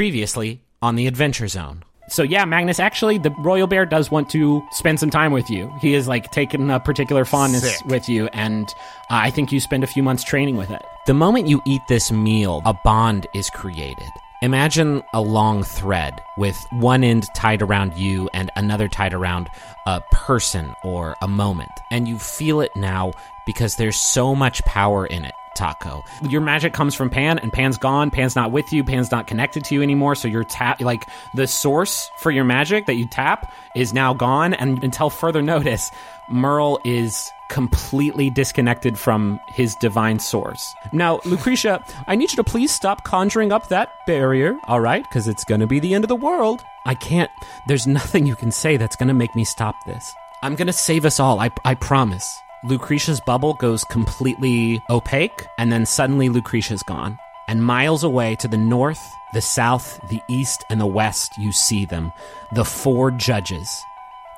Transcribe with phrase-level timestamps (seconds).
[0.00, 1.82] Previously on the Adventure Zone.
[2.08, 5.70] So yeah, Magnus, actually, the royal bear does want to spend some time with you.
[5.82, 7.84] He is like taken a particular fondness Sick.
[7.84, 8.66] with you, and
[9.10, 10.80] uh, I think you spend a few months training with it.
[11.04, 14.08] The moment you eat this meal, a bond is created.
[14.40, 19.50] Imagine a long thread with one end tied around you and another tied around
[19.86, 21.72] a person or a moment.
[21.90, 23.12] And you feel it now
[23.44, 25.34] because there's so much power in it.
[25.60, 26.02] Taako.
[26.30, 28.10] Your magic comes from Pan, and Pan's gone.
[28.10, 28.82] Pan's not with you.
[28.82, 30.14] Pan's not connected to you anymore.
[30.14, 34.54] So you're tap like the source for your magic that you tap is now gone.
[34.54, 35.90] And until further notice,
[36.30, 40.72] Merle is completely disconnected from his divine source.
[40.92, 45.02] Now, Lucretia, I need you to please stop conjuring up that barrier, all right?
[45.02, 46.62] Because it's going to be the end of the world.
[46.86, 47.30] I can't,
[47.66, 50.14] there's nothing you can say that's going to make me stop this.
[50.42, 52.40] I'm going to save us all, I, I promise.
[52.62, 57.18] Lucretia's bubble goes completely opaque, and then suddenly Lucretia's gone.
[57.48, 59.02] And miles away to the north,
[59.32, 62.12] the south, the east, and the west, you see them.
[62.52, 63.82] The four judges,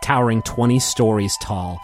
[0.02, 1.80] towering 20 stories tall.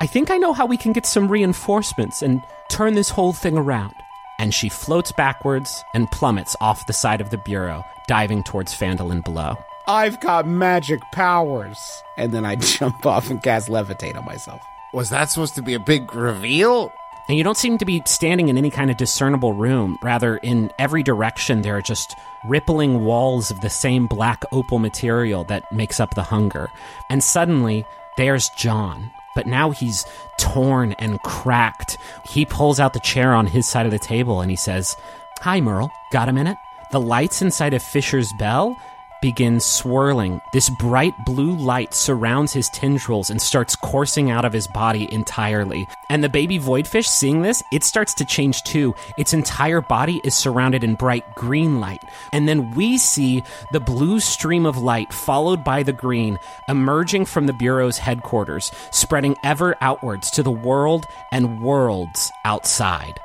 [0.00, 3.56] I think I know how we can get some reinforcements and turn this whole thing
[3.56, 3.94] around.
[4.38, 9.24] And she floats backwards and plummets off the side of the bureau, diving towards Phandalin
[9.24, 9.56] below.
[9.86, 12.02] I've got magic powers.
[12.18, 14.60] And then I jump off and cast levitate on myself.
[14.96, 16.90] Was that supposed to be a big reveal?
[17.28, 19.98] And you don't seem to be standing in any kind of discernible room.
[20.00, 22.16] Rather, in every direction, there are just
[22.46, 26.70] rippling walls of the same black opal material that makes up the hunger.
[27.10, 27.84] And suddenly,
[28.16, 29.10] there's John.
[29.34, 30.06] But now he's
[30.38, 31.98] torn and cracked.
[32.24, 34.96] He pulls out the chair on his side of the table and he says,
[35.40, 35.92] Hi, Merle.
[36.10, 36.56] Got a minute?
[36.90, 38.74] The lights inside of Fisher's Bell
[39.20, 40.40] begin swirling.
[40.52, 45.86] This bright blue light surrounds his tendrils and starts coursing out of his body entirely.
[46.08, 48.94] And the baby voidfish, seeing this, it starts to change too.
[49.18, 52.02] Its entire body is surrounded in bright green light.
[52.32, 57.46] And then we see the blue stream of light followed by the green emerging from
[57.46, 63.18] the Bureau's headquarters, spreading ever outwards to the world and worlds outside.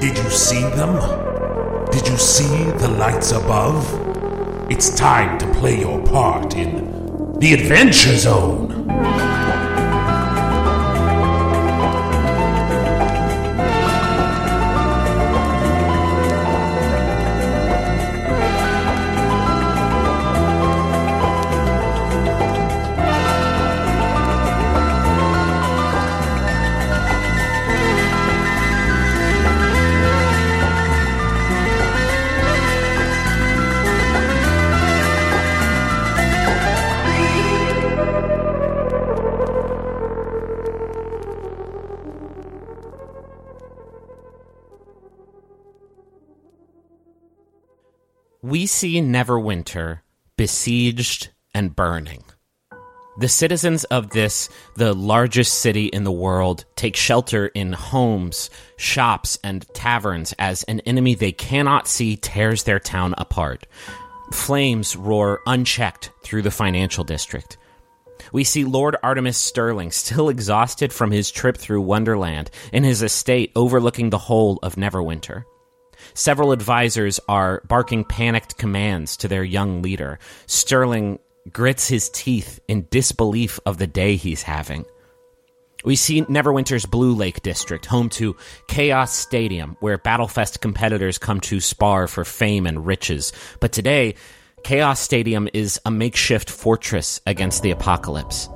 [0.00, 0.94] Did you see them?
[1.90, 4.09] Did you see the lights above?
[4.70, 8.86] It's time to play your part in the Adventure Zone.
[48.50, 50.00] We see Neverwinter
[50.36, 52.24] besieged and burning.
[53.20, 59.38] The citizens of this, the largest city in the world, take shelter in homes, shops,
[59.44, 63.68] and taverns as an enemy they cannot see tears their town apart.
[64.32, 67.56] Flames roar unchecked through the financial district.
[68.32, 73.52] We see Lord Artemis Sterling, still exhausted from his trip through Wonderland, in his estate
[73.54, 75.44] overlooking the whole of Neverwinter.
[76.14, 80.18] Several advisors are barking panicked commands to their young leader.
[80.46, 81.18] Sterling
[81.52, 84.84] grits his teeth in disbelief of the day he's having.
[85.82, 88.36] We see Neverwinter's Blue Lake District, home to
[88.68, 93.32] Chaos Stadium, where Battlefest competitors come to spar for fame and riches.
[93.60, 94.16] But today,
[94.62, 98.50] Chaos Stadium is a makeshift fortress against the apocalypse.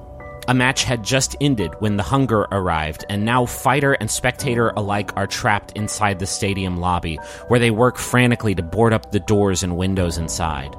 [0.47, 5.16] A match had just ended when the hunger arrived, and now fighter and spectator alike
[5.16, 7.16] are trapped inside the stadium lobby,
[7.49, 10.77] where they work frantically to board up the doors and windows inside.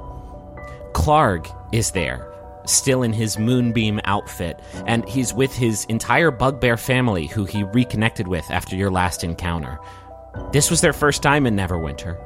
[0.93, 2.31] Klarg is there,
[2.65, 8.27] still in his moonbeam outfit, and he's with his entire bugbear family who he reconnected
[8.27, 9.79] with after your last encounter.
[10.51, 12.21] This was their first time in Neverwinter.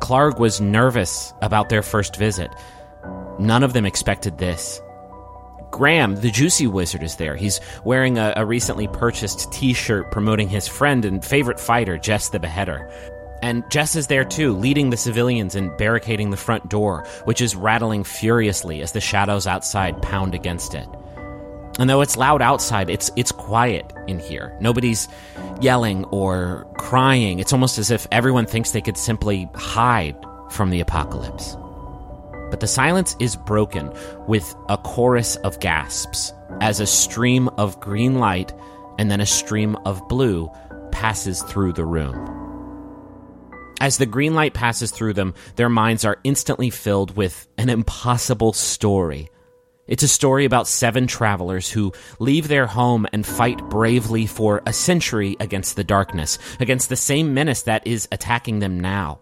[0.00, 2.50] Klarg was nervous about their first visit.
[3.38, 4.80] None of them expected this.
[5.70, 7.36] Graham, the Juicy Wizard, is there.
[7.36, 12.28] He's wearing a, a recently purchased t shirt promoting his friend and favorite fighter, Jess
[12.30, 12.90] the Beheader.
[13.42, 17.54] And Jess is there too, leading the civilians and barricading the front door, which is
[17.54, 20.88] rattling furiously as the shadows outside pound against it.
[21.78, 24.56] And though it's loud outside, it's it's quiet in here.
[24.60, 25.08] Nobody's
[25.60, 27.38] yelling or crying.
[27.38, 30.16] It's almost as if everyone thinks they could simply hide
[30.50, 31.56] from the apocalypse.
[32.50, 33.92] But the silence is broken
[34.26, 38.52] with a chorus of gasps as a stream of green light
[38.98, 40.50] and then a stream of blue
[40.92, 42.32] passes through the room.
[43.80, 48.54] As the green light passes through them, their minds are instantly filled with an impossible
[48.54, 49.28] story.
[49.86, 54.72] It's a story about seven travelers who leave their home and fight bravely for a
[54.72, 59.20] century against the darkness, against the same menace that is attacking them now.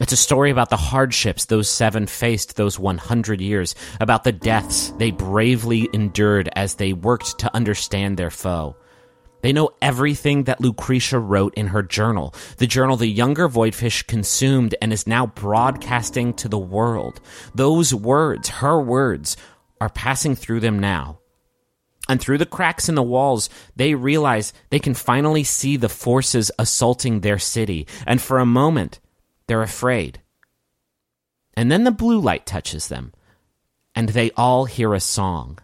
[0.00, 4.90] It's a story about the hardships those seven faced those 100 years, about the deaths
[4.98, 8.74] they bravely endured as they worked to understand their foe.
[9.42, 14.74] They know everything that Lucretia wrote in her journal, the journal the younger Voidfish consumed
[14.80, 17.20] and is now broadcasting to the world.
[17.54, 19.36] Those words, her words,
[19.80, 21.18] are passing through them now.
[22.08, 26.50] And through the cracks in the walls, they realize they can finally see the forces
[26.58, 27.86] assaulting their city.
[28.06, 29.00] And for a moment,
[29.52, 30.22] they're afraid.
[31.52, 33.12] And then the blue light touches them,
[33.94, 35.58] and they all hear a song.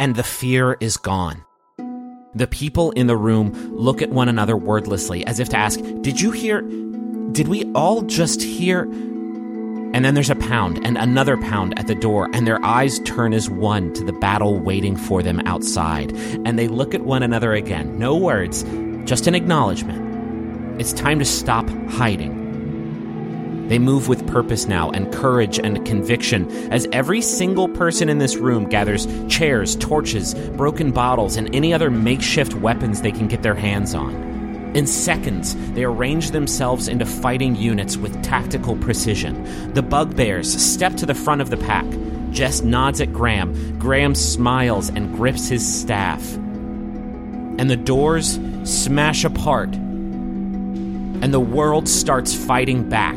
[0.00, 1.44] And the fear is gone.
[2.34, 6.18] The people in the room look at one another wordlessly, as if to ask, Did
[6.18, 6.62] you hear?
[6.62, 8.86] Did we all just hear?
[9.94, 13.32] And then there's a pound and another pound at the door, and their eyes turn
[13.32, 16.10] as one to the battle waiting for them outside.
[16.44, 17.96] And they look at one another again.
[17.96, 18.64] No words,
[19.04, 20.80] just an acknowledgement.
[20.80, 23.68] It's time to stop hiding.
[23.68, 28.34] They move with purpose now and courage and conviction as every single person in this
[28.34, 33.54] room gathers chairs, torches, broken bottles, and any other makeshift weapons they can get their
[33.54, 34.33] hands on.
[34.74, 39.72] In seconds, they arrange themselves into fighting units with tactical precision.
[39.72, 41.86] The bugbears step to the front of the pack.
[42.32, 43.78] Jess nods at Graham.
[43.78, 46.34] Graham smiles and grips his staff.
[46.34, 49.72] And the doors smash apart.
[49.74, 53.14] And the world starts fighting back.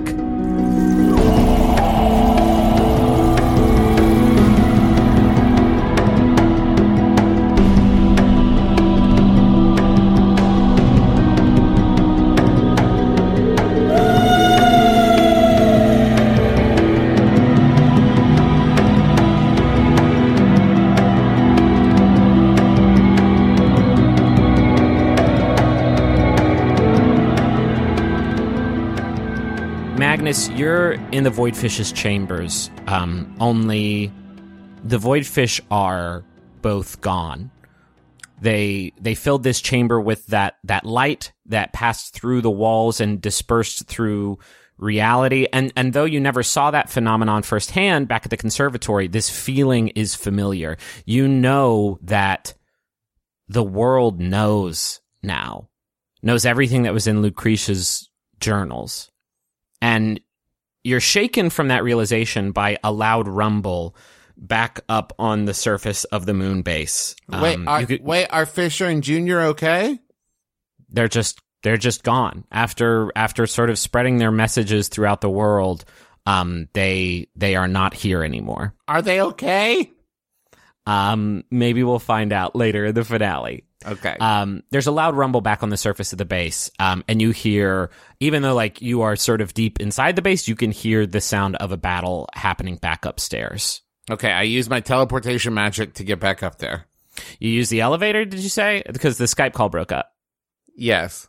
[31.18, 32.69] In the Voidfish's chambers.
[32.86, 34.12] Um, only
[34.84, 36.24] the Voidfish are
[36.62, 37.50] both gone.
[38.40, 43.19] They they filled this chamber with that that light that passed through the walls and
[43.19, 44.38] dispersed through
[44.78, 45.48] reality.
[45.52, 49.88] And and though you never saw that phenomenon firsthand back at the conservatory, this feeling
[49.90, 50.78] is familiar.
[51.04, 52.54] You know that
[53.48, 55.70] the world knows now,
[56.22, 58.08] knows everything that was in Lucretia's
[58.40, 59.10] journals.
[59.81, 60.20] And
[60.88, 63.95] you're shaken from that realization by a loud rumble
[64.38, 67.16] back up on the surface of the moon base.
[67.28, 70.00] wait, Um, are, could- wait, are Fisher and Junior okay?
[70.89, 75.84] they're just they're just gone after after sort of spreading their messages throughout the world.
[76.25, 78.74] Um, they they are not here anymore.
[78.88, 79.92] Are they okay?
[80.88, 83.66] Um, maybe we'll find out later in the finale.
[83.86, 84.16] Okay.
[84.19, 87.31] Um, there's a loud rumble back on the surface of the base, um, and you
[87.31, 91.06] hear, even though like you are sort of deep inside the base, you can hear
[91.06, 93.81] the sound of a battle happening back upstairs.
[94.10, 96.86] okay, I use my teleportation magic to get back up there.
[97.39, 98.81] You use the elevator, did you say?
[98.92, 100.13] Because the Skype call broke up.
[100.75, 101.27] Yes.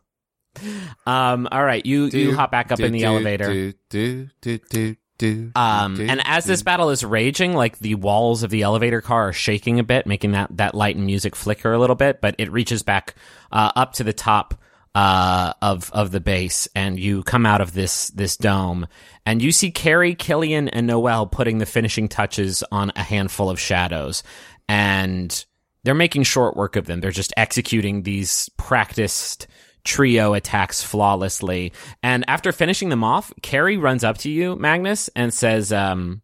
[1.06, 3.52] Um, all right, you you hop back up do, in the do, elevator.
[3.52, 6.52] Do, do, do, do, do, Um, do, and as do.
[6.52, 10.06] this battle is raging, like the walls of the elevator car are shaking a bit,
[10.06, 13.14] making that, that light and music flicker a little bit, but it reaches back,
[13.52, 14.54] uh, up to the top,
[14.94, 18.86] uh, of, of the base and you come out of this, this dome
[19.26, 23.60] and you see Carey, Killian, and Noelle putting the finishing touches on a handful of
[23.60, 24.22] shadows
[24.68, 25.44] and
[25.84, 27.00] they're making short work of them.
[27.00, 29.46] They're just executing these practiced
[29.84, 31.72] trio attacks flawlessly.
[32.02, 36.22] And after finishing them off, Carey runs up to you, Magnus, and says, um,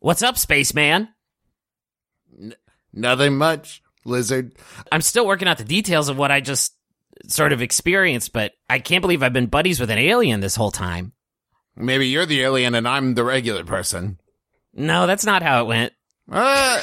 [0.00, 1.08] What's up, spaceman?
[2.92, 4.52] Nothing much, lizard.
[4.90, 6.74] I'm still working out the details of what I just
[7.28, 10.70] sort of experienced, but I can't believe I've been buddies with an alien this whole
[10.70, 11.12] time.
[11.76, 14.18] Maybe you're the alien and I'm the regular person.
[14.72, 15.92] No, that's not how it went.
[16.30, 16.80] Uh,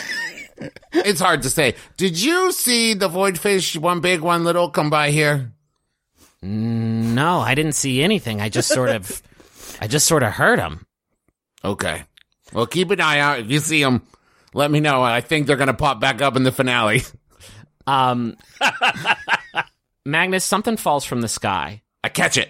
[0.94, 1.76] it's hard to say.
[1.98, 5.54] Did you see the void fish, one big, one little, come by here?
[6.42, 8.42] No, I didn't see anything.
[8.42, 9.22] I just sort of,
[9.82, 10.86] I just sort of heard him.
[11.64, 12.04] Okay.
[12.54, 13.40] Well, keep an eye out.
[13.40, 14.04] If you see them,
[14.54, 15.02] let me know.
[15.04, 17.02] I think they're going to pop back up in the finale.
[17.90, 18.36] Um,
[20.06, 21.84] Magnus, something falls from the sky.
[22.04, 22.50] I catch it.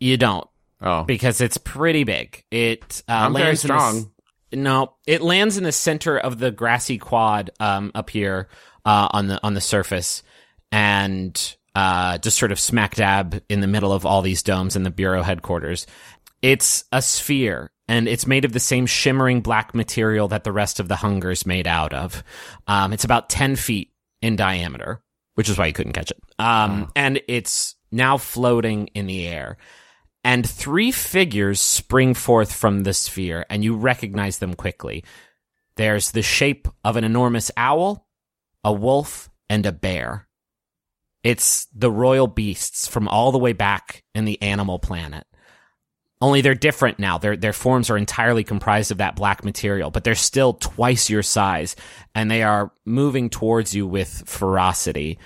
[0.00, 0.48] You don't.
[0.80, 1.04] Oh.
[1.04, 2.44] because it's pretty big.
[2.50, 4.10] It uh, I'm very lands in the strong.
[4.52, 8.48] no, it lands in the center of the grassy quad um, up here
[8.84, 10.22] uh, on the on the surface,
[10.70, 14.82] and uh, just sort of smack dab in the middle of all these domes in
[14.82, 15.86] the bureau headquarters.
[16.42, 20.80] It's a sphere, and it's made of the same shimmering black material that the rest
[20.80, 22.22] of the hunger's made out of.
[22.66, 23.90] Um, it's about ten feet
[24.20, 25.02] in diameter,
[25.34, 26.20] which is why you couldn't catch it.
[26.38, 29.56] Um, and it's now floating in the air
[30.24, 35.04] and three figures spring forth from the sphere, and you recognize them quickly.
[35.76, 38.06] There's the shape of an enormous owl,
[38.64, 40.26] a wolf, and a bear.
[41.24, 45.26] It's the royal beasts from all the way back in the animal planet.
[46.20, 47.18] Only they're different now.
[47.18, 51.22] Their their forms are entirely comprised of that black material, but they're still twice your
[51.22, 51.76] size,
[52.14, 55.18] and they are moving towards you with ferocity.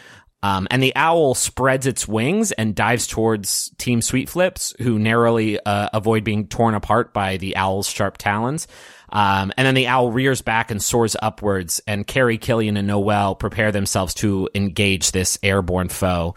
[0.43, 5.59] Um, and the owl spreads its wings and dives towards Team Sweet Flips, who narrowly
[5.61, 8.69] uh, avoid being torn apart by the owl's sharp talons.
[9.10, 13.34] Um, and then the owl rears back and soars upwards, and Carey, Killian, and Noelle
[13.34, 16.34] prepare themselves to engage this airborne foe.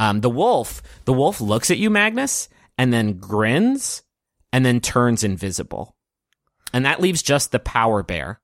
[0.00, 2.48] Um, the wolf, the wolf looks at you, Magnus,
[2.78, 4.02] and then grins,
[4.52, 5.94] and then turns invisible.
[6.72, 8.40] And that leaves just the power bear,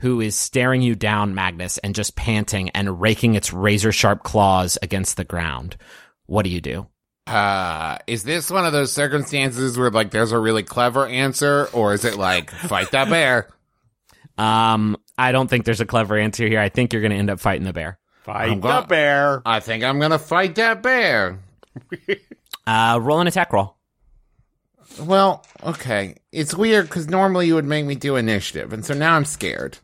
[0.00, 4.78] who is staring you down, Magnus, and just panting and raking its razor sharp claws
[4.82, 5.76] against the ground.
[6.26, 6.86] What do you do?
[7.26, 11.94] Uh, is this one of those circumstances where like there's a really clever answer, or
[11.94, 13.48] is it like fight that bear?
[14.36, 16.58] Um, I don't think there's a clever answer here.
[16.58, 18.00] I think you're going to end up fighting the bear.
[18.24, 19.42] Fight I'm the bear.
[19.46, 21.38] I think I'm gonna fight that bear.
[22.66, 23.76] Uh, roll an attack roll.
[24.98, 29.14] Well, okay, it's weird because normally you would make me do initiative, and so now
[29.16, 29.76] I'm scared.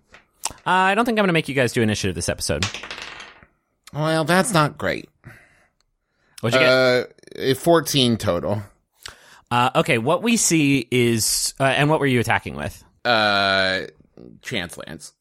[0.51, 2.65] Uh, I don't think I'm going to make you guys do initiative this episode.
[3.93, 5.11] Well, that's not great.
[6.41, 7.20] What'd you get?
[7.39, 8.63] Uh, 14 total.
[9.51, 12.85] Uh, okay, what we see is, uh, and what were you attacking with?
[13.05, 13.83] Uh,
[14.43, 15.13] chance lance.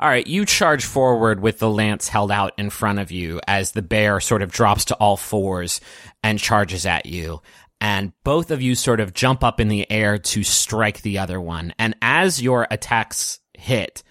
[0.00, 3.72] All right, you charge forward with the lance held out in front of you as
[3.72, 5.80] the bear sort of drops to all fours
[6.22, 7.42] and charges at you.
[7.80, 11.40] And both of you sort of jump up in the air to strike the other
[11.40, 11.74] one.
[11.78, 14.02] And as your attacks hit,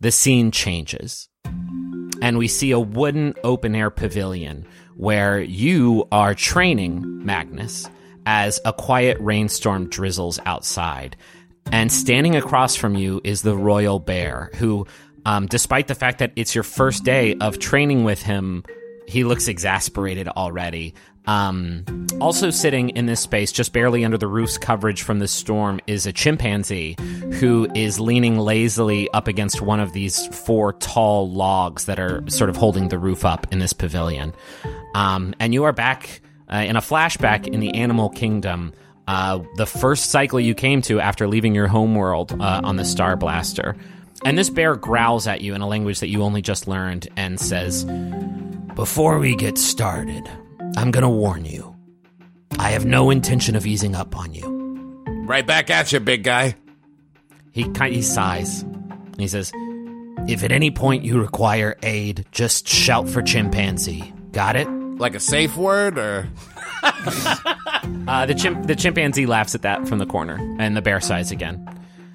[0.00, 1.28] the scene changes.
[2.20, 4.66] And we see a wooden open air pavilion
[4.98, 7.88] where you are training Magnus
[8.26, 11.16] as a quiet rainstorm drizzles outside.
[11.70, 14.86] And standing across from you is the royal bear, who,
[15.24, 18.64] um, despite the fact that it's your first day of training with him,
[19.06, 20.94] he looks exasperated already.
[21.28, 21.84] Um,
[22.22, 26.06] also sitting in this space, just barely under the roof's coverage from the storm, is
[26.06, 26.96] a chimpanzee
[27.34, 32.48] who is leaning lazily up against one of these four tall logs that are sort
[32.48, 34.32] of holding the roof up in this pavilion.
[34.94, 38.72] Um, and you are back uh, in a flashback in the animal kingdom.
[39.06, 43.16] Uh, the first cycle you came to after leaving your homeworld uh, on the Star
[43.16, 43.76] Blaster.
[44.24, 47.38] And this bear growls at you in a language that you only just learned and
[47.38, 47.84] says,
[48.74, 50.28] Before we get started,
[50.76, 51.74] I'm gonna warn you.
[52.58, 55.04] I have no intention of easing up on you.
[55.26, 56.56] Right back at you, big guy.
[57.52, 58.62] He kind he sighs.
[58.62, 59.52] And he says,
[60.26, 64.12] If at any point you require aid, just shout for chimpanzee.
[64.32, 64.68] Got it?
[64.68, 66.28] Like a safe word, or
[68.08, 71.30] Uh, the chimp the chimpanzee laughs at that from the corner, and the bear sighs
[71.30, 71.62] again.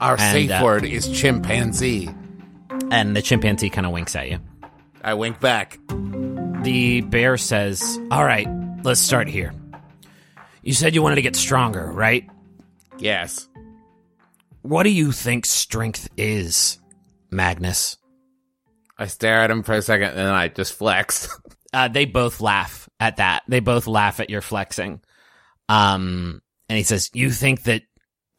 [0.02, 2.10] our And, safe uh, word is chimpanzee.
[2.92, 4.40] And the chimpanzee kind of winks at you.
[5.04, 5.80] I wink back.
[6.64, 8.48] The bear says, All right,
[8.84, 9.54] let's start here.
[10.62, 12.30] You said you wanted to get stronger, right?
[12.98, 13.50] Yes.
[14.62, 16.80] What do you think strength is,
[17.30, 17.98] Magnus?
[18.98, 21.28] I stare at him for a second, and then I just flex.
[21.76, 23.42] Uh, they both laugh at that.
[23.48, 25.02] They both laugh at your flexing.
[25.68, 27.82] Um, and he says, "You think that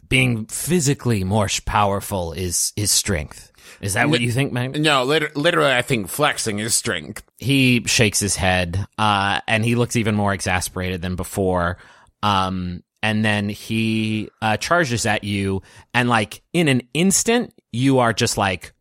[0.08, 3.50] being physically more powerful is is strength?
[3.80, 7.22] Is that what you think, Magnus?" no, liter- literally, I think flexing is strength.
[7.38, 11.78] He shakes his head, uh, and he looks even more exasperated than before.
[12.22, 15.62] Um, and then he uh, charges at you,
[15.92, 18.72] and like in an instant, you are just like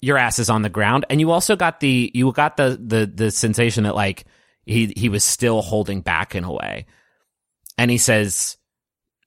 [0.00, 3.10] your ass is on the ground, and you also got the you got the the
[3.12, 4.24] the sensation that like
[4.64, 6.86] he he was still holding back in a way,
[7.76, 8.56] and he says.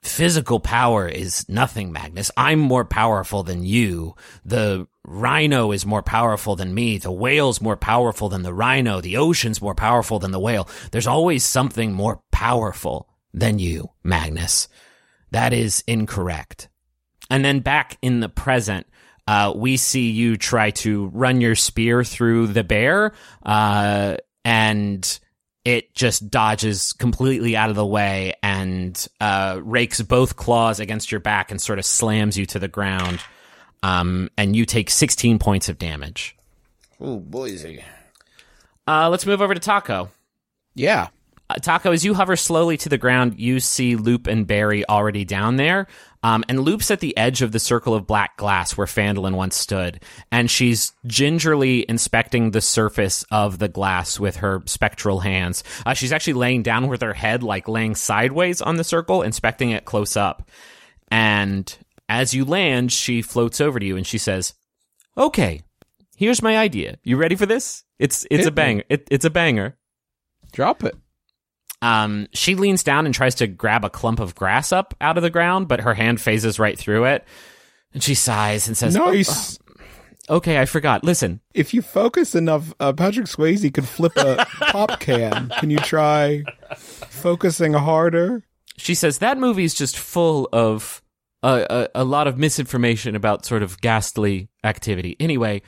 [0.02, 2.32] Physical power is nothing, Magnus.
[2.36, 4.16] I'm more powerful than you.
[4.44, 6.98] The rhino is more powerful than me.
[6.98, 9.00] The whale's more powerful than the rhino.
[9.00, 10.68] The ocean's more powerful than the whale.
[10.92, 14.68] There's always something more powerful than you, Magnus.
[15.30, 16.68] That is incorrect.
[17.30, 18.88] And then back in the present,
[19.28, 23.14] uh, we see you try to run your spear through the bear,
[23.46, 25.20] uh, and
[25.64, 31.20] it just dodges completely out of the way and uh, rakes both claws against your
[31.20, 33.20] back and sort of slams you to the ground.
[33.84, 36.36] Um, and you take 16 points of damage.
[37.00, 37.84] Oh, Boise.
[38.88, 40.10] Uh, let's move over to Taako.
[40.76, 41.08] Yeah.
[41.50, 45.26] Uh, Taako, as you hover slowly to the ground, you see Lup and Barry already
[45.26, 45.88] down there.
[46.24, 49.56] Um, and Lup's at the edge of the circle of black glass where Phandalin once
[49.56, 50.04] stood.
[50.32, 55.64] And she's gingerly inspecting the surface of the glass with her spectral hands.
[55.86, 59.72] Uh, she's actually laying down with her head, like laying sideways on the circle, inspecting
[59.72, 60.48] it close up.
[61.10, 61.76] And
[62.08, 64.54] as you land, she floats over to you and she says,
[65.18, 65.62] Okay,
[66.16, 66.98] here's my idea.
[67.04, 67.84] You ready for this?
[68.00, 68.84] It's, it's Hit a banger.
[68.90, 69.76] It, it's a banger.
[70.52, 70.96] Drop it.
[71.82, 75.24] Um, she leans down and tries to grab a clump of grass up out of
[75.24, 77.26] the ground, but her hand phases right through it.
[77.94, 79.58] And she sighs and says, Nice.
[80.30, 81.04] Okay, I forgot.
[81.04, 85.50] Listen, If you focus enough, uh, Patrick Swayze could flip a pop can.
[85.60, 86.44] Can you try
[86.78, 88.44] focusing harder?
[88.78, 91.04] she says that movie's just full of
[91.44, 95.16] a, a, a lot of misinformation about sort of ghastly activity.
[95.20, 95.62] Anyway,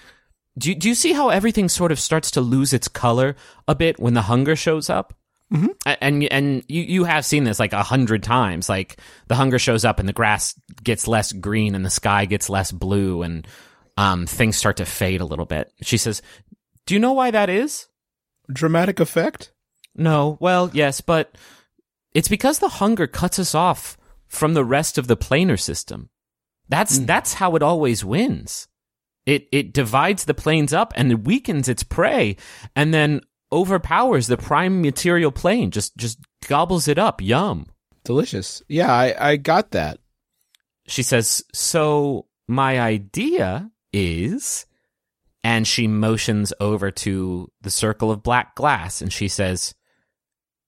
[0.58, 3.36] do do you see how everything sort of starts to lose its color
[3.68, 5.14] a bit when the hunger shows up?
[5.54, 5.68] Mm-hmm.
[6.02, 8.70] And and you you have seen this like a hundred times.
[8.70, 12.50] Like the hunger shows up and the grass gets less green and the sky gets
[12.50, 13.48] less blue and
[13.98, 15.72] um things start to fade a little bit.
[15.82, 16.22] She says,
[16.86, 17.88] "Do you know why that is?"
[18.52, 19.52] Dramatic effect?
[19.96, 21.38] No, well, yes, but
[22.14, 26.10] it's because the hunger cuts us off from the rest of the planar system.
[26.68, 28.68] That's that's how it always wins.
[29.26, 32.38] It it divides the planes up and it weakens its prey,
[32.76, 33.22] and then
[33.54, 35.72] overpowers the prime material plane.
[35.72, 37.22] Just just gobbles it up.
[37.22, 37.68] Yum.
[38.04, 38.62] Delicious.
[38.68, 40.00] Yeah, I, I got that.
[40.88, 44.66] She says, "So my idea is,"
[45.44, 49.74] and she motions over to the circle of black glass, and she says,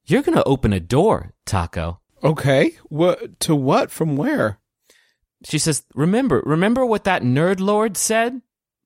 [0.06, 2.77] "You're gonna open a door, Taako." Okay.
[2.86, 3.92] What to what?
[3.92, 4.60] From where?
[5.44, 8.42] She says, "Remember, remember what that nerd lord said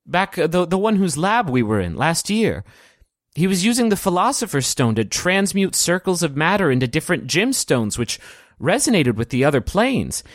[0.10, 2.64] back the the one whose lab we were in last year.
[3.40, 8.20] He was using the philosopher's stone to transmute circles of matter into different gemstones, which
[8.60, 10.26] resonated with the other planes.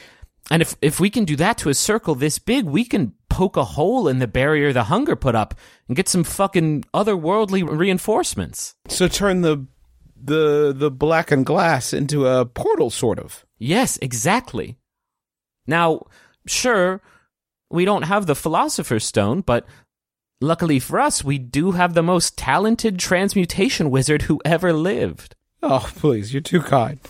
[0.50, 3.58] And if if we can do that to a circle this big, we can poke
[3.58, 5.54] a hole in the barrier the hunger put up
[5.86, 9.66] and get some fucking otherworldly reinforcements." So turn the
[10.16, 13.44] the the blackened glass into a portal, sort of.
[13.58, 14.78] Yes, exactly.
[15.66, 16.06] Now,
[16.46, 17.02] sure,
[17.70, 19.66] we don't have the Philosopher's Stone, but
[20.46, 25.34] luckily for us, we do have the most talented transmutation wizard who ever lived.
[25.62, 27.00] Oh, please, you're too kind.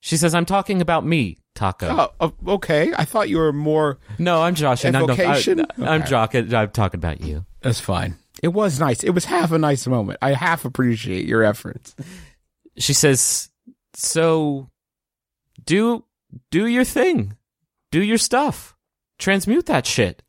[0.00, 2.10] She says, I'm talking about me, Taako.
[2.20, 2.92] Oh, oh, okay.
[2.96, 3.98] I thought you were more.
[4.18, 4.94] No, I'm joshing.
[4.94, 5.60] I'm, Evocation?
[5.60, 5.64] I,
[5.96, 6.56] am Okay.
[6.56, 7.44] I'm talking about you.
[7.60, 8.16] That's fine.
[8.42, 9.02] It was nice.
[9.02, 10.18] It was half a nice moment.
[10.22, 11.94] I half appreciate your efforts.
[12.78, 13.50] She says,
[13.94, 14.70] so
[15.64, 16.04] do,
[16.50, 17.36] do your thing.
[17.90, 18.76] Do your stuff.
[19.18, 20.22] Transmute that shit.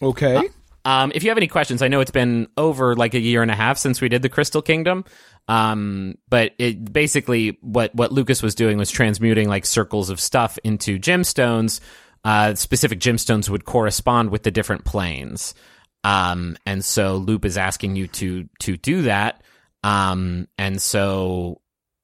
[0.00, 0.36] Okay.
[0.36, 0.42] Uh,
[0.84, 3.50] Um, if you have any questions, I know it's been over like a year and
[3.50, 5.04] a half since we did the Crystal Kingdom.
[5.48, 10.58] Um, but it basically what what Lucas was doing was transmuting like circles of stuff
[10.64, 11.80] into gemstones.
[12.24, 15.54] Uh, specific gemstones would correspond with the different planes.
[16.04, 19.42] Um, and so Lup is asking you to to do that.
[19.84, 21.60] Um, and so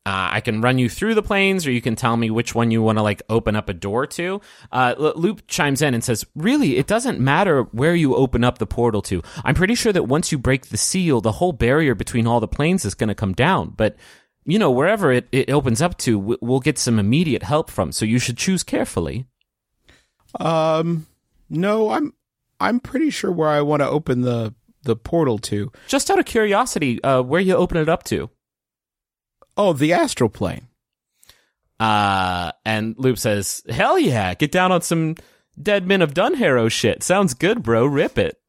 [0.09, 2.71] uh, I can run you through the planes, or you can tell me which one
[2.71, 4.41] you want to like open up a door to.
[4.73, 8.67] Uh, Lup chimes in and says, "Really, it doesn't matter where you open up the
[8.67, 9.23] portal to.
[9.45, 12.49] I'm pretty sure that once you break the seal, the whole barrier between all the
[12.49, 13.75] planes is going to come down.
[13.77, 13.97] But
[14.47, 17.93] you know, wherever it, it opens up to, we- we'll get some immediate help from.
[17.93, 19.27] So you should choose carefully."
[20.41, 21.07] Um,
[21.51, 22.13] no, I'm
[22.61, 25.71] I'm pretty sure where I want to open the the portal to.
[25.87, 28.31] Just out of curiosity, uh, where you open it up to?
[29.59, 30.69] Oh, the astral plane.
[31.81, 35.17] Uh, and Lup says, "Hell yeah, get down on some
[35.61, 37.03] Dead Men of Dunharrow shit.
[37.03, 37.85] Sounds good, bro.
[37.85, 38.41] Rip it."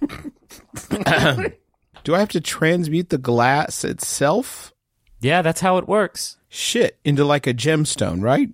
[2.04, 4.72] Do I have to transmute the glass itself?
[5.20, 6.36] Yeah, that's how it works.
[6.48, 8.50] Shit, into like a gemstone, right?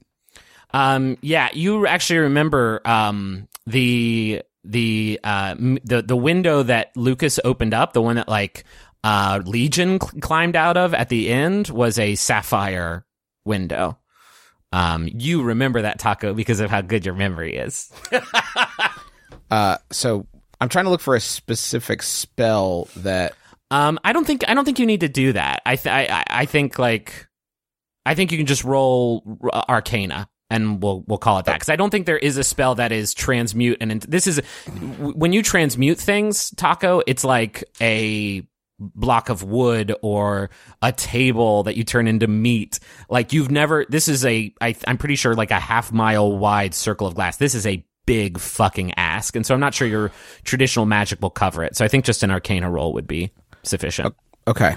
[0.73, 7.41] Um, yeah, you actually remember um the the uh m- the the window that Lucas
[7.45, 8.65] opened up, the one that like
[9.05, 13.05] uh Legion cl- climbed out of at the end was a sapphire
[13.45, 13.99] window.
[14.73, 17.91] Um, you remember that Taako because of how good your memory is.
[19.51, 20.27] Uh, so
[20.61, 23.35] I'm trying to look for a specific spell that.
[23.71, 25.63] Um, I don't think I don't think you need to do that.
[25.65, 27.29] I th- I I- think like
[28.07, 31.69] I think you can just roll r- Arcana and we'll we'll call it that because
[31.69, 34.41] I don't think there is a spell that is transmute and this is
[35.01, 37.03] when you transmute things, Taako.
[37.07, 38.43] It's like a
[38.79, 40.51] block of wood or
[40.83, 42.79] a table that you turn into meat.
[43.09, 43.87] Like you've never.
[43.89, 47.37] This is a I, I'm pretty sure like a half mile wide circle of glass.
[47.37, 49.37] This is a big fucking ask.
[49.37, 50.11] And so I'm not sure your
[50.43, 51.77] traditional magic will cover it.
[51.77, 54.15] So I think just an arcana roll would be sufficient.
[54.47, 54.77] Okay.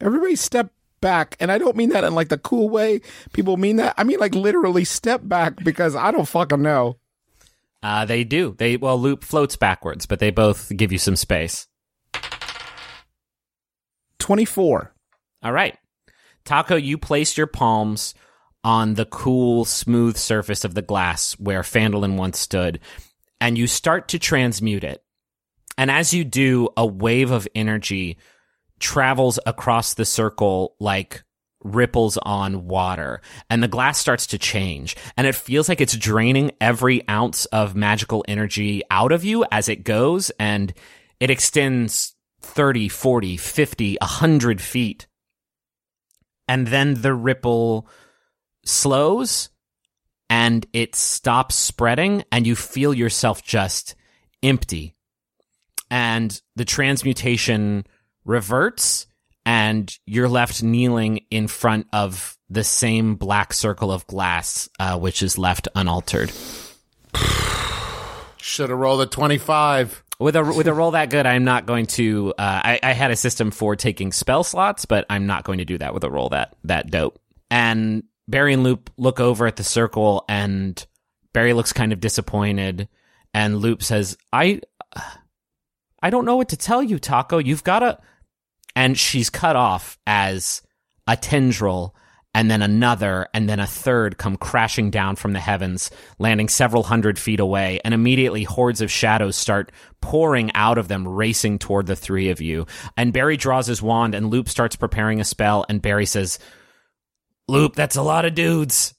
[0.00, 1.36] Everybody step back.
[1.38, 3.00] And I don't mean that in like the cool way
[3.32, 3.94] people mean that.
[3.96, 6.96] I mean like literally step back because I don't fucking know.
[7.80, 8.56] Uh, they do.
[8.58, 11.67] They, well, Lup floats backwards, but they both give you some space.
[14.18, 14.94] 24.
[15.42, 15.76] All right.
[16.44, 18.14] Taako, you place your palms
[18.64, 22.80] on the cool, smooth surface of the glass where Phandalin once stood,
[23.40, 25.02] and you start to transmute it.
[25.76, 28.18] And as you do, a wave of energy
[28.80, 31.22] travels across the circle like
[31.64, 36.52] ripples on water and the glass starts to change and it feels like it's draining
[36.60, 40.72] every ounce of magical energy out of you as it goes and
[41.18, 45.06] it extends 30, 40, 50, 100 feet.
[46.46, 47.88] And then the ripple
[48.64, 49.50] slows
[50.30, 53.94] and it stops spreading and you feel yourself just
[54.42, 54.94] empty.
[55.90, 57.86] And the transmutation
[58.24, 59.06] reverts
[59.46, 65.22] and you're left kneeling in front of the same black circle of glass, uh, which
[65.22, 66.30] is left unaltered.
[68.36, 70.04] Should have rolled a 25.
[70.20, 72.34] With a with a roll that good, I'm not going to.
[72.36, 75.64] Uh, I, I had a system for taking spell slots, but I'm not going to
[75.64, 77.20] do that with a roll that that dope.
[77.52, 80.84] And Barry and Lup look over at the circle, and
[81.32, 82.88] Barry looks kind of disappointed,
[83.32, 84.60] and Lup says, "I,
[86.02, 87.44] I don't know what to tell you, Taako.
[87.44, 87.98] You've got to."
[88.74, 90.62] And she's cut off as
[91.06, 91.94] a tendril
[92.34, 96.84] and then another, and then a third come crashing down from the heavens, landing several
[96.84, 101.86] hundred feet away, and immediately hordes of shadows start pouring out of them, racing toward
[101.86, 102.66] the three of you.
[102.96, 106.38] And Barry draws his wand, and Lup starts preparing a spell, and Barry says,
[107.48, 108.94] Lup, that's a lot of dudes.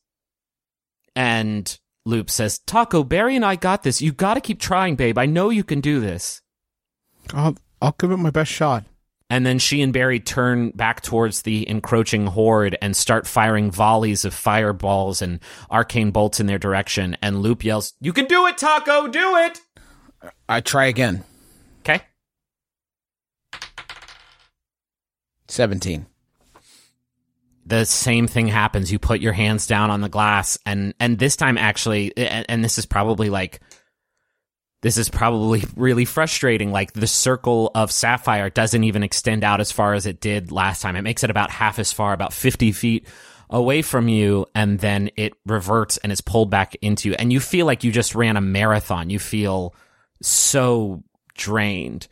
[1.16, 4.02] And Lup says, Taako, Barry and I got this.
[4.02, 5.18] You gotta keep trying, babe.
[5.18, 6.42] I know you can do this.
[7.34, 8.86] I'll, I'll give it my best shot.
[9.30, 14.26] And then she and Barry turn back towards the encroaching horde and start firing volleys
[14.26, 15.40] of fireballs and
[15.70, 17.16] arcane bolts in their direction.
[17.22, 19.12] And Lup yells, You can do it, Taako!
[19.12, 19.62] Do it!
[20.48, 21.24] I try again.
[21.82, 22.02] Okay.
[25.48, 26.06] 17.
[27.66, 28.92] the same thing happens.
[28.92, 32.64] You put your hands down on the glass, and and this time actually, and, and
[32.64, 33.60] this is probably like,
[34.82, 36.72] this is probably really frustrating.
[36.72, 40.82] Like the circle of sapphire doesn't even extend out as far as it did last
[40.82, 40.96] time.
[40.96, 43.08] It makes it about half as far, about fifty feet
[43.50, 47.40] away from you, and then it reverts and is pulled back into you, and you
[47.40, 49.10] feel like you just ran a marathon.
[49.10, 49.76] You feel
[50.22, 51.04] so
[51.36, 52.08] drained,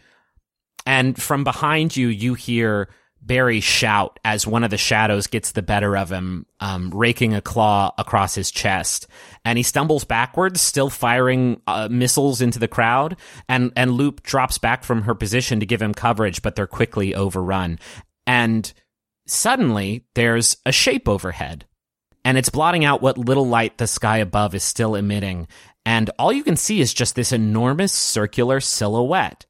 [0.85, 2.89] and from behind you, you hear.
[3.19, 7.41] Barry shout as one of the shadows gets the better of him, um, raking a
[7.41, 9.07] claw across his chest,
[9.47, 13.15] and he stumbles backwards, still firing uh, missiles into the crowd.
[13.47, 17.15] And and Lup drops back from her position to give him coverage, but they're quickly
[17.15, 17.79] overrun.
[18.25, 18.73] And
[19.25, 21.65] suddenly, there's a shape overhead,
[22.25, 25.47] and it's blotting out what little light the sky above is still emitting.
[25.85, 29.45] And all you can see is just this enormous circular silhouette.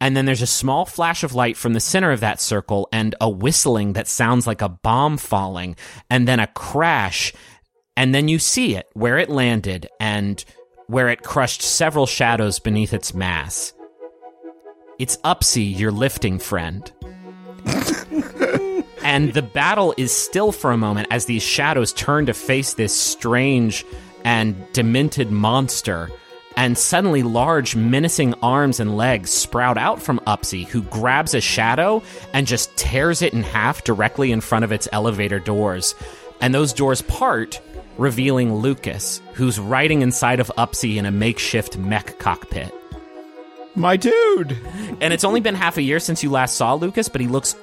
[0.00, 3.14] And then there's a small flash of light from the center of that circle and
[3.20, 5.76] a whistling that sounds like a bomb falling,
[6.10, 7.32] and then a crash.
[7.96, 10.44] And then you see it where it landed and
[10.86, 13.72] where it crushed several shadows beneath its mass.
[14.98, 16.90] It's Upsy, your lifting friend.
[19.02, 22.94] and the battle is still for a moment as these shadows turn to face this
[22.94, 23.84] strange
[24.24, 26.10] and demented monster
[26.56, 32.02] and suddenly large, menacing arms and legs sprout out from Upsy, who grabs a shadow
[32.32, 35.94] and just tears it in half directly in front of its elevator doors.
[36.40, 37.60] And those doors part,
[37.98, 42.74] revealing Lucas, who's riding inside of Upsy in a makeshift mech cockpit.
[43.74, 44.56] My dude!
[45.00, 47.54] And it's only been half a year since you last saw Lucas, but he looks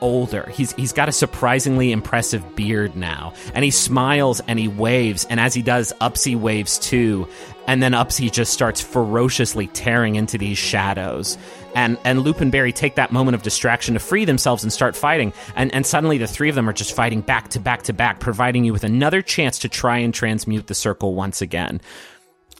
[0.00, 0.48] older.
[0.50, 3.34] He's he's got a surprisingly impressive beard now.
[3.54, 7.28] And he smiles and he waves, and as he does, Upsy waves too.
[7.66, 11.38] And then Upsy just starts ferociously tearing into these shadows.
[11.74, 14.96] And and Lup and Barry take that moment of distraction to free themselves and start
[14.96, 15.32] fighting.
[15.54, 18.20] And and suddenly the three of them are just fighting back to back to back,
[18.20, 21.80] providing you with another chance to try and transmute the circle once again.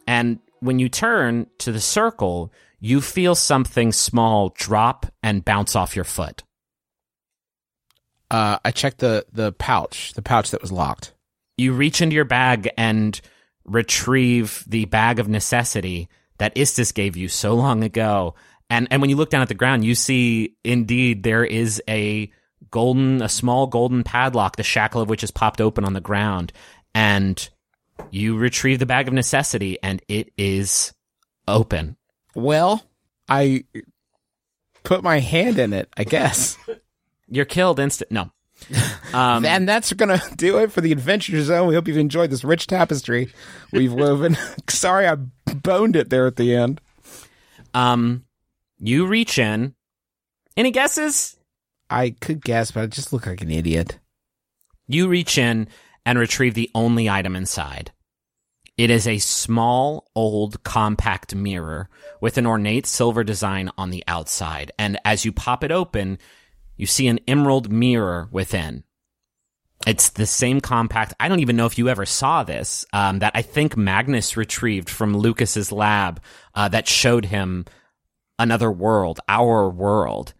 [0.07, 5.95] And when you turn to the circle, you feel something small drop and bounce off
[5.95, 6.43] your foot.
[8.31, 11.13] Uh, I checked the, the pouch, the pouch that was locked.
[11.59, 13.21] You reach into your bag and
[13.65, 18.35] retrieve the bag of necessity that Istus gave you so long ago.
[18.71, 22.31] And and when you look down at the ground, you see indeed there is a
[22.71, 26.53] golden, a small golden padlock, the shackle of which is popped open on the ground.
[26.95, 27.49] And
[28.11, 30.95] you retrieve the bag of necessity and it is
[31.49, 31.97] open.
[32.35, 32.83] Well,
[33.29, 33.65] I
[34.85, 36.57] put my hand in it, I guess.
[37.29, 38.11] You're killed instant.
[38.13, 38.31] No.
[39.13, 41.67] Um, and that's going to do it for the Adventure Zone.
[41.67, 43.33] We hope you've enjoyed this rich tapestry
[43.73, 44.37] we've woven.
[44.69, 46.81] Sorry I boned it there at the end.
[47.75, 48.23] um,
[48.81, 49.75] you reach in.
[50.57, 51.37] Any guesses?
[51.89, 53.99] I could guess, but I just look like an idiot.
[54.89, 55.69] You reach in
[56.05, 57.93] and retrieve the only item inside.
[58.77, 61.89] It is a small, old, compact mirror
[62.21, 64.73] with an ornate silver design on the outside.
[64.79, 66.19] And as you pop it open,
[66.77, 68.85] you see an emerald mirror within.
[69.87, 71.15] It's the same compact.
[71.21, 72.87] I don't even know if you ever saw this.
[72.93, 76.23] Um, that I think Magnus retrieved from Lucas's lab.
[76.55, 77.67] Uh, that showed him
[78.41, 80.35] another world, our world.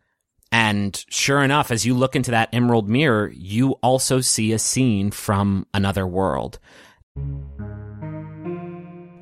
[0.51, 5.13] And sure enough, as you look into that emerald mirror, you also see a scene
[5.13, 6.59] from another world.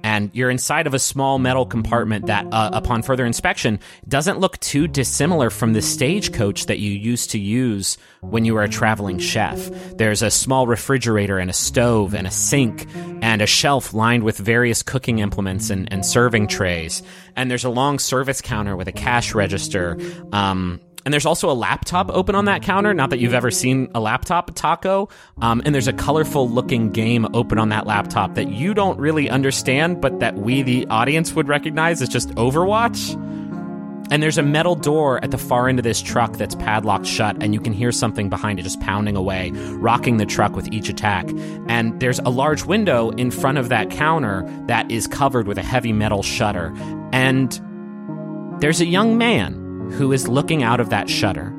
[0.08, 4.58] And you're inside of a small metal compartment that, uh, upon further inspection, doesn't look
[4.60, 9.18] too dissimilar from the stagecoach that you used to use when you were a traveling
[9.18, 9.68] chef.
[9.98, 12.88] There's a small refrigerator and a stove and a sink
[13.20, 17.02] and a shelf lined with various cooking implements and, and serving trays.
[17.36, 19.98] And there's a long service counter with a cash register.
[20.32, 22.92] Um, and there's also a laptop open on that counter.
[22.92, 25.10] Not that you've ever seen a laptop Taako.
[25.40, 29.30] Um, and there's a colorful looking game open on that laptop that you don't really
[29.30, 33.14] understand, but that we, the audience, would recognize as just Overwatch.
[34.12, 37.42] And there's a metal door at the far end of this truck that's padlocked shut,
[37.42, 40.90] and you can hear something behind it just pounding away, rocking the truck with each
[40.90, 41.26] attack.
[41.68, 45.62] And there's a large window in front of that counter that is covered with a
[45.62, 46.70] heavy metal shutter.
[47.14, 47.58] And
[48.60, 51.54] there's a young man who is looking out of that shutter.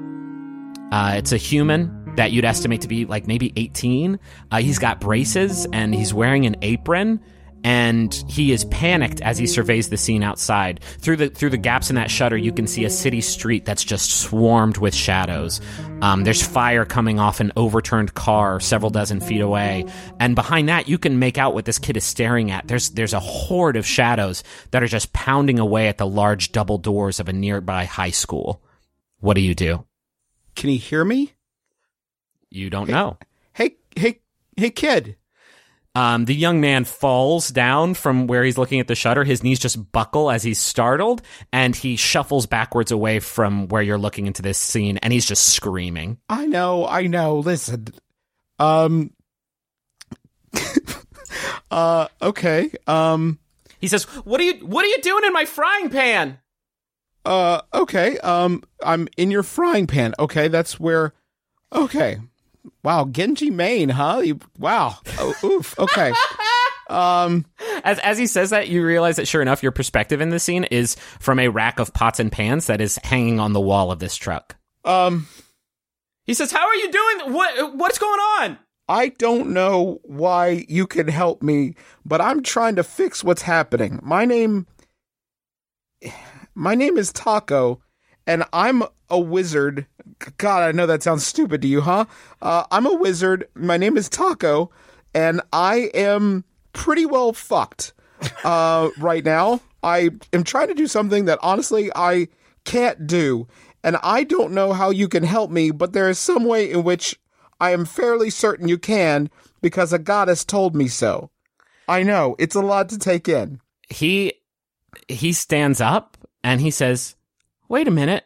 [0.92, 4.20] Uh, it's a human that you'd estimate to be like maybe 18.
[4.52, 7.22] Uh, he's got braces and he's wearing an apron.
[7.63, 10.82] And he is panicked as he surveys the scene outside.
[11.00, 13.84] Through the through the gaps in that shutter, you can see a city street that's
[13.84, 15.60] just swarmed with shadows.
[16.02, 19.86] Um, there's fire coming off an overturned car several dozen feet away,
[20.19, 22.67] and behind that, you can make out what this kid is staring at.
[22.67, 26.78] There's there's a horde of shadows that are just pounding away at the large double
[26.78, 28.63] doors of a nearby high school.
[29.19, 29.86] What do you do?
[30.56, 31.34] Can he hear me?
[32.50, 33.17] You don't know.
[33.54, 34.22] Hey, hey,
[34.56, 35.17] hey, kid.
[36.00, 39.26] Um, the young man falls down from where he's looking at the shutter.
[39.26, 43.98] His knees just buckle as he's startled, and he shuffles backwards away from where you're
[43.98, 46.18] looking into this scene, and he's just screaming.
[46.30, 47.40] I know, I know.
[47.40, 47.88] Listen,
[48.60, 49.12] um,
[51.72, 53.38] uh, okay, um,
[53.82, 54.66] He says, "What are you?
[54.66, 56.40] What are you doing in my frying pan?"
[57.26, 60.16] uh, okay, um, I'm in your frying pan.
[60.18, 61.14] Okay, that's where.
[61.74, 62.20] Okay,
[62.84, 64.22] wow, Genji Main, huh?
[64.24, 65.78] You, wow, oh, oof.
[65.80, 66.12] Okay,
[66.89, 67.45] um,
[67.84, 70.63] As as he says that, you realize that sure enough, your perspective in the scene
[70.65, 74.00] is from a rack of pots and pans that is hanging on the wall of
[74.00, 74.56] this truck.
[74.86, 75.28] um.
[76.26, 77.34] He says, "How are you doing?
[77.34, 82.76] What what's going on?" I don't know why you can help me, but I'm trying
[82.78, 84.00] to fix what's happening.
[84.04, 84.65] My name
[86.56, 87.80] My name is Taako
[88.28, 89.86] and I'm a wizard.
[90.38, 92.06] God, I know that sounds stupid to you, huh?
[92.41, 93.48] Uh, I'm a wizard.
[93.56, 94.69] My name is Taako
[95.13, 96.43] and I am
[96.74, 97.93] pretty well fucked
[98.43, 99.62] uh, right now.
[99.82, 102.28] I am trying to do something that honestly I
[102.65, 103.48] can't do.
[103.84, 106.84] And I don't know how you can help me, but there is some way in
[106.84, 107.17] which
[107.62, 109.30] I am fairly certain you can
[109.62, 111.30] because a goddess told me so.
[111.88, 113.62] I know, it's a lot to take in.
[113.89, 114.34] he
[115.08, 117.15] he stands up and he says,
[117.67, 118.26] "Wait a minute.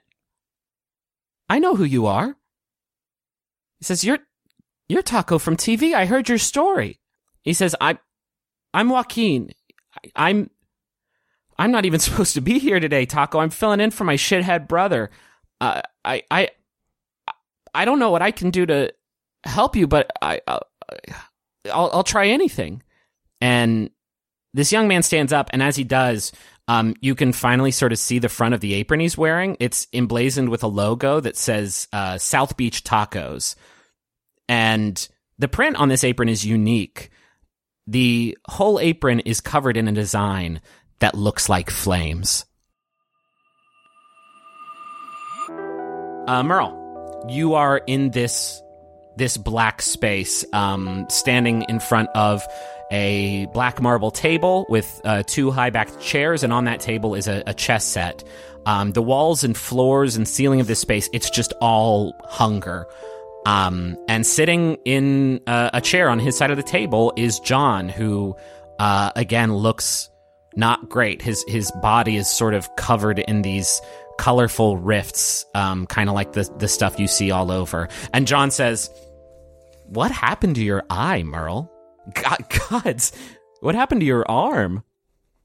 [1.53, 2.35] I know who you are."
[3.77, 4.17] He says, "You're
[4.89, 5.93] you're Taako from TV.
[5.93, 6.99] I heard your story."
[7.43, 7.99] He says, "I
[8.73, 9.51] I'm Joaquin.
[9.93, 10.49] I, I'm
[11.59, 13.39] I'm not even supposed to be here today, Taako.
[13.39, 15.11] I'm filling in for my shithead brother.
[15.61, 16.49] Uh, I I
[17.75, 18.91] I don't know what I can do to
[19.43, 20.67] help you, but I I'll,
[21.71, 22.81] I'll, I'll try anything."
[23.41, 23.91] And
[24.55, 26.31] this young man stands up, and as he does,
[26.67, 29.57] um, you can finally sort of see the front of the apron he's wearing.
[29.59, 33.55] It's emblazoned with a logo that says uh, South Beach Tacos.
[34.47, 35.07] And
[35.39, 37.09] the print on this apron is unique.
[37.85, 40.61] The whole apron is covered in a design
[40.99, 42.45] that looks like flames.
[46.27, 48.61] Uh, Merle, you are in this
[49.15, 52.47] this black space, um, standing in front of
[52.93, 57.27] a black marble table with uh, two high backed chairs, and on that table is
[57.27, 58.23] a, a chess set.
[58.65, 62.85] Um, the walls and floors and ceiling of this space, it's just all hunger.
[63.45, 67.89] Um, and sitting in uh, a chair on his side of the table is John,
[67.89, 68.37] who,
[68.79, 70.09] uh, again, looks
[70.55, 71.21] not great.
[71.21, 73.81] His his body is sort of covered in these
[74.19, 77.89] colorful rifts, um, kind of like the the stuff you see all over.
[78.13, 78.89] And John says,
[79.87, 81.72] "What happened to your eye, Merle?
[82.13, 83.11] God, gods,
[83.61, 84.83] what happened to your arm?"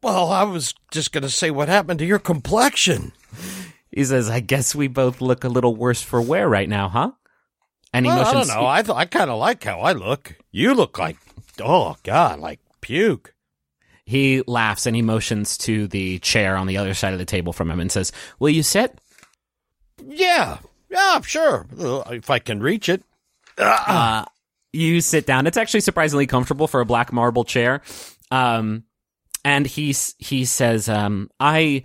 [0.03, 3.12] Well, I was just going to say what happened to your complexion.
[3.90, 7.11] He says, "I guess we both look a little worse for wear right now, huh?"
[7.92, 8.49] And he Well, I motions.
[8.49, 8.66] don't know.
[8.66, 10.37] I th- I kind of like how I look.
[10.53, 11.16] You look like
[11.61, 13.35] oh god, like puke.
[14.05, 17.53] He laughs and he motions to the chair on the other side of the table
[17.53, 19.01] from him and says, "Will you sit?"
[20.07, 20.59] Yeah,
[20.90, 21.66] yeah, sure.
[21.79, 23.03] Uh, If I can reach it.
[23.59, 24.25] Uh,
[24.72, 25.46] you sit down.
[25.46, 27.83] It's actually surprisingly comfortable for a black marble chair.
[28.31, 28.85] Um,
[29.44, 31.85] and he he says, um, "I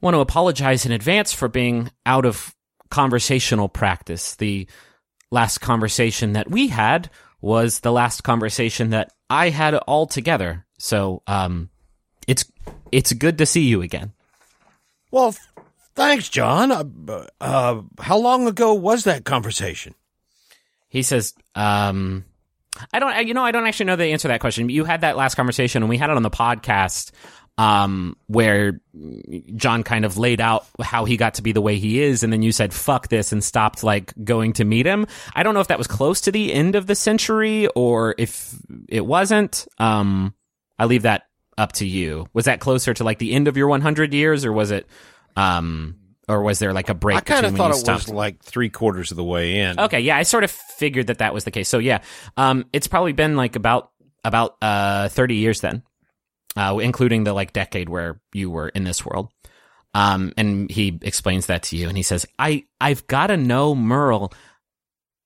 [0.00, 2.54] want to apologize in advance for being out of
[2.90, 4.36] conversational practice.
[4.36, 4.66] The
[5.30, 10.64] last conversation that we had was the last conversation that I had altogether.
[10.78, 11.70] So, um,
[12.26, 12.44] it's
[12.92, 14.12] it's good to see you again."
[15.10, 15.34] Well,
[15.94, 16.72] thanks, John.
[16.72, 19.94] Uh, uh, how long ago was that conversation?
[20.88, 22.24] He says, um,
[22.92, 24.68] I don't, you know, I don't actually know the answer to that question.
[24.68, 27.10] You had that last conversation and we had it on the podcast,
[27.58, 28.80] um, where
[29.54, 32.22] John kind of laid out how he got to be the way he is.
[32.22, 35.06] And then you said, fuck this and stopped like going to meet him.
[35.34, 38.54] I don't know if that was close to the end of the century or if
[38.88, 39.66] it wasn't.
[39.78, 40.34] Um,
[40.78, 41.22] I leave that
[41.56, 42.26] up to you.
[42.34, 44.86] Was that closer to like the end of your 100 years or was it,
[45.34, 45.96] um,
[46.28, 47.16] or was there like a break?
[47.16, 49.78] I kind of thought it was like three quarters of the way in.
[49.78, 51.68] Okay, yeah, I sort of figured that that was the case.
[51.68, 52.02] So yeah,
[52.36, 53.90] um, it's probably been like about
[54.24, 55.82] about uh thirty years then,
[56.56, 59.30] uh, including the like decade where you were in this world.
[59.94, 63.74] Um, and he explains that to you, and he says, "I I've got to know,
[63.74, 64.32] Merle,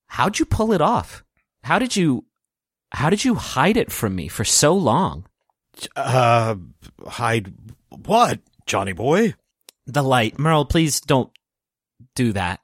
[0.07, 1.25] how'd you pull it off?
[1.65, 2.25] How did you
[2.93, 5.27] how did you hide it from me for so long?
[5.97, 6.57] Uh,
[7.07, 7.55] hide
[7.89, 9.35] what, Johnny boy?
[9.87, 10.65] The light, Merle.
[10.65, 11.31] Please don't
[12.15, 12.61] do that.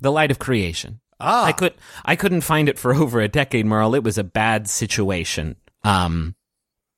[0.00, 3.66] The light of creation." Ah, I could I couldn't find it for over a decade,
[3.66, 3.94] Merle.
[3.94, 5.56] It was a bad situation.
[5.84, 6.34] Um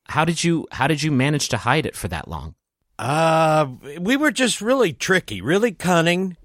[0.07, 2.55] how did you how did you manage to hide it for that long?
[2.99, 3.67] Uh,
[4.01, 6.37] we were just really tricky, really cunning,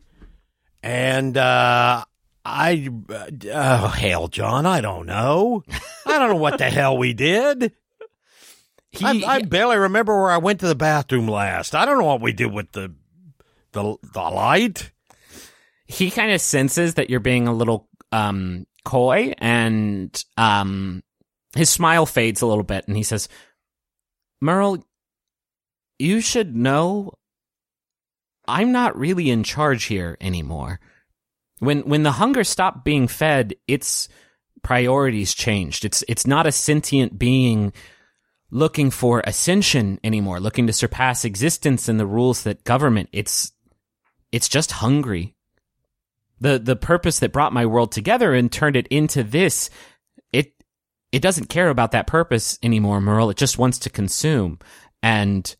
[0.82, 2.04] and uh,
[2.43, 5.63] I, uh, oh hell, John, I don't know,
[6.08, 7.73] I don't know what the hell we did.
[8.91, 11.75] He, I, I barely remember where I went to the bathroom last.
[11.75, 12.93] I don't know what we did with the
[13.71, 14.91] the the light.
[15.86, 21.04] he kind of senses that you're being a little um coy and um
[21.56, 23.30] his smile fades a little bit and he says,
[24.41, 24.84] "Merle,
[25.99, 27.13] you should know
[28.47, 30.80] I'm not really in charge here anymore.
[31.60, 34.10] When when the hunger stopped being fed, its
[34.63, 35.86] priorities changed.
[35.86, 37.71] It's it's not a sentient being
[38.51, 43.09] looking for ascension anymore, looking to surpass existence and the rules that government.
[43.12, 43.51] It's
[44.31, 45.35] it's just hungry.
[46.39, 49.69] The the purpose that brought my world together and turned it into this,
[50.31, 50.53] it
[51.12, 53.29] it doesn't care about that purpose anymore, Merle.
[53.29, 54.59] It just wants to consume.
[55.01, 55.55] And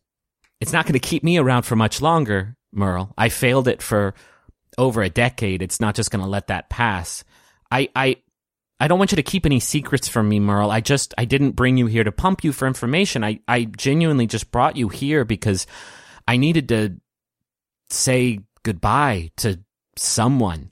[0.60, 3.14] it's not going to keep me around for much longer, Merle.
[3.18, 4.14] I failed it for
[4.78, 5.62] over a decade.
[5.62, 7.24] It's not just going to let that pass.
[7.72, 8.18] I, I,
[8.80, 10.72] I don't want you to keep any secrets from me, Merle.
[10.72, 13.24] I just, I didn't bring you here to pump you for information.
[13.24, 15.68] I, I genuinely just brought you here because
[16.28, 16.96] I needed to
[17.90, 19.60] say goodbye to
[19.98, 20.70] someone.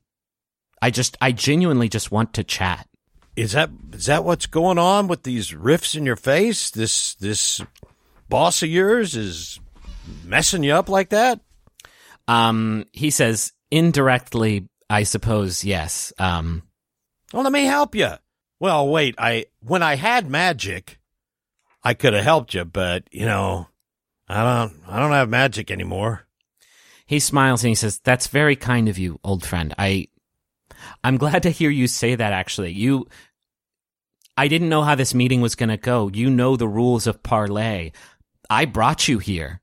[0.81, 2.87] I just, I genuinely just want to chat.
[3.35, 6.71] Is that is that what's going on with these rifts in your face?
[6.71, 7.61] This this
[8.29, 9.59] boss of yours is
[10.23, 11.39] messing you up like that?
[12.27, 16.11] Um, he says indirectly, I suppose, yes.
[16.17, 16.63] Um,
[17.33, 18.11] Well, let me help you.
[18.59, 19.15] Well, wait.
[19.17, 20.99] I when I had magic,
[21.83, 23.67] I could have helped you, but you know,
[24.27, 24.81] I don't.
[24.87, 26.27] I don't have magic anymore.
[27.05, 29.73] he smiles and he says, "That's very kind of you, old friend.
[29.77, 30.07] I,
[31.03, 32.33] I'm glad to hear you say that.
[32.33, 33.07] Actually, you,
[34.35, 36.09] I didn't know how this meeting was going to go.
[36.13, 37.91] You know the rules of parlay.
[38.49, 39.61] I brought you here,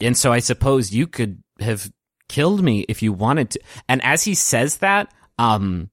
[0.00, 1.92] and so I suppose you could have
[2.28, 5.90] killed me if you wanted to." And as he says that, um,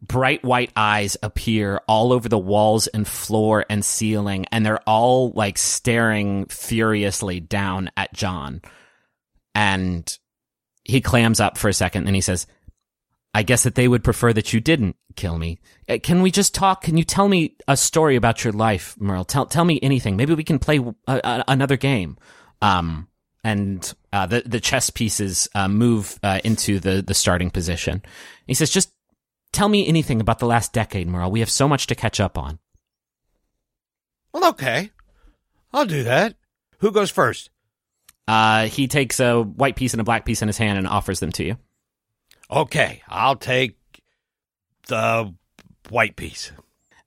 [0.00, 5.30] bright white eyes appear all over the walls and floor and ceiling, and they're all
[5.32, 8.62] like staring furiously down at John.
[9.54, 10.18] And
[10.88, 12.46] he clams up for a second and he says
[13.34, 15.58] i guess that they would prefer that you didn't kill me.
[15.88, 16.82] Uh, can we just talk?
[16.82, 19.24] Can you tell me a story about your life merle?
[19.24, 20.16] Tell, tell me anything.
[20.16, 22.16] Maybe we can play a, a, another game.
[22.62, 23.08] Um
[23.44, 28.02] and uh, the the chess pieces uh, move uh, into the the starting position.
[28.46, 28.90] He says just
[29.52, 31.30] tell me anything about the last decade, Merle.
[31.30, 32.58] We have so much to catch up on.
[34.32, 34.90] Well, okay.
[35.72, 36.34] I'll do that.
[36.78, 37.50] Who goes first?
[38.26, 41.20] Uh, he takes a white piece and a black piece in his hand and offers
[41.20, 41.56] them to you.
[42.50, 43.76] Okay, I'll take
[44.86, 45.34] the
[45.90, 46.52] white piece.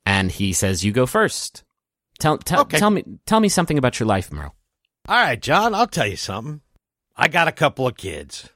[0.05, 1.63] And he says, "You go first.
[2.19, 2.77] Tell tell Okay.
[2.79, 4.55] tell me tell me something about your life, Merle."
[5.07, 6.61] All right, John, I'll tell you something.
[7.15, 8.49] I got a couple of kids.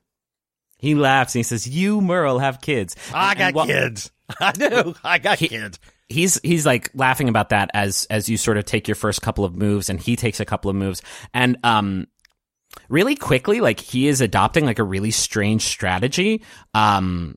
[0.78, 4.12] He laughs and he says, "You, Merle, have kids." I And got wha- kids.
[4.40, 4.96] I do.
[5.04, 5.80] I got kids.
[6.10, 9.46] he's he's like laughing about that as as you sort of take your first couple
[9.46, 11.02] of moves and he takes a couple of moves
[11.34, 12.06] and um
[12.90, 17.36] really quickly like he is adopting like a really strange strategy um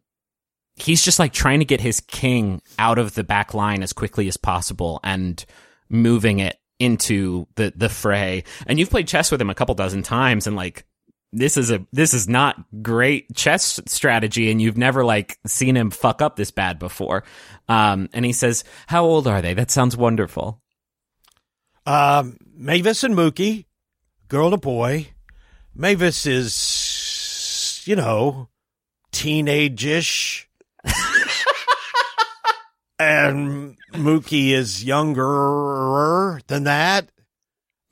[0.77, 4.29] he's just like trying to get his king out of the back line as quickly
[4.29, 5.45] as possible and
[5.89, 10.03] moving it into the the fray and you've played chess with him a couple dozen
[10.03, 10.85] times and like
[11.33, 15.91] this is a this is not great chess strategy and you've never like seen him
[15.91, 17.25] fuck up this bad before
[17.69, 20.61] um and he says how old are they that sounds wonderful
[21.87, 23.65] Um, Mavis and Mookie,
[24.29, 25.09] girl and a boy.
[25.75, 28.49] Mavis is, you know,
[29.13, 30.49] teenage-ish.
[32.99, 37.09] and Mookie is younger than that.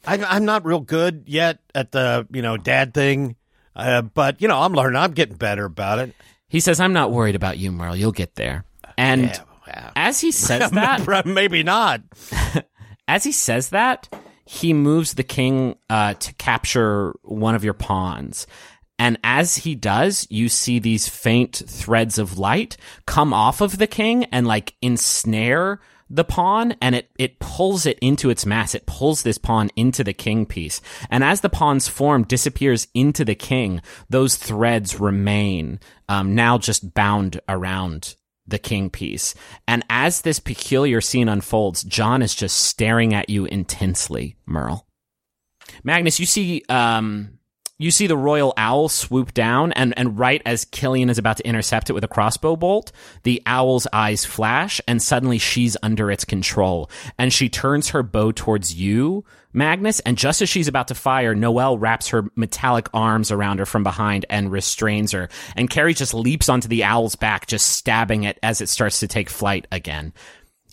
[0.07, 3.37] I, I'm not real good yet at the, you know, dad thing.
[3.75, 4.97] Uh, but, you know, I'm learning.
[4.97, 6.15] I'm getting better about it.
[6.49, 8.65] he says i'm not worried about you merle you'll get there
[8.97, 12.03] and Yeah, well, as he says that Maybe not.
[13.09, 14.09] as he says that,
[14.45, 18.47] he moves the king uh, to capture one of your pawns.
[18.99, 22.77] And as he does, you see these faint threads of light
[23.07, 27.99] come off of the king and like ensnare the pawn and it, it pulls it
[28.01, 28.75] into its mass.
[28.75, 30.81] It pulls this pawn into the king piece.
[31.11, 36.95] And as the pawn's form disappears into the king, those threads remain, um, now just
[36.95, 38.15] bound around
[38.47, 39.35] the king piece.
[39.67, 44.87] And as this peculiar scene unfolds, John is just staring at you intensely, Merle.
[45.83, 47.36] Magnus, you see, um,
[47.79, 51.47] you see the royal owl swoop down, and, and right as Killian is about to
[51.47, 52.91] intercept it with a crossbow bolt,
[53.23, 56.91] the owl's eyes flash, and suddenly she's under its control.
[57.19, 61.35] And she turns her bow towards you, Magnus, and just as she's about to fire,
[61.35, 65.29] Noelle wraps her metallic arms around her from behind and restrains her.
[65.55, 69.09] And Carey just leaps onto the owl's back, just stabbing it as it starts to
[69.09, 70.15] take flight again.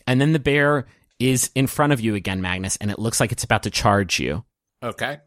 [0.08, 0.86] And then the bear
[1.20, 4.20] is in front of you again, Magnus, and it looks like it's about to charge
[4.20, 4.44] you.
[4.82, 5.20] Okay.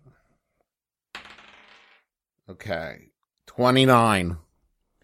[2.49, 3.11] Okay.
[3.47, 4.36] 29.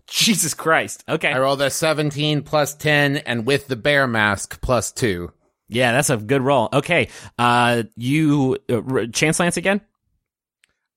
[0.06, 1.04] Jesus Christ.
[1.08, 1.32] Okay.
[1.32, 5.32] I rolled a 17 plus 10 and with the bear mask plus 2.
[5.68, 6.68] Yeah, that's a good roll.
[6.72, 7.08] Okay.
[7.38, 9.80] Uh, you, uh, r- Chance Lance again?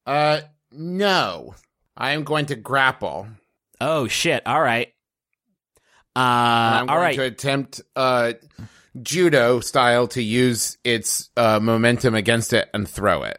[0.06, 0.42] Uh,
[0.72, 1.56] no.
[1.96, 3.28] I am going to grapple.
[3.80, 4.46] Oh, shit.
[4.46, 4.90] All right.
[6.16, 7.16] Uh, I'm all going right.
[7.16, 8.34] to attempt uh
[9.02, 13.38] judo style to use its uh momentum against it and throw it.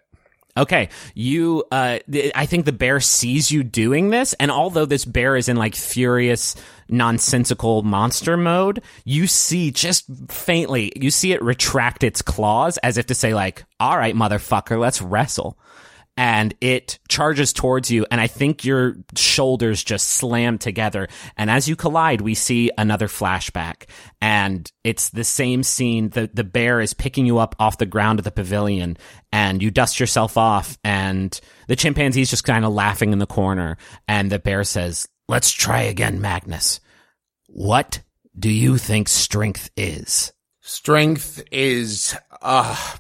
[0.57, 1.65] Okay, you.
[1.71, 5.49] Uh, th- I think the bear sees you doing this, and although this bear is
[5.49, 6.57] in like furious,
[6.89, 13.07] nonsensical monster mode, you see just faintly, you see it retract its claws as if
[13.07, 15.59] to say, like, "All right, motherfucker, let's wrestle."
[16.19, 21.09] And it charges towards you, and I think your shoulders just slam together.
[21.37, 23.85] And as you collide, we see another flashback,
[24.19, 26.09] and it's the same scene.
[26.09, 28.97] the The bear is picking you up off the ground of the pavilion,
[29.31, 31.39] and you dust yourself off, and
[31.69, 33.77] the chimpanzee's just kind of laughing in the corner.
[34.09, 36.81] And the bear says, "Let's try again, Magnus.
[37.47, 38.01] What
[38.39, 42.97] do you think strength is?" Strength is uh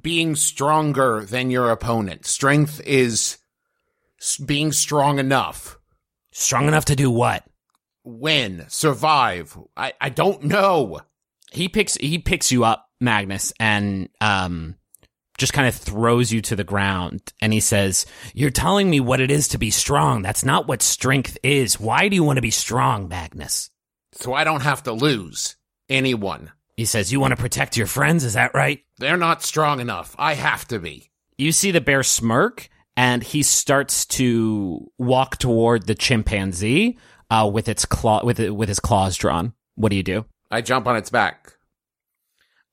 [0.00, 2.26] being stronger than your opponent.
[2.26, 3.38] Strength is
[4.44, 5.78] being strong enough.
[6.32, 7.44] Strong enough to do what?
[8.04, 9.56] Win, survive.
[9.76, 11.00] I I don't know.
[11.52, 14.76] he picks he picks you up magnus and um
[15.38, 19.20] just kind of throws you to the ground and he says you're telling me what
[19.20, 22.42] it is to be strong that's not what strength is why do you want to
[22.42, 23.70] be strong magnus
[24.12, 25.56] So I don't have to lose
[25.88, 26.52] anyone.
[26.76, 30.14] He says you want to protect your friends is that right They're not strong enough.
[30.18, 31.10] I have to be.
[31.38, 36.98] you see the bear smirk and he starts to walk toward the chimpanzee
[37.30, 40.60] uh, with its claw with it, with his claws drawn what do you do I
[40.60, 41.54] jump on its back.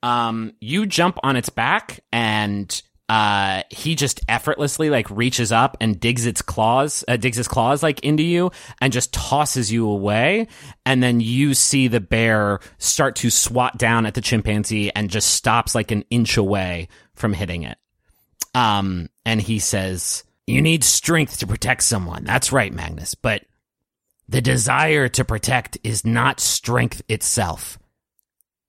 [0.04, 6.00] um, you jump on its back and uh, he just effortlessly like reaches up and
[6.00, 10.48] digs its claws, uh, digs his claws like into you and just tosses you away.
[10.86, 15.32] And then you see the bear start to swat down at the chimpanzee and just
[15.32, 17.80] stops like an inch away from hitting it.
[18.54, 22.24] Um, and he says, you need strength to protect someone.
[22.24, 23.16] That's right, Magnus.
[23.16, 23.44] But
[24.30, 27.80] The desire to protect is not strength itself.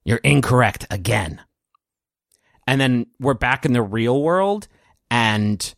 [0.04, 1.42] You're incorrect again.
[2.70, 4.68] And then we're back in the real world,
[5.10, 5.74] and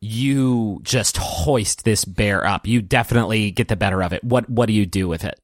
[0.00, 2.68] you just hoist this bear up.
[2.68, 4.22] You definitely get the better of it.
[4.22, 5.40] What what do you do with it?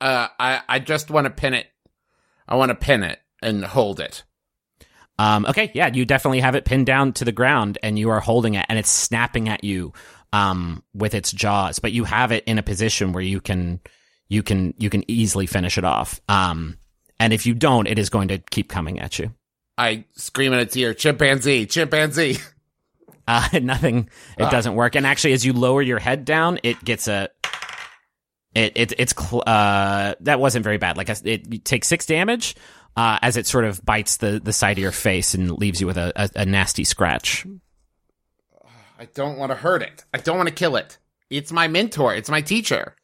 [0.00, 1.66] Uh, I I just want to pin it.
[2.48, 4.24] I want to pin it and hold it.
[5.18, 8.20] Um, okay, yeah, you definitely have it pinned down to the ground, and you are
[8.20, 9.92] holding it, and it's snapping at you
[10.32, 11.80] um, with its jaws.
[11.80, 13.78] But you have it in a position where you can
[14.30, 16.18] you can you can easily finish it off.
[16.30, 16.78] Um,
[17.20, 19.34] and if you don't, it is going to keep coming at you.
[19.76, 22.38] I scream in its ear, chimpanzee, chimpanzee.
[23.26, 24.08] Uh, nothing.
[24.36, 24.96] It doesn't work.
[24.96, 27.30] And actually, as you lower your head down, it gets a.
[28.54, 30.98] It it it's cl- uh that wasn't very bad.
[30.98, 32.54] Like it, it takes six damage,
[32.96, 35.86] uh, as it sort of bites the the side of your face and leaves you
[35.86, 37.46] with a, a, a nasty scratch.
[38.98, 40.04] I don't want to hurt it.
[40.12, 40.98] I don't want to kill it.
[41.30, 42.14] It's my mentor.
[42.14, 42.94] It's my teacher.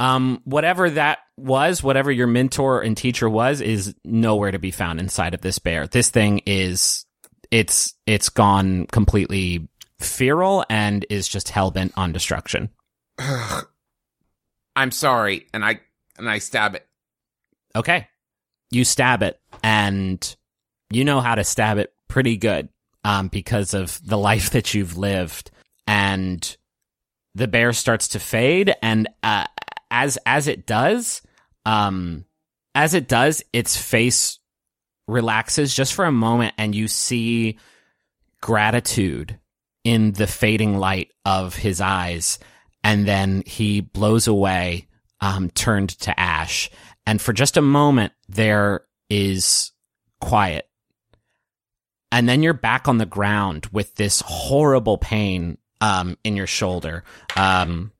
[0.00, 5.00] Um, whatever that was, whatever your mentor and teacher was, is nowhere to be found
[5.00, 5.86] inside of this bear.
[5.86, 7.04] This thing is,
[7.50, 9.68] it's, it's gone completely
[9.98, 12.70] feral and is just hell bent on destruction.
[14.76, 15.80] I'm sorry, and I
[16.16, 16.86] and I stab it.
[17.74, 18.08] Okay.
[18.70, 20.36] You stab it and
[20.90, 22.68] you know how to stab it pretty good,
[23.04, 25.50] um, because of the life that you've lived
[25.86, 26.56] and
[27.34, 29.46] the bear starts to fade and, uh,
[29.90, 31.22] as, as it does,
[31.64, 32.24] um,
[32.74, 34.38] as it does, its face
[35.06, 37.58] relaxes just for a moment and you see
[38.40, 39.38] gratitude
[39.84, 42.38] in the fading light of his eyes.
[42.82, 44.88] And then he blows away,
[45.20, 46.70] um, turned to ash.
[47.06, 49.72] And for just a moment, there is
[50.20, 50.68] quiet.
[52.12, 57.04] And then you're back on the ground with this horrible pain, um, in your shoulder.
[57.36, 57.92] Um,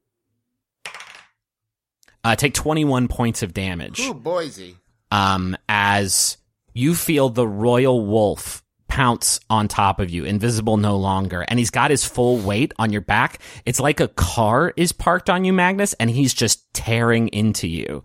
[2.25, 4.77] uh, take 21 points of damage Ooh, Boise.
[5.11, 6.37] um, as
[6.75, 11.71] you feel the royal wolf pounce on top of you, invisible no longer, and he's
[11.71, 13.41] got his full weight on your back.
[13.65, 18.03] It's like a car is parked on you, Magnus, and he's just tearing into you.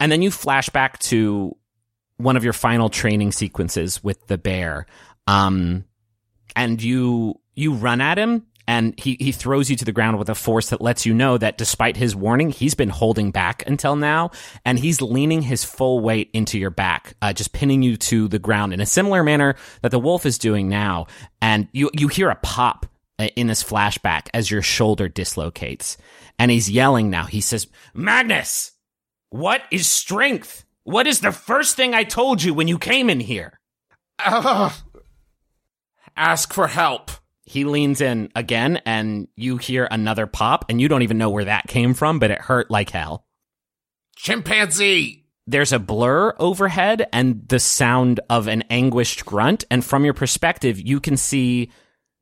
[0.00, 1.54] And then you flash back to
[2.16, 4.86] one of your final training sequences with the bear.
[5.26, 5.84] Um,
[6.56, 10.28] and you you run at him and he, he throws you to the ground with
[10.28, 13.96] a force that lets you know that despite his warning, he's been holding back until
[13.96, 14.30] now,
[14.64, 18.38] and he's leaning his full weight into your back, uh, just pinning you to the
[18.38, 21.08] ground in a similar manner that the wolf is doing now.
[21.42, 22.86] And you you hear a pop
[23.18, 25.96] uh, in this flashback as your shoulder dislocates,
[26.38, 27.24] and he's yelling now.
[27.24, 28.70] He says, "Magnus,
[29.30, 30.64] what is strength?
[30.84, 33.58] What is the first thing I told you when you came in here?"
[34.24, 34.72] Ugh.
[36.16, 37.10] Ask for help.
[37.50, 41.46] He leans in again and you hear another pop and you don't even know where
[41.46, 43.26] that came from but it hurt like hell.
[44.14, 45.26] Chimpanzee.
[45.48, 49.64] there's a blur overhead and the sound of an anguished grunt.
[49.68, 51.72] And from your perspective you can see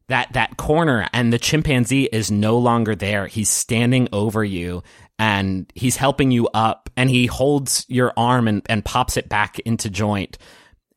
[0.07, 3.27] that that corner and the chimpanzee is no longer there.
[3.27, 4.83] He's standing over you
[5.19, 9.59] and he's helping you up and he holds your arm and, and pops it back
[9.59, 10.39] into joint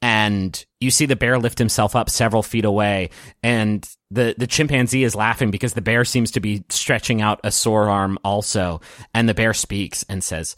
[0.02, 3.10] and you see the bear lift himself up several feet away
[3.44, 7.52] and the the chimpanzee is laughing because the bear seems to be stretching out a
[7.52, 8.82] sore arm also
[9.14, 10.56] and the bear speaks and says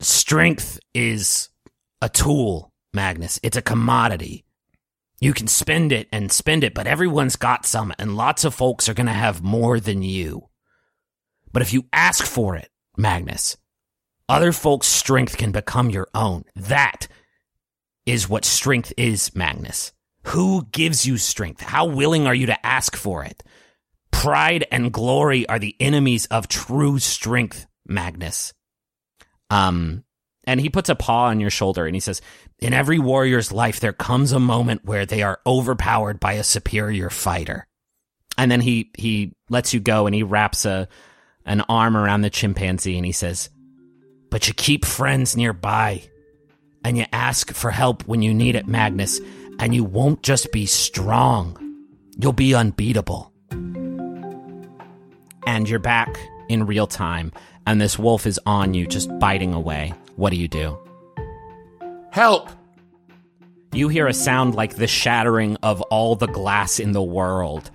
[0.00, 1.48] strength is
[2.02, 3.38] a tool magnus.
[3.42, 4.44] It's a commodity.
[5.20, 8.88] You can spend it and spend it but everyone's got some and lots of folks
[8.88, 10.48] are going to have more than you.
[11.52, 13.56] But if you ask for it magnus
[14.28, 16.44] other folks strength can become your own.
[16.56, 17.06] That
[18.06, 19.92] is what strength is, Magnus.
[20.26, 21.60] Who gives you strength?
[21.60, 23.42] How willing are you to ask for it?
[24.10, 28.54] Pride and glory are the enemies of true strength, Magnus.
[29.50, 30.04] Um,
[30.44, 32.22] and he puts a paw on your shoulder and he says,
[32.58, 37.10] In every warrior's life, there comes a moment where they are overpowered by a superior
[37.10, 37.66] fighter.
[38.38, 40.88] And then he, he lets you go and he wraps a,
[41.44, 43.50] an arm around the chimpanzee and he says,
[44.30, 46.02] But you keep friends nearby
[46.84, 49.20] and you ask for help when you need it, Magnus,
[49.58, 51.56] and you won't just be strong,
[52.18, 53.32] you'll be unbeatable.
[55.46, 56.18] And you're back
[56.48, 57.32] in real time,
[57.66, 59.94] and this wolf is on you, just biting away.
[60.16, 60.78] What do you do?
[62.10, 62.50] Help.
[63.72, 67.70] You hear a sound like the shattering of all the glass in the world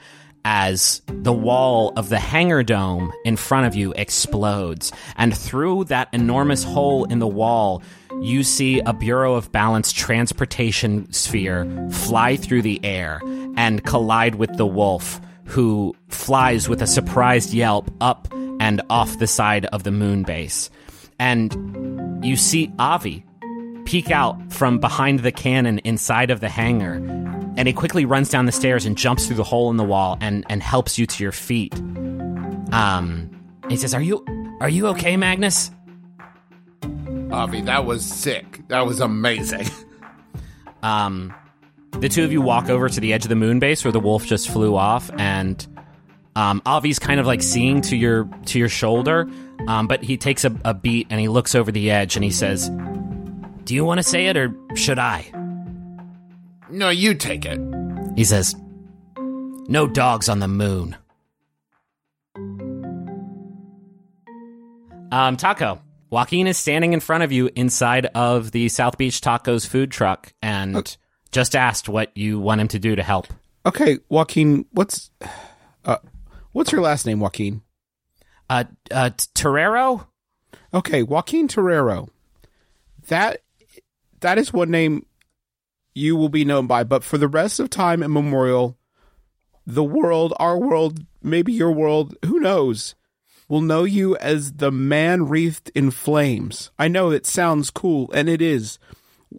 [0.45, 4.91] as the wall of the hangar dome in front of you explodes.
[5.17, 7.83] And through that enormous hole in the wall,
[8.21, 13.21] you see a Bureau of Balance transportation sphere fly through the air
[13.55, 18.27] and collide with the wolf, who flies with a surprised yelp up
[18.59, 20.69] and off the side of the moon base.
[21.19, 23.25] And you see Avi
[23.85, 26.99] peek out from behind the cannon inside of the hangar.
[27.57, 30.17] And he quickly runs down the stairs and jumps through the hole in the wall
[30.21, 31.73] and, and helps you to your feet.
[32.71, 33.29] Um,
[33.69, 34.25] he says, "Are you
[34.61, 35.71] are you okay, Magnus?"
[37.31, 38.61] Avi, that was sick.
[38.67, 39.67] That was amazing.
[40.83, 41.31] Um,
[41.99, 43.99] the two of you walk over to the edge of the moon base where the
[43.99, 45.65] wolf just flew off, and
[46.35, 49.29] um, Avi's kind of like seeing to your to your shoulder,
[49.67, 52.31] um, but he takes a, a beat and he looks over the edge and he
[52.31, 52.69] says,
[53.63, 55.31] "Do you want to say it or should I?"
[56.71, 57.59] No, you take it.
[58.15, 58.55] He says,
[59.67, 60.95] "No dogs on the moon."
[65.11, 69.67] Um, Taako, Joaquin is standing in front of you inside of the South Beach Tacos
[69.67, 70.97] food truck and
[71.31, 73.27] just asked what you want him to do to help.
[73.65, 75.11] Okay, Joaquin, what's
[75.85, 75.97] uh,
[76.53, 77.61] what's your last name, Joaquin?
[78.49, 80.07] Uh, uh, Torero?
[80.73, 82.09] Okay, Joaquin Torero.
[83.07, 83.43] That
[84.21, 85.05] that is one name
[85.93, 88.77] you will be known by, but for the rest of time immemorial,
[89.65, 92.95] the world, our world, maybe your world, who knows,
[93.47, 96.71] will know you as the man wreathed in flames.
[96.79, 98.79] I know it sounds cool, and it is.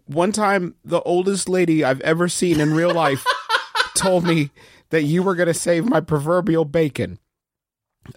[0.05, 3.25] One time, the oldest lady I've ever seen in real life
[3.95, 4.51] told me
[4.89, 7.19] that you were going to save my proverbial bacon.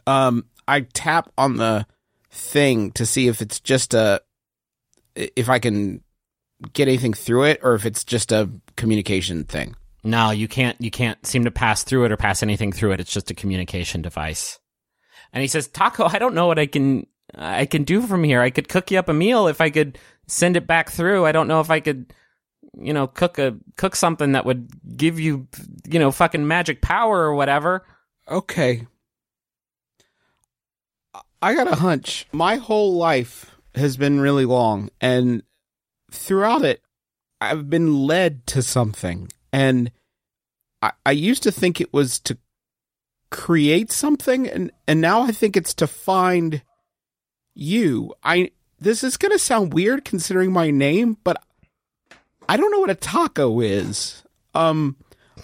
[0.06, 1.86] Um, I tap on the
[2.30, 4.20] thing to see if it's just a,
[5.14, 6.02] if I can
[6.72, 9.76] get anything through it, or if it's just a communication thing.
[10.04, 10.80] No, you can't.
[10.80, 13.00] You can't seem to pass through it or pass anything through it.
[13.00, 14.58] It's just a communication device.
[15.32, 18.40] And he says, "Taako, I don't know what I can I can do from here.
[18.40, 19.98] I could cook you up a meal if I could
[20.28, 21.26] send it back through.
[21.26, 22.12] I don't know if I could,
[22.78, 25.48] you know, cook a cook something that would give you,
[25.88, 27.84] you know, fucking magic power or whatever."
[28.28, 28.86] Okay.
[31.42, 32.26] I got a hunch.
[32.32, 35.42] My whole life has been really long, and
[36.16, 36.82] throughout it,
[37.40, 39.28] I've been led to something.
[39.52, 39.90] And
[40.82, 42.38] I, I used to think it was to
[43.30, 46.62] create something, and, and now I think it's to find
[47.54, 48.14] you.
[48.22, 51.42] I this is gonna sound weird considering my name, but
[52.48, 54.22] I don't know what a taco is.
[54.54, 54.96] Um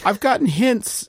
[0.04, 1.08] I've gotten hints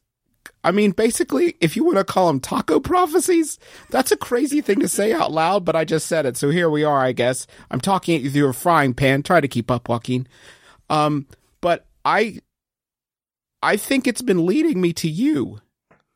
[0.64, 3.60] I mean, basically, if you want to call them taco prophecies,
[3.90, 6.38] that's a crazy thing to say out loud, but I just said it.
[6.38, 7.48] So here we are, I guess.
[7.70, 9.24] I'm talking at you through a frying pan.
[9.24, 10.26] Try to keep up, Joaquin.
[10.90, 11.28] Um,
[11.60, 12.40] but I,
[13.62, 15.60] I think it's been leading me to you,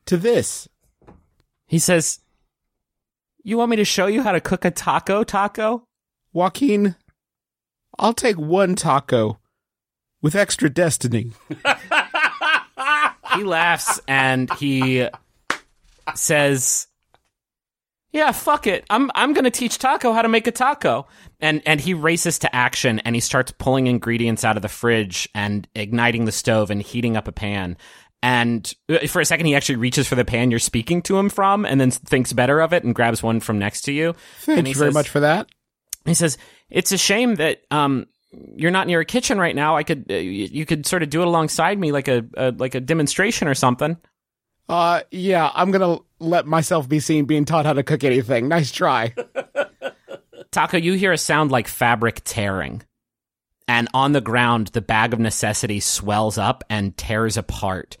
[0.06, 0.66] to this.
[1.66, 2.20] He says,
[3.42, 5.82] "You want me to show you how to cook a taco, Taako?"
[6.32, 6.96] Joaquin,
[7.98, 9.38] I'll take one taco
[10.22, 11.32] with extra destiny.
[13.34, 15.08] he laughs and he
[16.14, 16.86] says,
[18.12, 18.84] "Yeah, fuck it.
[18.90, 21.06] I'm I'm going to teach Taako how to make a taco."
[21.40, 25.28] And and he races to action and he starts pulling ingredients out of the fridge
[25.34, 27.76] and igniting the stove and heating up a pan.
[28.20, 31.28] And uh, for a second, he actually reaches for the pan you're speaking to him
[31.28, 34.14] from, and then thinks better of it and grabs one from next to you.
[34.40, 35.48] Thank you very says- much for that.
[36.04, 36.36] he says,
[36.68, 39.76] "It's a shame that um you're not near a kitchen right now.
[39.76, 42.74] I could uh, you could sort of do it alongside me, like a, a like
[42.74, 43.96] a demonstration or something."
[44.68, 48.48] Uh, yeah, I'm gonna let myself be seen being taught how to cook anything.
[48.48, 49.14] Nice try.
[50.52, 52.82] Taako, you hear a sound like fabric tearing.
[53.66, 57.98] And on the ground, the bag of necessity swells up and tears apart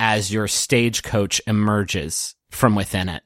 [0.00, 3.22] as your stagecoach emerges from within it.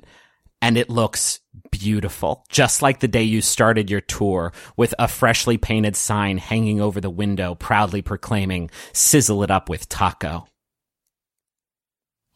[0.60, 1.38] And it looks
[1.70, 6.80] beautiful, just like the day you started your tour, with a freshly painted sign hanging
[6.80, 10.46] over the window, proudly proclaiming, Sizzle it up with Taako.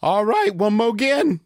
[0.03, 1.41] All right, one more again.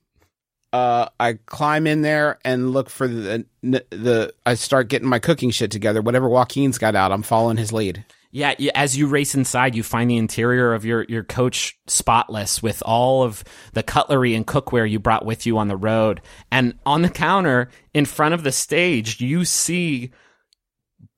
[0.72, 4.34] Uh, I climb in there and look for the the.
[4.44, 6.02] I start getting my cooking shit together.
[6.02, 8.04] Whatever Joaquin's got out, I'm following his lead.
[8.36, 12.82] Yeah, as you race inside, you find the interior of your, your coach spotless with
[12.84, 16.20] all of the cutlery and cookware you brought with you on the road.
[16.52, 20.10] And on the counter in front of the stage, you see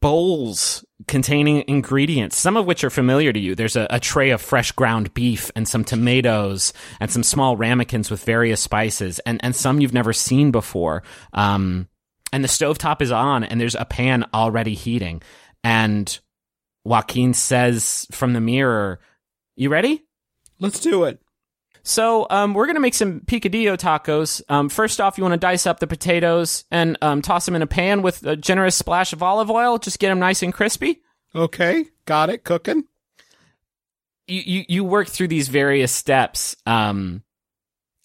[0.00, 3.56] bowls containing ingredients, some of which are familiar to you.
[3.56, 8.12] There's a, a tray of fresh ground beef and some tomatoes and some small ramekins
[8.12, 11.02] with various spices and, and some you've never seen before.
[11.32, 11.88] Um,
[12.32, 15.20] and the stovetop is on and there's a pan already heating.
[15.64, 16.16] And
[16.88, 18.98] Joaquin says from the mirror,
[19.56, 20.06] You ready?
[20.58, 21.20] Let's do it.
[21.82, 24.40] So um, we're gonna make some picadillo tacos.
[24.48, 27.62] Um, first off, you want to dice up the potatoes and um, toss them in
[27.62, 29.78] a pan with a generous splash of olive oil.
[29.78, 31.02] Just get them nice and crispy.
[31.34, 32.42] Okay, got it.
[32.42, 32.84] Cooking.
[34.26, 37.22] You you, you work through these various steps, um,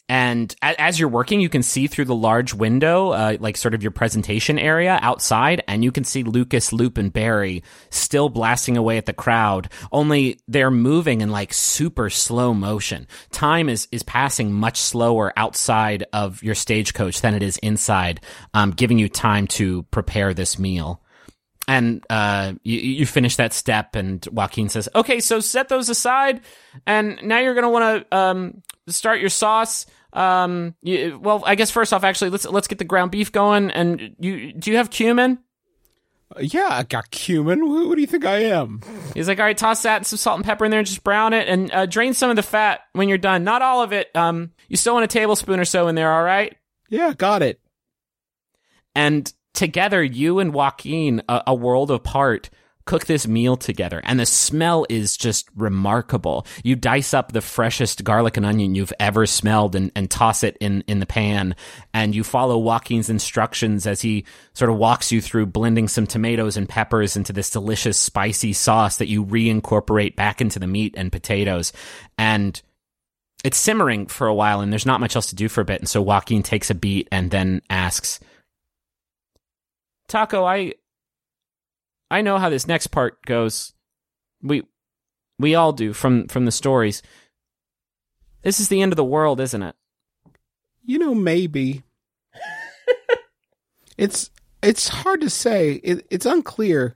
[0.09, 3.81] And as you're working, you can see through the large window, uh, like sort of
[3.81, 8.97] your presentation area outside, and you can see Lucas, Lup, and Barry still blasting away
[8.97, 9.69] at the crowd.
[9.93, 13.07] Only they're moving in like super slow motion.
[13.31, 18.19] Time is is passing much slower outside of your stagecoach than it is inside,
[18.53, 21.01] um, giving you time to prepare this meal.
[21.65, 26.41] And uh, you, you finish that step, and Joaquin says, "Okay, so set those aside,
[26.85, 29.85] and now you're gonna want to um, start your sauce.
[30.11, 33.71] Um, you, well, I guess first off, actually, let's let's get the ground beef going.
[33.71, 35.39] And you, do you have cumin?
[36.39, 37.59] Yeah, I got cumin.
[37.59, 38.81] Who, who do you think I am?
[39.13, 41.03] He's like, all right, toss that and some salt and pepper in there, and just
[41.03, 43.43] brown it, and uh, drain some of the fat when you're done.
[43.43, 44.09] Not all of it.
[44.15, 46.55] Um, you still want a tablespoon or so in there, all right?
[46.89, 47.59] Yeah, got it.
[48.95, 52.49] And together, you and Joaquin, a, a world apart,
[52.85, 54.01] cook this meal together.
[54.03, 56.45] And the smell is just remarkable.
[56.63, 60.57] You dice up the freshest garlic and onion you've ever smelled and, and toss it
[60.59, 61.55] in, in the pan.
[61.93, 66.57] And you follow Joaquin's instructions as he sort of walks you through blending some tomatoes
[66.57, 71.11] and peppers into this delicious spicy sauce that you reincorporate back into the meat and
[71.11, 71.73] potatoes.
[72.17, 72.61] And
[73.43, 75.79] it's simmering for a while and there's not much else to do for a bit.
[75.79, 78.19] And so Joaquin takes a beat and then asks,
[80.09, 80.73] Taako, I
[82.13, 83.73] I know how this next part goes.
[84.39, 84.61] We
[85.39, 87.01] we all do from from the stories.
[88.43, 89.75] This is the end of the world, isn't it?
[90.85, 91.81] You know, maybe.
[93.97, 94.29] it's
[94.61, 95.81] it's hard to say.
[95.83, 96.93] It, it's unclear.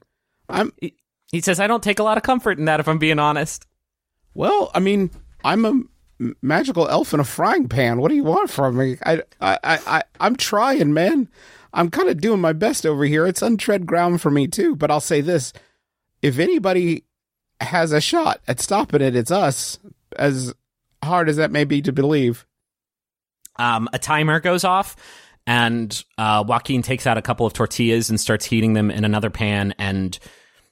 [0.48, 0.72] I'm
[1.32, 3.66] He says I don't take a lot of comfort in that if I'm being honest.
[4.34, 4.70] well.
[4.72, 5.10] I mean,
[5.42, 8.00] I'm a magical elf in a frying pan.
[8.00, 8.98] What do you want from me?
[9.04, 11.28] I I I, I I'm trying, man.
[11.72, 13.26] I'm kind of doing my best over here.
[13.26, 14.76] It's untread ground for me too.
[14.76, 15.52] But I'll say this:
[16.22, 17.04] if anybody
[17.60, 19.78] has a shot at stopping it, it's us.
[20.16, 20.54] As
[21.02, 22.46] hard as that may be to believe.
[23.56, 24.96] Um, a timer goes off,
[25.46, 29.30] and uh, Joaquin takes out a couple of tortillas and starts heating them in another
[29.30, 29.74] pan.
[29.78, 30.16] And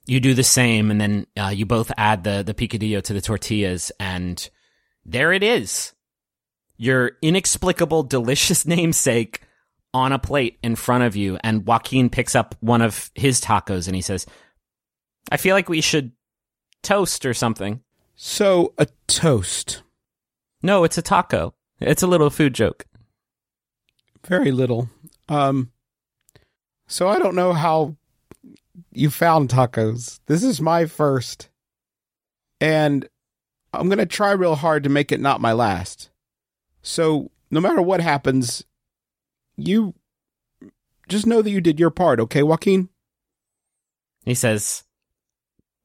[0.06, 3.20] you do the same, and then uh, you both add the the picadillo to the
[3.20, 4.48] tortillas, and
[5.04, 5.92] there it is,
[6.76, 9.40] your inexplicable, delicious namesake
[9.96, 11.38] on a plate in front of you.
[11.42, 14.26] And Joaquin picks up one of his tacos, and he says,
[15.32, 16.12] "I feel like we should
[16.82, 17.80] toast or something."
[18.14, 19.82] So a toast.
[20.62, 21.54] No, it's a taco.
[21.80, 22.84] It's a little food joke.
[24.26, 24.90] Very little.
[25.28, 25.72] Um
[26.86, 27.96] so I don't know how
[28.92, 30.20] you found tacos.
[30.26, 31.48] This is my first.
[32.60, 33.08] And
[33.72, 36.10] I'm going to try real hard to make it not my last.
[36.82, 38.64] So no matter what happens,
[39.56, 39.94] you
[41.08, 42.88] just know that you did your part, okay, Joaquin?
[44.24, 44.82] He says,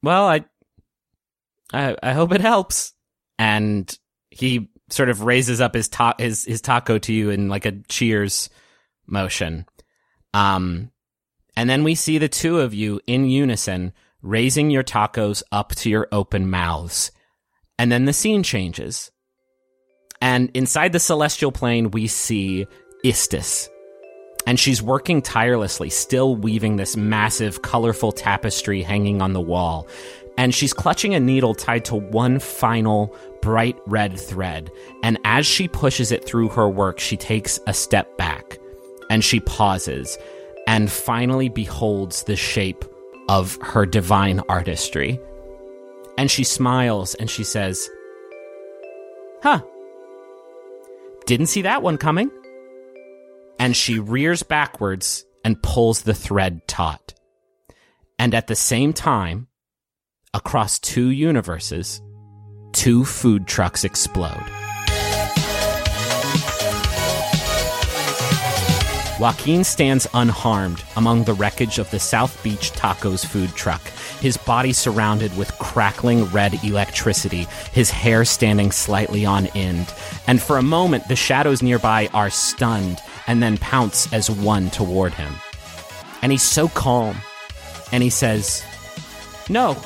[0.01, 0.45] "Well, I,
[1.73, 2.93] I, I hope it helps."
[3.37, 3.97] And
[4.29, 7.79] he sort of raises up his ta- his his taco to you in like a
[7.87, 8.49] cheers
[9.07, 9.65] motion.
[10.33, 10.91] Um,
[11.55, 15.89] and then we see the two of you in unison raising your tacos up to
[15.89, 17.11] your open mouths.
[17.77, 19.11] And then the scene changes.
[20.21, 22.67] And inside the celestial plane, we see
[23.03, 23.69] Istus.
[24.47, 29.87] And she's working tirelessly, still weaving this massive, colorful tapestry hanging on the wall.
[30.37, 34.71] And she's clutching a needle tied to one final bright red thread.
[35.03, 38.57] And as she pushes it through her work, she takes a step back
[39.09, 40.17] and she pauses
[40.67, 42.85] and finally beholds the shape
[43.29, 45.19] of her divine artistry.
[46.17, 47.89] And she smiles and she says,
[49.43, 49.61] Huh.
[51.25, 52.31] Didn't see that one coming.
[53.59, 57.13] And she rears backwards and pulls the thread taut.
[58.17, 59.47] And at the same time,
[60.33, 62.01] across two universes,
[62.73, 64.45] two food trucks explode.
[69.21, 73.81] Joaquin stands unharmed among the wreckage of the South Beach Tacos food truck,
[74.19, 79.93] his body surrounded with crackling red electricity, his hair standing slightly on end.
[80.25, 85.13] And for a moment, the shadows nearby are stunned and then pounce as one toward
[85.13, 85.33] him.
[86.21, 87.17] And he's so calm,
[87.91, 88.63] and he says,
[89.49, 89.81] No.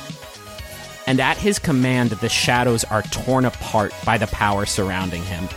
[1.08, 5.48] And at his command, the shadows are torn apart by the power surrounding him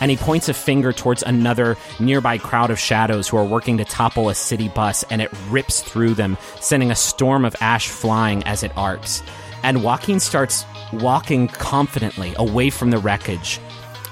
[0.00, 3.84] and he points a finger towards another nearby crowd of shadows who are working to
[3.84, 8.42] topple a city bus, and it rips through them, sending a storm of ash flying
[8.44, 9.22] as it arcs.
[9.62, 13.60] And Joaquin starts walking confidently away from the wreckage.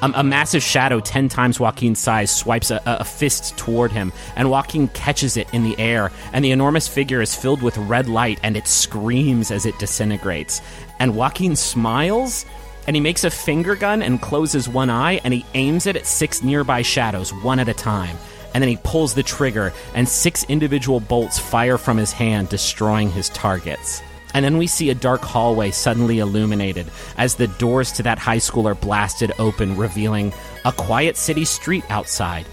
[0.03, 4.51] Um, a massive shadow, 10 times Joaquin's size, swipes a, a fist toward him, and
[4.51, 8.39] Joaquin catches it in the air, and the enormous figure is filled with red light,
[8.43, 10.61] and it screams as it disintegrates.
[10.99, 12.45] And Joaquin smiles
[12.87, 16.07] and he makes a finger gun and closes one eye and he aims it at
[16.07, 18.17] six nearby shadows, one at a time.
[18.55, 23.11] And then he pulls the trigger, and six individual bolts fire from his hand, destroying
[23.11, 24.01] his targets.
[24.35, 28.39] And then we see a dark hallway suddenly illuminated as the doors to that high
[28.39, 30.33] school are blasted open, revealing
[30.65, 32.47] a quiet city street outside.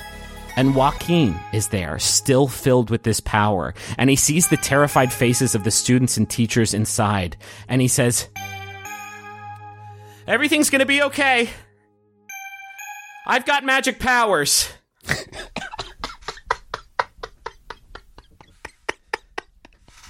[0.56, 3.74] And Joaquin is there, still filled with this power.
[3.98, 7.38] And he sees the terrified faces of the students and teachers inside.
[7.68, 8.30] And he says,
[10.28, 11.50] Everything's gonna be okay.
[13.26, 14.70] I've got magic powers.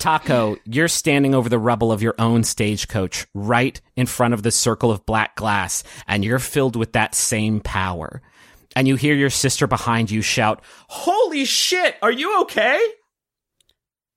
[0.04, 4.52] Taako, you're standing over the rubble of your own stagecoach, right in front of the
[4.52, 8.22] circle of black glass, and you're filled with that same power.
[8.76, 12.86] And you hear your sister behind you shout, Holy shit, are you okay?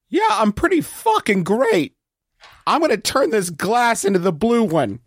[0.08, 1.94] Yeah, I'm pretty fucking great.
[2.66, 4.98] I'm gonna turn this glass into the blue one.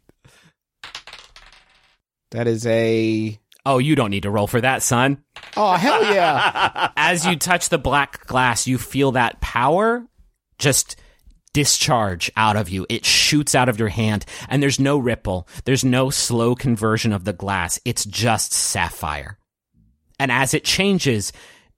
[2.31, 3.37] That is a.
[3.65, 5.25] Oh, you don't need to roll for that, son.
[5.57, 6.91] Oh, hell yeah.
[6.95, 10.05] As you touch the black glass, you feel that power
[10.59, 10.95] just
[11.53, 12.85] discharge out of you.
[12.89, 15.47] It shoots out of your hand, and there's no ripple.
[15.65, 17.79] There's no slow conversion of the glass.
[17.85, 19.37] It's just sapphire.
[20.19, 21.31] And as it changes,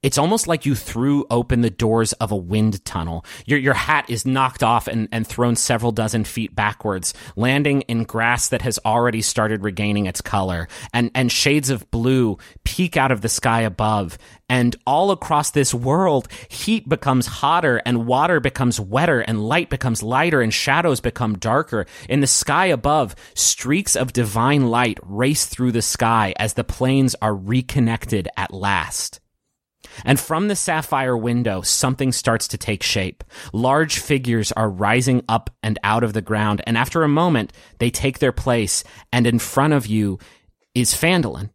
[0.04, 3.24] it's almost like you threw open the doors of a wind tunnel.
[3.46, 8.06] Your your hat is knocked off and, and thrown several dozen feet backwards, landing in
[8.06, 10.68] grass that has already started regaining its color.
[10.92, 14.18] And and shades of blue peek out of the sky above.
[14.50, 20.04] And all across this world, heat becomes hotter and water becomes wetter and light becomes
[20.04, 21.86] lighter and shadows become darker.
[22.10, 27.16] In the sky above, streaks of divine light race through the sky as the planes
[27.22, 29.21] are reconnected at last.
[30.06, 33.24] And from the sapphire window, something starts to take shape.
[33.54, 37.90] Large figures are rising up and out of the ground, and after a moment, they
[37.90, 40.20] take their place, and in front of you
[40.74, 41.50] is Phandalin.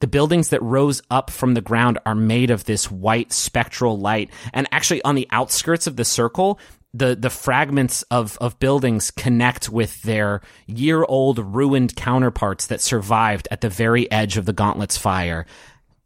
[0.00, 4.30] The buildings that rose up from the ground are made of this white spectral light,
[4.54, 6.58] and actually on the outskirts of the circle,
[6.94, 13.46] the, the fragments of, of buildings connect with their year old ruined counterparts that survived
[13.50, 15.46] at the very edge of the gauntlet's fire.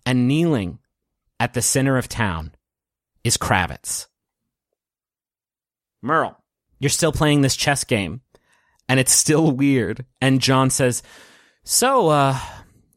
[0.04, 0.80] And kneeling
[1.40, 2.52] at the center of town
[3.22, 4.06] is Kravitz.
[6.02, 6.36] Merle,
[6.78, 8.20] you're still playing this chess game,
[8.88, 10.04] and it's still weird.
[10.20, 11.02] And John says,
[11.64, 12.38] So, uh,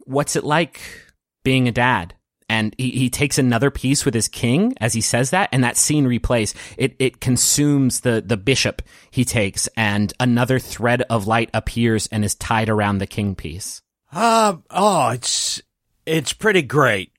[0.06, 0.82] what's it like
[1.44, 2.14] being a dad?
[2.50, 5.76] And he, he takes another piece with his king as he says that, and that
[5.76, 6.54] scene replays.
[6.78, 8.82] It it consumes the the bishop
[9.12, 13.82] he takes, and another thread of light appears and is tied around the king piece.
[14.14, 15.62] Uh, oh, it's
[16.06, 17.12] it's pretty great.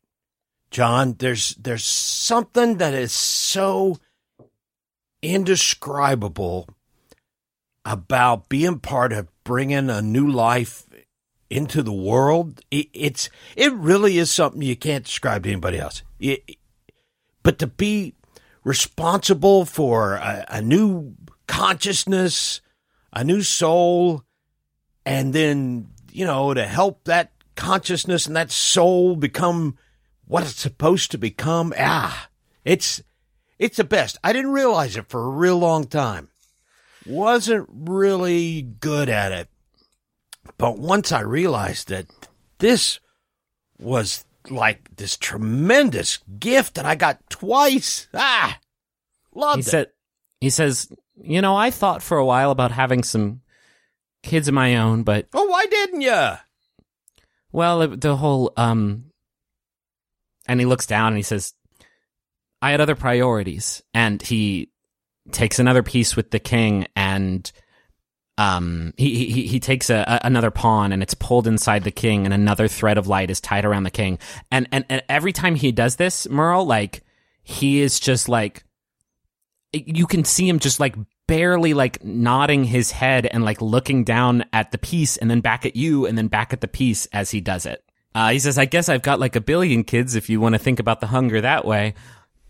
[0.70, 3.98] John, there's there's something that is so
[5.22, 6.68] indescribable
[7.84, 10.86] about being part of bringing a new life
[11.50, 12.60] into the world.
[12.70, 16.02] It, it's it really is something you can't describe to anybody else.
[16.20, 16.56] It,
[17.42, 18.14] but to be
[18.64, 21.14] responsible for a, a new
[21.46, 22.60] consciousness,
[23.12, 24.24] a new soul,
[25.06, 29.76] and then you know to help that consciousness and that soul become
[30.29, 31.74] what it's supposed to become.
[31.79, 32.29] Ah,
[32.64, 33.03] it's
[33.59, 34.18] it's the best.
[34.22, 36.29] I didn't realize it for a real long time.
[37.07, 39.49] Wasn't really good at it.
[40.59, 42.07] But once I realized that
[42.59, 43.01] this
[43.79, 48.09] was like this tremendous gift that I got twice.
[48.14, 48.59] Ah,
[49.35, 49.70] loved He it.
[49.70, 49.87] said,
[50.41, 50.89] he says,
[51.20, 53.41] you know, I thought for a while about having some
[54.22, 56.31] kids of my own, but oh, why didn't you?
[57.53, 59.05] Well, the whole um
[60.49, 61.55] and he looks down and he says
[62.61, 64.70] I had other priorities and he
[65.30, 67.51] takes another piece with the king and
[68.38, 72.24] um he he he takes a, a another pawn and it's pulled inside the king
[72.24, 74.18] and another thread of light is tied around the king
[74.51, 77.03] and and, and every time he does this Merle like
[77.42, 78.64] he is just like
[79.72, 80.94] you can see him just like
[81.26, 85.66] barely like nodding his head and like looking down at the piece and then back
[85.66, 87.84] at you and then back at the piece as he does it.
[88.14, 90.59] Uh, he says, I guess I've got like a billion kids if you want to
[90.59, 91.94] think about the hunger that way.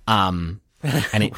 [0.07, 0.61] Um,
[1.13, 1.33] and he,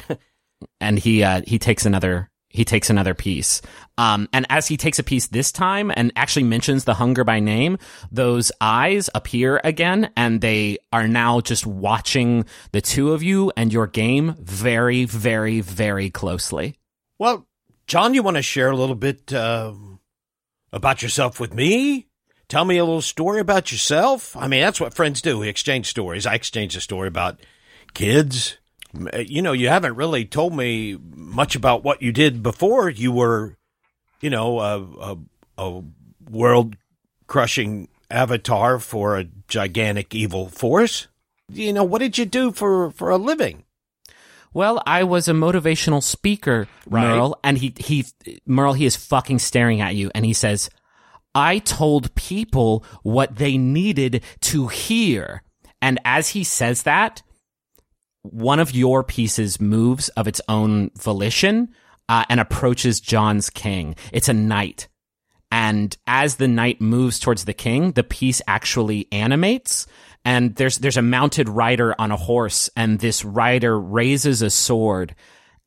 [0.79, 3.61] and he, uh, he takes another, he takes another piece.
[3.97, 7.39] Um, and as he takes a piece this time and actually mentions the hunger by
[7.39, 7.77] name,
[8.11, 13.73] those eyes appear again and they are now just watching the two of you and
[13.73, 16.75] your game very, very, very closely.
[17.17, 17.47] Well,
[17.87, 19.73] John, you want to share a little bit uh,
[20.71, 22.07] about yourself with me?
[22.51, 24.35] Tell me a little story about yourself.
[24.35, 25.39] I mean, that's what friends do.
[25.39, 26.25] We exchange stories.
[26.25, 27.39] I exchange a story about
[27.93, 28.57] kids.
[28.93, 33.13] Uh, You know, you haven't really told me much about what you did before you
[33.13, 33.55] were,
[34.19, 35.17] you know, a, a,
[35.57, 35.81] a
[36.29, 36.75] world
[37.25, 41.07] crushing avatar for a gigantic evil force.
[41.47, 43.63] You know, what did you do for, for a living?
[44.53, 47.07] Well, I was a motivational speaker, Right.
[47.07, 48.05] Merle, and he he
[48.45, 50.69] Merle he is fucking staring at you and he says,
[51.33, 55.43] "I told people what they needed to hear."
[55.81, 57.23] And as he says that,
[58.21, 61.69] one of your pieces moves of its own volition
[62.07, 63.95] uh, and approaches John's king.
[64.11, 64.87] It's a knight.
[65.51, 69.87] And as the knight moves towards the king, the piece actually animates.
[70.23, 75.15] And there's there's a mounted rider on a horse, and this rider raises a sword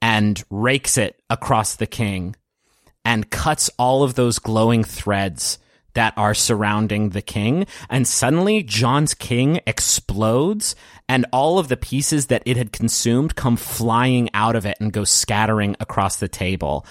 [0.01, 2.37] and rakes it across the king
[3.05, 5.59] and cuts all of those glowing threads
[5.95, 7.67] that are surrounding the king.
[7.89, 10.77] And suddenly John's king explodes
[11.09, 14.93] and all of the pieces that it had consumed come flying out of it and
[14.93, 16.85] go scattering across the table.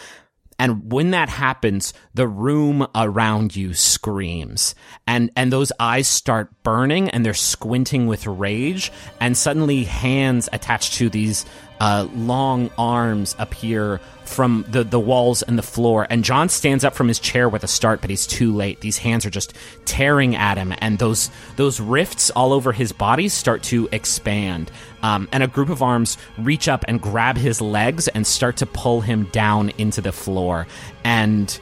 [0.60, 4.76] And when that happens, the room around you screams
[5.08, 8.92] and, and those eyes start burning and they're squinting with rage.
[9.20, 11.46] And suddenly hands attached to these,
[11.80, 14.00] uh, long arms appear
[14.34, 16.08] from the, the walls and the floor.
[16.10, 18.82] And John stands up from his chair with a start, but he's too late.
[18.82, 19.54] These hands are just
[19.86, 24.72] tearing at him and those, those rifts all over his body start to expand.
[25.02, 28.66] Um, and a group of arms reach up and grab his legs and start to
[28.66, 30.68] pull him down into the floor.
[31.04, 31.60] And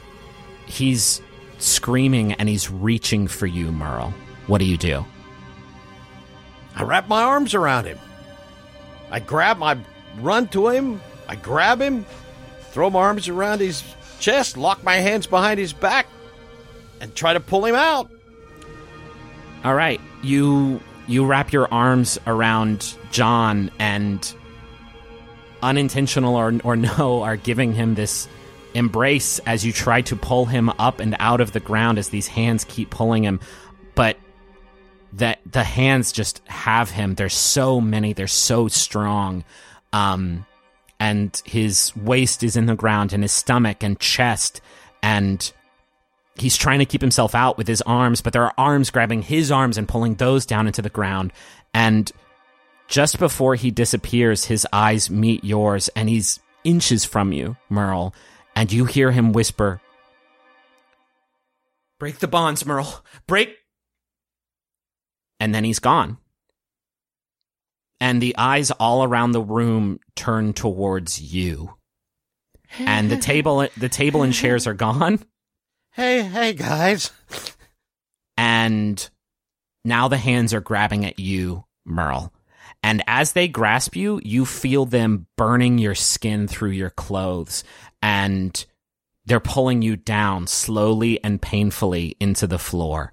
[0.66, 1.20] he's
[1.58, 4.14] screaming and he's reaching for you, Merle.
[4.46, 5.04] What do you do?
[6.74, 7.98] I wrap my arms around him.
[9.10, 9.76] I grab, I
[10.20, 12.06] run to him, I grab him,
[12.72, 13.82] throw my arms around his
[14.18, 16.06] chest, lock my hands behind his back,
[17.00, 18.10] and try to pull him out.
[19.64, 24.34] All right, you you wrap your arms around John and
[25.62, 28.26] unintentional or or no are giving him this
[28.74, 32.26] embrace as you try to pull him up and out of the ground as these
[32.26, 33.38] hands keep pulling him.
[33.94, 34.16] But
[35.14, 37.14] that the hands just have him.
[37.14, 38.14] There's so many.
[38.14, 39.44] They're so strong.
[39.92, 40.46] Um
[41.02, 44.60] and his waist is in the ground and his stomach and chest
[45.02, 45.52] and
[46.36, 49.50] he's trying to keep himself out with his arms, but there are arms grabbing his
[49.50, 51.32] arms and pulling those down into the ground.
[51.74, 52.10] And
[52.86, 58.14] just before he disappears, his eyes meet yours, and he's inches from you, Merle,
[58.54, 59.80] and you hear him whisper,
[61.98, 63.04] Break the bonds, Merle.
[63.26, 63.56] Break.
[65.40, 66.18] And then he's gone.
[68.02, 71.76] And the eyes all around the room turn towards you.
[72.80, 75.20] And the table the table and chairs are gone.
[75.92, 77.12] Hey, hey, guys.
[78.36, 79.08] and
[79.84, 82.32] now the hands are grabbing at you, Merle.
[82.82, 87.62] And as they grasp you, you feel them burning your skin through your clothes,
[88.02, 88.66] and
[89.26, 93.12] they're pulling you down slowly and painfully into the floor.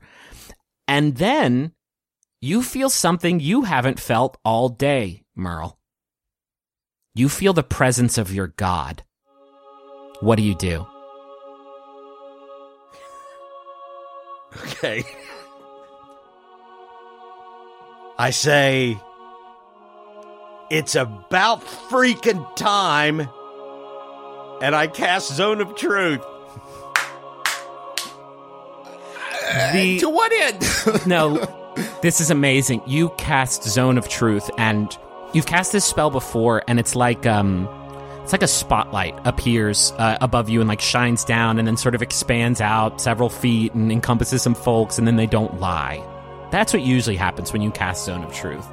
[0.88, 1.74] And then
[2.42, 5.78] you feel something you haven't felt all day, Merle.
[7.14, 9.04] You feel the presence of your God.
[10.22, 10.88] What do you do?
[14.58, 15.04] Okay.
[18.18, 19.00] I say,
[20.70, 23.22] it's about freaking time,
[24.62, 26.22] and I cast Zone of Truth.
[29.74, 30.64] The To what end?
[31.08, 31.59] no,
[32.02, 32.82] this is amazing.
[32.86, 34.96] You cast Zone of Truth, and
[35.34, 37.68] you've cast this spell before, and it's like um,
[38.24, 41.96] it's like a spotlight appears uh, above you and like shines down, and then sort
[41.96, 46.04] of expands out several feet and encompasses some folks, and then they don't lie.
[46.52, 48.66] That's what usually happens when you cast Zone of Truth.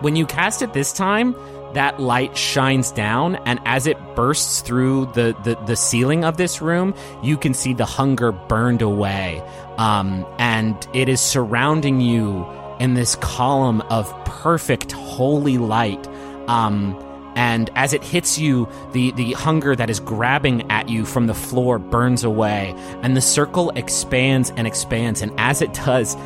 [0.00, 1.34] When you cast it this time,
[1.74, 6.60] that light shines down, and as it bursts through the, the, the ceiling of this
[6.60, 9.42] room, you can see the hunger burned away.
[9.78, 12.46] Um, and it is surrounding you
[12.78, 16.06] in this column of perfect holy light.
[16.48, 16.98] Um,
[17.34, 21.34] and as it hits you, the, the hunger that is grabbing at you from the
[21.34, 25.22] floor burns away, and the circle expands and expands.
[25.22, 26.16] And as it does,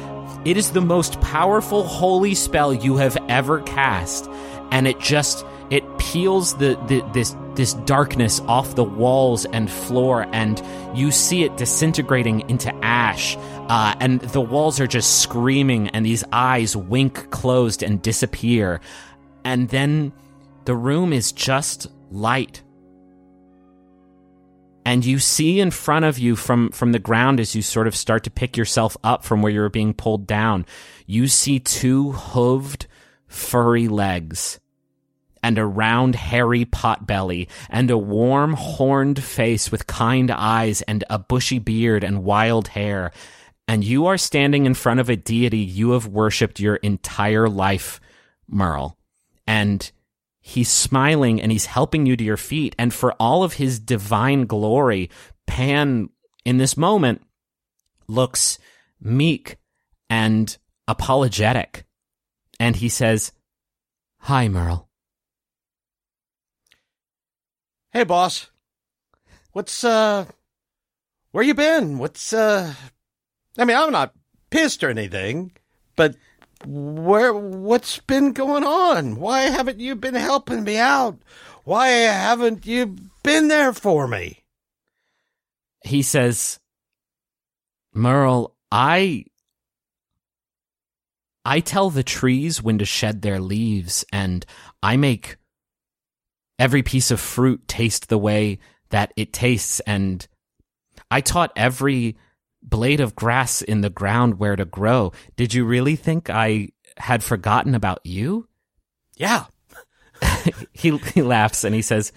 [0.44, 4.28] it is the most powerful holy spell you have ever cast,
[4.72, 10.26] and it just it peels the, the this this darkness off the walls and floor,
[10.32, 10.62] and
[10.94, 13.36] you see it disintegrating into ash.
[13.68, 18.80] Uh, and the walls are just screaming, and these eyes wink closed and disappear,
[19.44, 20.12] and then
[20.66, 22.62] the room is just light.
[24.84, 27.96] And you see in front of you from from the ground as you sort of
[27.96, 30.64] start to pick yourself up from where you're being pulled down
[31.06, 32.86] you see two hooved
[33.26, 34.60] furry legs
[35.46, 41.04] and a round, hairy pot belly, and a warm, horned face with kind eyes, and
[41.08, 43.12] a bushy beard and wild hair.
[43.68, 48.00] And you are standing in front of a deity you have worshipped your entire life,
[48.48, 48.98] Merle.
[49.46, 49.88] And
[50.40, 52.74] he's smiling and he's helping you to your feet.
[52.76, 55.10] And for all of his divine glory,
[55.46, 56.08] Pan,
[56.44, 57.22] in this moment,
[58.08, 58.58] looks
[59.00, 59.58] meek
[60.10, 61.84] and apologetic.
[62.58, 63.30] And he says,
[64.22, 64.86] Hi, Merle.
[67.96, 68.50] Hey, boss.
[69.52, 70.26] What's, uh,
[71.30, 71.96] where you been?
[71.96, 72.74] What's, uh,
[73.56, 74.12] I mean, I'm not
[74.50, 75.52] pissed or anything,
[75.96, 76.14] but
[76.66, 79.16] where, what's been going on?
[79.16, 81.18] Why haven't you been helping me out?
[81.64, 84.44] Why haven't you been there for me?
[85.82, 86.60] He says,
[87.94, 89.24] Merle, I
[91.46, 94.44] I tell the trees when to shed their leaves, and
[94.82, 95.38] I make
[96.58, 98.58] every piece of fruit taste the way
[98.90, 100.26] that it tastes, and
[101.10, 102.16] I taught every
[102.62, 105.12] blade of grass in the ground where to grow.
[105.36, 108.48] Did you really think I had forgotten about you?
[109.16, 109.44] Yeah.
[110.72, 112.12] he he laughs and he says,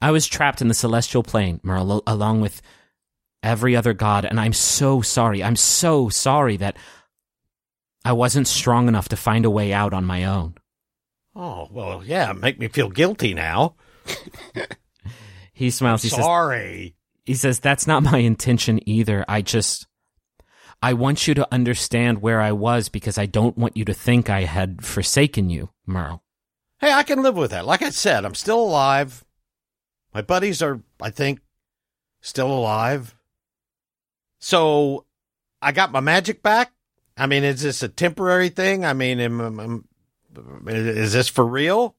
[0.00, 2.60] "I was trapped in the celestial plane, Merle, along with
[3.42, 5.42] every other god, and I'm so sorry.
[5.42, 6.76] I'm so sorry that
[8.04, 10.54] I wasn't strong enough to find a way out on my own."
[11.34, 13.74] Oh, well, yeah, make me feel guilty now.
[15.52, 16.02] He smiles.
[16.02, 16.96] He says, Sorry.
[17.24, 19.24] he says, That's not my intention either.
[19.28, 19.86] I just.
[20.82, 24.28] I want you to understand where I was because I don't want you to think
[24.28, 26.24] I had forsaken you, Merle.
[26.80, 27.66] Hey, I can live with that.
[27.66, 29.24] Like I said, I'm still alive.
[30.12, 31.38] My buddies are, I think,
[32.20, 33.14] still alive.
[34.40, 35.04] So
[35.60, 36.72] I got my magic back.
[37.16, 38.84] I mean, is this a temporary thing?
[38.84, 39.88] I mean, am- am-
[40.66, 41.96] is this for real?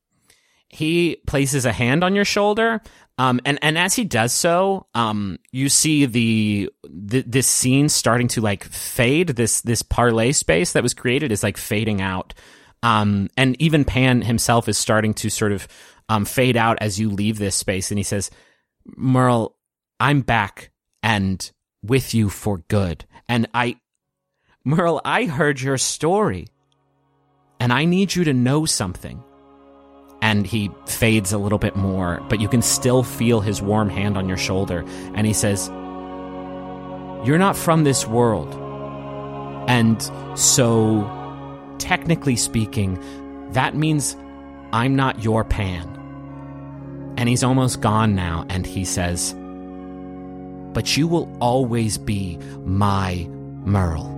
[0.69, 2.81] He places a hand on your shoulder,
[3.17, 8.27] um, and and as he does so, um, you see the, the this scene starting
[8.29, 9.29] to like fade.
[9.29, 12.33] This this parlay space that was created is like fading out,
[12.81, 15.67] um, and even Pan himself is starting to sort of
[16.09, 17.91] um, fade out as you leave this space.
[17.91, 18.31] And he says,
[18.97, 19.55] "Merle,
[19.99, 20.71] I'm back
[21.03, 21.51] and
[21.83, 23.05] with you for good.
[23.27, 23.77] And I,
[24.63, 26.47] Merle, I heard your story,
[27.63, 29.23] and I need you to know something."
[30.23, 34.17] and he fades a little bit more, but you can still feel his warm hand
[34.17, 34.85] on your shoulder.
[35.15, 35.67] And he says,
[37.27, 38.55] You're not from this world.
[39.69, 40.01] And
[40.39, 41.03] so,
[41.77, 42.97] technically speaking,
[43.51, 44.15] that means
[44.71, 45.89] I'm not your Pan.
[47.17, 49.33] And he's almost gone now, and he says,
[50.73, 53.27] But you will always be my
[53.65, 54.12] Merle.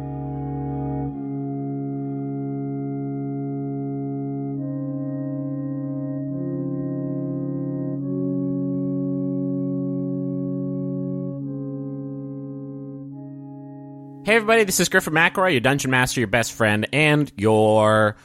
[14.26, 18.15] Hey everybody, this is Griffin McElroy, your dungeon master, your best friend, and your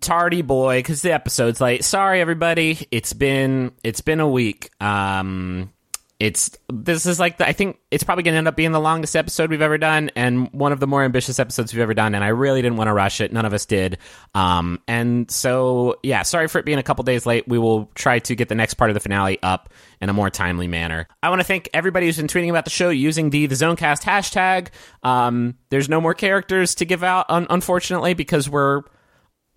[0.00, 1.84] tardy boy because the episode's late.
[1.84, 4.70] Sorry everybody, it's been it's been a week.
[4.80, 5.72] Um,
[6.18, 9.14] it's this is like the, I think it's probably gonna end up being the longest
[9.14, 12.14] episode we've ever done, and one of the more ambitious episodes we've ever done.
[12.14, 13.32] And I really didn't want to rush it.
[13.32, 13.98] None of us did.
[14.34, 17.46] Um, and so yeah, sorry for it being a couple days late.
[17.46, 20.30] We will try to get the next part of the finale up in a more
[20.30, 21.06] timely manner.
[21.22, 24.02] I want to thank everybody who's been tweeting about the show using the the Zonecast
[24.02, 24.68] hashtag.
[25.02, 28.82] Um, there's no more characters to give out, un- unfortunately, because we're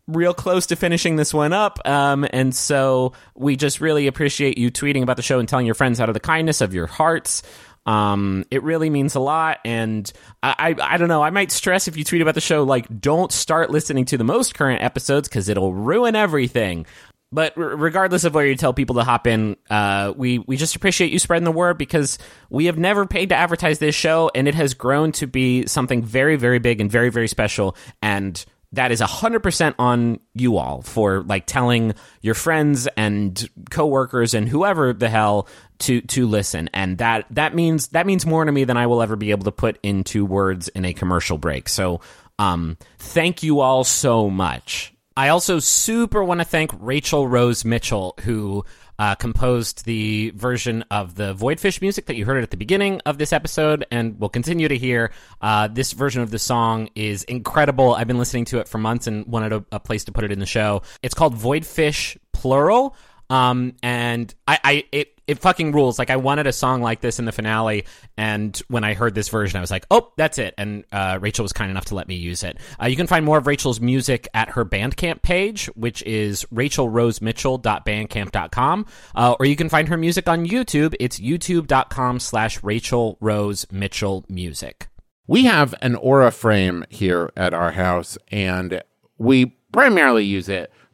[0.09, 1.79] real close to finishing this one up.
[1.85, 5.75] Um, and so we just really appreciate you tweeting about the show and telling your
[5.75, 7.43] friends out of the kindness of your hearts.
[7.85, 9.59] Um, it really means a lot.
[9.63, 10.11] And
[10.43, 12.99] I, I, I don't know, I might stress if you tweet about the show, like,
[12.99, 16.85] don't start listening to the most current episodes because it'll ruin everything.
[17.31, 21.11] But regardless of where you tell people to hop in, uh, we we just appreciate
[21.11, 22.17] you spreading the word because
[22.49, 26.01] we have never paid to advertise this show, and it has grown to be something
[26.01, 27.75] very, very big and very, very special.
[28.01, 28.43] And
[28.73, 34.93] that is 100% on you all for like telling your friends and coworkers and whoever
[34.93, 35.47] the hell
[35.79, 36.69] to to listen.
[36.73, 39.45] And that that means that means more to me than I will ever be able
[39.45, 41.69] to put into words in a commercial break.
[41.69, 42.01] So
[42.37, 44.93] um thank you all so much.
[45.17, 48.65] I also super want to thank Rachel Rose Mitchell who
[48.99, 53.17] uh, composed the version of the Voidfish music that you heard at the beginning of
[53.17, 55.11] this episode and will continue to hear.
[55.41, 57.95] Uh, this version of the song is incredible.
[57.95, 60.31] I've been listening to it for months and wanted a, a place to put it
[60.31, 60.81] in the show.
[61.01, 62.95] It's called Voidfish Plural.
[63.29, 65.99] Um, and I, I, it, it fucking rules.
[65.99, 67.85] Like I wanted a song like this in the finale,
[68.17, 71.43] and when I heard this version, I was like, "Oh, that's it!" And uh, Rachel
[71.43, 72.57] was kind enough to let me use it.
[72.81, 78.85] Uh, you can find more of Rachel's music at her Bandcamp page, which is rachelrosemitchell.bandcamp.com,
[79.15, 80.95] uh, or you can find her music on YouTube.
[80.99, 84.87] It's youtube.com/slash Rachel Rose Mitchell Music.
[85.27, 88.81] We have an Aura frame here at our house, and
[89.19, 90.71] we primarily use it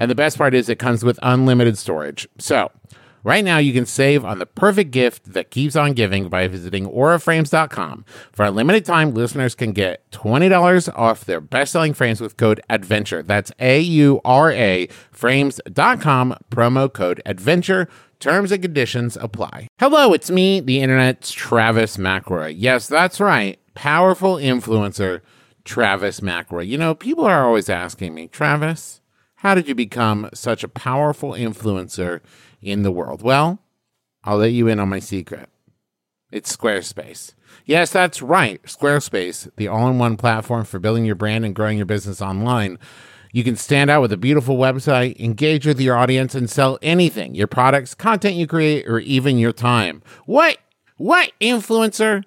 [0.00, 2.26] And the best part is it comes with unlimited storage.
[2.38, 2.72] So,
[3.22, 6.88] right now you can save on the perfect gift that keeps on giving by visiting
[6.88, 8.06] auraframes.com.
[8.32, 13.24] For a limited time, listeners can get $20 off their best-selling frames with code ADVENTURE.
[13.24, 17.86] That's A U R A frames.com promo code ADVENTURE.
[18.20, 19.68] Terms and conditions apply.
[19.78, 22.54] Hello, it's me, the internet's Travis McElroy.
[22.56, 23.58] Yes, that's right.
[23.74, 25.20] Powerful influencer
[25.64, 26.66] Travis McElroy.
[26.66, 28.99] You know, people are always asking me, Travis,
[29.40, 32.20] how did you become such a powerful influencer
[32.60, 33.22] in the world?
[33.22, 33.58] Well,
[34.22, 35.48] I'll let you in on my secret.
[36.30, 37.32] It's Squarespace.
[37.64, 38.62] Yes, that's right.
[38.64, 42.78] Squarespace, the all in one platform for building your brand and growing your business online.
[43.32, 47.34] You can stand out with a beautiful website, engage with your audience, and sell anything
[47.34, 50.02] your products, content you create, or even your time.
[50.26, 50.58] What,
[50.98, 52.24] what influencer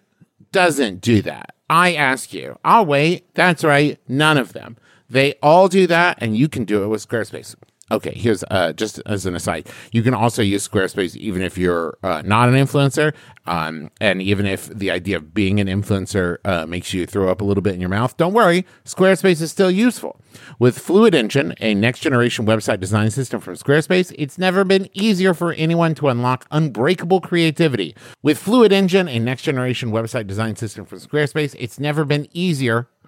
[0.51, 1.53] doesn't do that?
[1.69, 2.57] I ask you.
[2.65, 3.31] I'll wait.
[3.35, 3.99] That's right.
[4.07, 4.77] None of them.
[5.09, 7.55] They all do that, and you can do it with Squarespace.
[7.91, 9.67] Okay, here's uh, just as an aside.
[9.91, 13.13] You can also use Squarespace even if you're uh, not an influencer,
[13.45, 17.41] um, and even if the idea of being an influencer uh, makes you throw up
[17.41, 18.15] a little bit in your mouth.
[18.15, 20.19] Don't worry, Squarespace is still useful.
[20.57, 25.33] With Fluid Engine, a next generation website design system from Squarespace, it's never been easier
[25.33, 27.95] for anyone to unlock unbreakable creativity.
[28.21, 32.87] With Fluid Engine, a next generation website design system from Squarespace, it's never been easier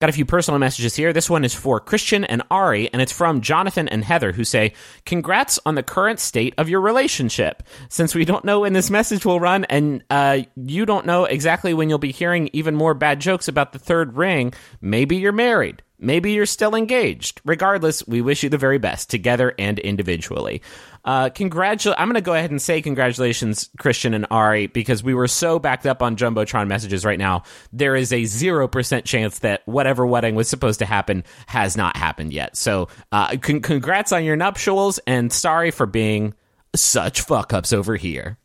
[0.00, 1.12] Got a few personal messages here.
[1.12, 4.72] This one is for Christian and Ari, and it's from Jonathan and Heather, who say,
[5.04, 7.62] Congrats on the current state of your relationship.
[7.90, 11.74] Since we don't know when this message will run, and uh, you don't know exactly
[11.74, 15.82] when you'll be hearing even more bad jokes about the third ring, maybe you're married.
[16.00, 17.40] Maybe you're still engaged.
[17.44, 20.62] Regardless, we wish you the very best, together and individually.
[21.04, 25.14] Uh, congratu- I'm going to go ahead and say congratulations, Christian and Ari, because we
[25.14, 27.42] were so backed up on Jumbotron messages right now.
[27.72, 32.32] There is a 0% chance that whatever wedding was supposed to happen has not happened
[32.32, 32.56] yet.
[32.56, 36.34] So, uh, con- congrats on your nuptials, and sorry for being
[36.74, 38.38] such fuck ups over here.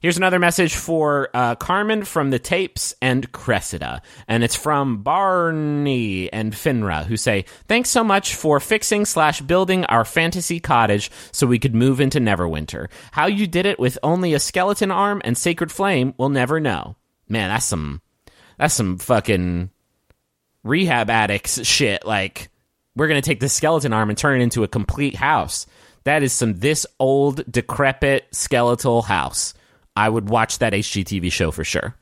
[0.00, 4.00] Here's another message for uh, Carmen from the tapes and Cressida.
[4.28, 9.84] And it's from Barney and Finra, who say, Thanks so much for fixing slash building
[9.86, 12.86] our fantasy cottage so we could move into Neverwinter.
[13.10, 16.94] How you did it with only a skeleton arm and sacred flame, we'll never know.
[17.28, 18.00] Man, that's some
[18.56, 19.70] that's some fucking
[20.62, 22.06] rehab addicts shit.
[22.06, 22.50] Like,
[22.94, 25.66] we're gonna take the skeleton arm and turn it into a complete house.
[26.04, 29.54] That is some this old, decrepit, skeletal house.
[29.98, 31.96] I would watch that HGTV show for sure.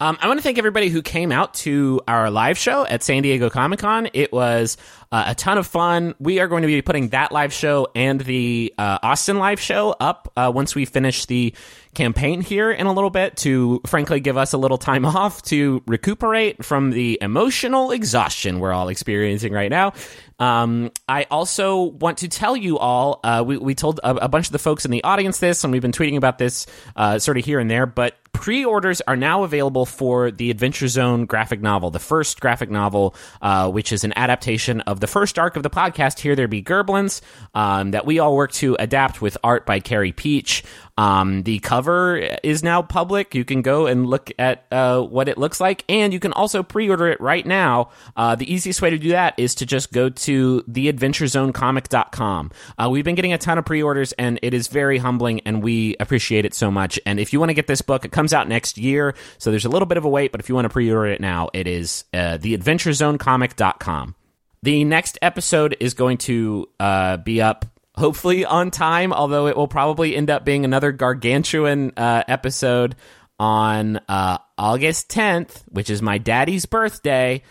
[0.00, 3.22] Um, I want to thank everybody who came out to our live show at San
[3.22, 4.08] Diego Comic Con.
[4.14, 4.76] It was
[5.10, 6.14] uh, a ton of fun.
[6.18, 9.94] We are going to be putting that live show and the uh, Austin live show
[9.98, 11.54] up uh, once we finish the
[11.94, 15.82] campaign here in a little bit to, frankly, give us a little time off to
[15.86, 19.92] recuperate from the emotional exhaustion we're all experiencing right now.
[20.38, 24.46] Um, I also want to tell you all, uh, we, we told a, a, bunch
[24.46, 27.38] of the folks in the audience this, and we've been tweeting about this uh, sort
[27.38, 31.60] of here and there, but pre orders are now available for the Adventure Zone graphic
[31.60, 35.62] novel, the first graphic novel, uh, which is an adaptation of the first arc of
[35.62, 37.20] the podcast, Here There Be Gerblins,
[37.54, 40.64] um, that we all work to adapt with art by Carey Pietsch.
[40.98, 43.32] Um, the cover is now public.
[43.34, 46.64] You can go and look at uh, what it looks like, and you can also
[46.64, 47.90] pre-order it right now.
[48.16, 52.50] Uh, the easiest way to do that is to just go to theadventurezonecomic.com.
[52.76, 55.94] Uh, we've been getting a ton of pre-orders, and it is very humbling, and we
[56.00, 56.98] appreciate it so much.
[57.06, 59.64] And if you want to get this book, it comes out next year, so there's
[59.64, 60.32] a little bit of a wait.
[60.32, 64.16] But if you want to pre-order it now, it is uh, theadventurezonecomic.com.
[64.62, 67.66] The next episode is going to uh, be up
[67.96, 72.96] hopefully on time, although it will probably end up being another gargantuan uh, episode
[73.38, 77.42] on uh, August 10th, which is my daddy's birthday.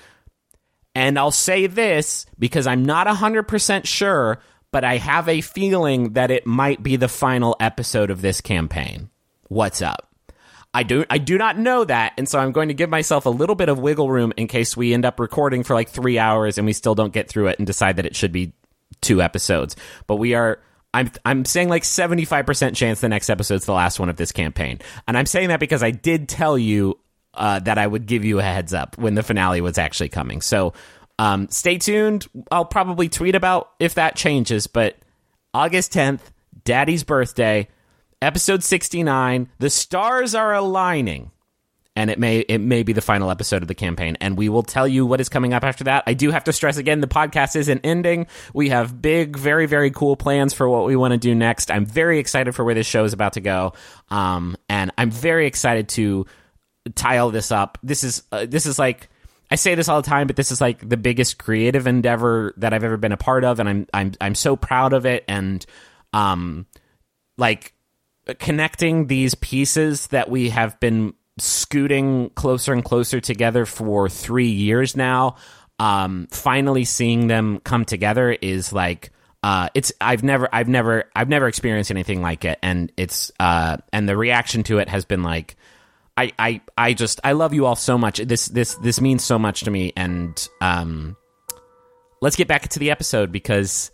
[0.96, 4.40] And I'll say this because I'm not 100% sure,
[4.72, 9.10] but I have a feeling that it might be the final episode of this campaign.
[9.48, 10.07] What's up?
[10.74, 13.30] I do I do not know that, and so I'm going to give myself a
[13.30, 16.58] little bit of wiggle room in case we end up recording for like three hours
[16.58, 18.54] and we still don't get through it and decide that it should be
[19.02, 19.76] two episodes.
[20.06, 20.60] But we are
[20.94, 24.80] I'm I'm saying like 75% chance the next episode's the last one of this campaign.
[25.08, 27.00] And I'm saying that because I did tell you
[27.34, 30.42] uh, that I would give you a heads up when the finale was actually coming.
[30.42, 30.74] So
[31.20, 32.28] um, stay tuned.
[32.52, 34.98] I'll probably tweet about if that changes, but
[35.54, 36.22] August 10th,
[36.64, 37.68] Daddy's birthday,
[38.22, 41.32] episode 69, the stars are aligning.
[41.96, 44.62] And it may it may be the final episode of the campaign and we will
[44.62, 46.04] tell you what is coming up after that.
[46.06, 48.28] I do have to stress again the podcast isn't ending.
[48.54, 51.72] We have big very very cool plans for what we want to do next.
[51.72, 53.74] I'm very excited for where this show is about to go.
[54.12, 56.28] Um, and i'm very excited to
[56.96, 57.78] tie all this up.
[57.84, 59.10] This is uh, this is like
[59.50, 62.74] I say this all the time, but this is like the biggest creative endeavor that
[62.74, 65.24] I've ever been a part of, and I'm I'm I'm so proud of it.
[65.28, 65.66] And
[66.14, 66.66] um,
[67.38, 67.74] like
[68.40, 74.96] connecting these pieces that we have been scooting closer and closer together for three years
[74.96, 75.36] now.
[75.80, 79.12] Um, finally seeing them come together is like
[79.44, 83.78] uh, it's I've never I've never I've never experienced anything like it, and it's uh,
[83.94, 85.56] and the reaction to it has been like
[86.18, 88.18] I I I just I love you all so much.
[88.18, 91.16] This this this means so much to me, and um,
[92.22, 93.92] let's get back to the episode because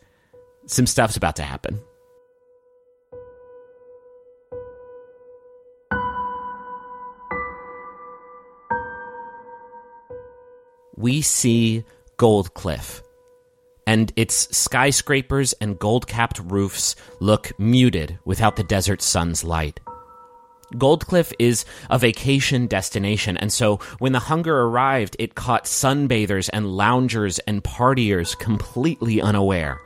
[0.66, 1.82] some stuff's about to happen.
[11.04, 11.84] We see
[12.16, 13.04] Gold Cliff,
[13.86, 19.82] and its skyscrapers and gold capped roofs look muted without the desert sun's light.
[20.76, 26.72] Goldcliff is a vacation destination, and so when the hunger arrived, it caught sunbathers and
[26.72, 29.82] loungers and partiers completely unaware.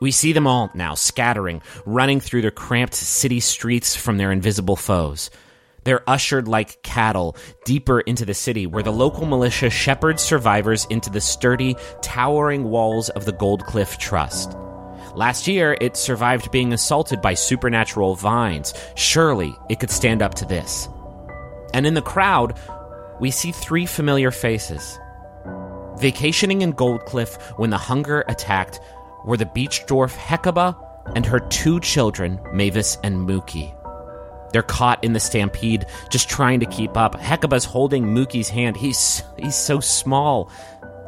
[0.00, 4.76] We see them all now scattering, running through the cramped city streets from their invisible
[4.76, 5.30] foes.
[5.86, 11.10] They're ushered like cattle deeper into the city, where the local militia shepherds survivors into
[11.10, 14.56] the sturdy, towering walls of the Gold Cliff Trust.
[15.14, 18.74] Last year, it survived being assaulted by supernatural vines.
[18.96, 20.88] Surely it could stand up to this.
[21.72, 22.58] And in the crowd,
[23.20, 24.98] we see three familiar faces.
[25.98, 28.80] Vacationing in Gold Cliff when the hunger attacked
[29.24, 30.76] were the beach dwarf Hecuba
[31.14, 33.72] and her two children, Mavis and Mookie.
[34.56, 37.20] They're caught in the stampede, just trying to keep up.
[37.20, 38.74] Hecuba's holding Mookie's hand.
[38.74, 40.50] He's he's so small,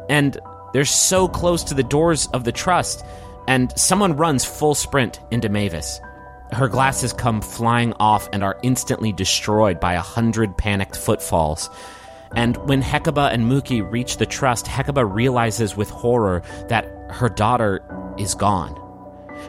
[0.07, 0.37] and
[0.71, 3.03] they're so close to the doors of the trust.
[3.47, 5.99] And someone runs full sprint into Mavis.
[6.51, 11.71] Her glasses come flying off and are instantly destroyed by a hundred panicked footfalls.
[12.35, 17.81] And when Hecuba and Mookie reach the trust, Hecuba realizes with horror that her daughter
[18.19, 18.79] is gone.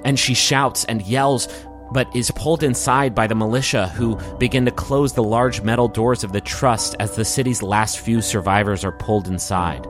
[0.06, 1.48] And she shouts and yells,
[1.92, 6.24] but is pulled inside by the militia who begin to close the large metal doors
[6.24, 9.86] of the trust as the city's last few survivors are pulled inside.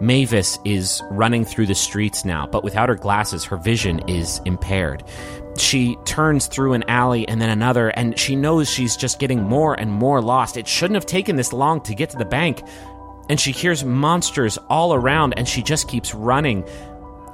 [0.00, 5.04] Mavis is running through the streets now, but without her glasses, her vision is impaired.
[5.56, 9.74] She turns through an alley and then another, and she knows she's just getting more
[9.74, 10.56] and more lost.
[10.56, 12.62] It shouldn't have taken this long to get to the bank.
[13.28, 16.68] And she hears monsters all around, and she just keeps running.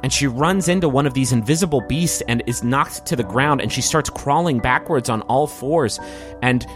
[0.03, 3.61] And she runs into one of these invisible beasts and is knocked to the ground,
[3.61, 6.01] and she starts crawling backwards on all fours.
[6.43, 6.67] And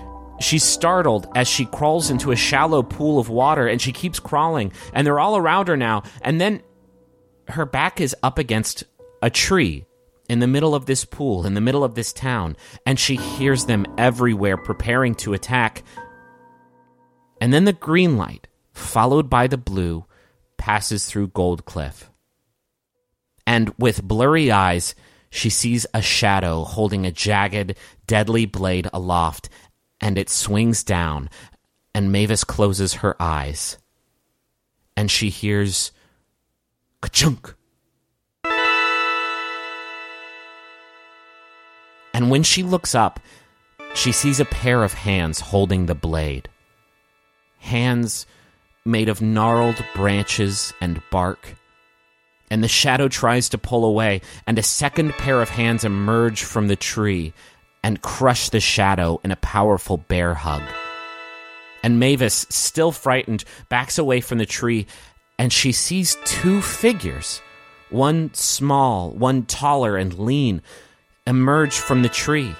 [0.40, 4.72] She's startled as she crawls into a shallow pool of water and she keeps crawling,
[4.92, 6.02] and they're all around her now.
[6.22, 6.62] And then
[7.48, 8.84] her back is up against
[9.22, 9.86] a tree
[10.28, 12.56] in the middle of this pool, in the middle of this town,
[12.86, 15.82] and she hears them everywhere preparing to attack.
[17.40, 20.06] And then the green light, followed by the blue,
[20.56, 22.10] passes through Gold Cliff.
[23.46, 24.94] And with blurry eyes,
[25.30, 27.74] she sees a shadow holding a jagged,
[28.06, 29.48] deadly blade aloft
[30.04, 31.30] and it swings down,
[31.94, 33.78] and Mavis closes her eyes,
[34.98, 35.92] and she hears
[37.00, 37.54] ka-chunk.
[42.12, 43.18] And when she looks up,
[43.94, 46.50] she sees a pair of hands holding the blade.
[47.60, 48.26] Hands
[48.84, 51.56] made of gnarled branches and bark.
[52.50, 56.68] And the shadow tries to pull away, and a second pair of hands emerge from
[56.68, 57.32] the tree
[57.82, 60.62] and crush the shadow in a powerful bear hug.
[61.82, 64.86] And Mavis, still frightened, backs away from the tree
[65.38, 67.40] and she sees two figures,
[67.90, 70.62] one small, one taller and lean,
[71.26, 72.54] emerge from the tree.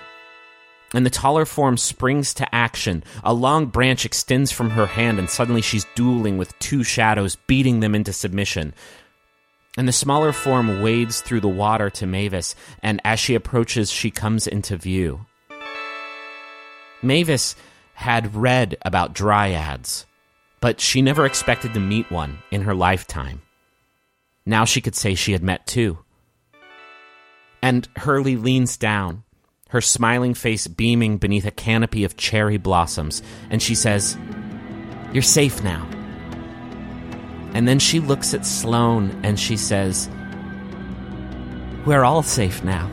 [0.93, 3.03] And the taller form springs to action.
[3.25, 7.81] A long branch extends from her hand, and suddenly she's dueling with two shadows, beating
[7.81, 8.75] them into submission.
[9.77, 14.11] And the smaller form wades through the water to Mavis, and as she approaches, she
[14.11, 15.27] comes into view.
[17.03, 17.57] Mavis
[17.95, 20.07] had read about dryads,
[20.61, 23.43] but she never expected to meet one in her lifetime.
[24.47, 25.99] Now she could say she had met two.
[27.63, 29.25] And Hurley leans down,
[29.71, 34.17] her smiling face beaming beneath a canopy of cherry blossoms, and she says,
[35.13, 35.89] You're safe now.
[37.55, 40.11] And then she looks at Sloane and she says,
[41.87, 42.91] We're all safe now.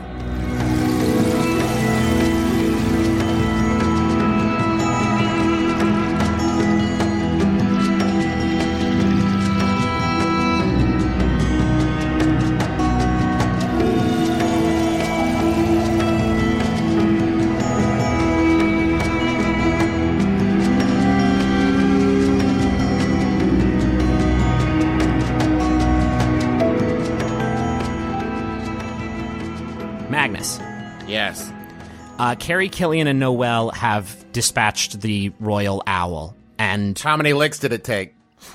[32.32, 36.34] Uh, Carey, Killian, and Noelle have dispatched the royal owl.
[36.58, 38.14] And How many licks did it take?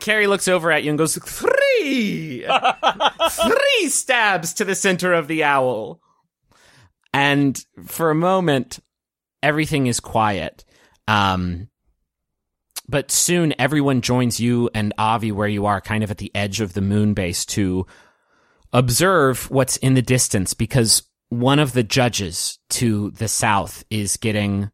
[0.00, 2.44] Carey looks over at you and goes, Three!
[3.30, 6.00] Three stabs to the center of the owl.
[7.14, 7.56] And
[7.86, 8.80] for a moment,
[9.44, 10.64] everything is quiet.
[11.06, 11.68] Um,
[12.88, 16.60] but soon everyone joins you and Avi where you are, kind of at the edge
[16.60, 17.86] of the moon base to
[18.76, 24.70] observe what's in the distance because one of the judges to the south is getting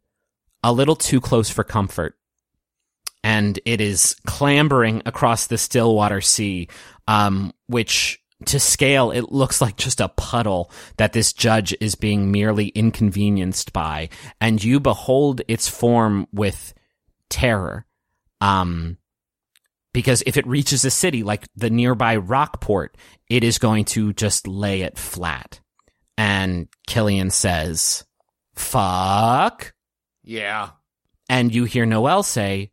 [0.65, 2.17] a little too close for comfort
[3.23, 6.69] and it is clambering across the Stillwater Sea,
[7.07, 12.33] um, which to scale, it looks like just a puddle that this judge is being
[12.33, 14.09] merely inconvenienced by.
[14.41, 16.75] And you behold its form with
[17.31, 17.87] terror.
[18.41, 18.99] Um,
[19.93, 22.97] because if it reaches a city like the nearby Rockport,
[23.29, 25.61] it is going to just lay it flat.
[26.17, 28.05] And Killian says,
[28.55, 29.73] fuck.
[30.23, 30.71] Yeah.
[31.29, 32.73] And you hear Noelle say,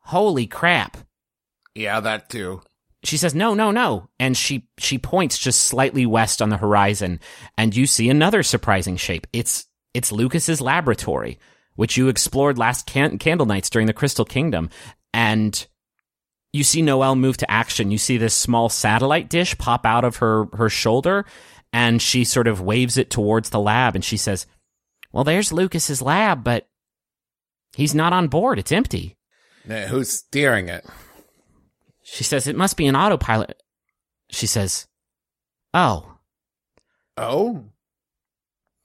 [0.00, 0.96] holy crap.
[1.74, 2.62] Yeah, that too.
[3.04, 4.08] She says, no, no, no.
[4.18, 7.20] And she, she points just slightly west on the horizon
[7.56, 9.26] and you see another surprising shape.
[9.32, 11.38] It's, it's Lucas's laboratory,
[11.76, 14.70] which you explored last can- candle nights during the Crystal Kingdom.
[15.14, 15.66] And
[16.56, 17.90] you see Noelle move to action.
[17.90, 21.24] You see this small satellite dish pop out of her, her shoulder
[21.72, 24.46] and she sort of waves it towards the lab and she says,
[25.12, 26.68] well, there's Lucas's lab, but
[27.74, 28.58] he's not on board.
[28.58, 29.16] It's empty.
[29.64, 30.86] Now, who's steering it?
[32.02, 33.62] She says, it must be an autopilot.
[34.30, 34.86] She says,
[35.74, 36.18] oh.
[37.16, 37.64] Oh?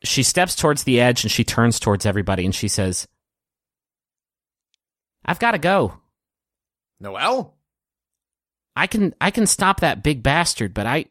[0.04, 3.08] She steps towards the edge and she turns towards everybody and she says,
[5.24, 6.00] I've got to go.
[7.00, 7.56] Noelle?
[8.76, 11.06] I can I can stop that big bastard, but I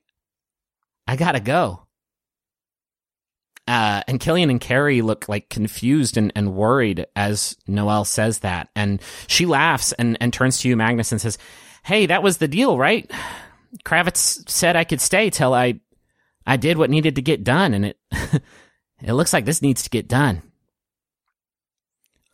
[1.07, 1.87] I gotta go.
[3.69, 8.69] Uh, and Killian and Carey look like confused and, and worried as Noelle says that.
[8.75, 11.39] And she laughs and, and turns to you, Magnus, and says,
[11.85, 13.09] Hey, that was the deal, right?
[13.85, 15.81] Kravitz said I could stay till I
[16.47, 17.99] I did what needed to get done, and it
[19.03, 20.43] it looks like this needs to get done.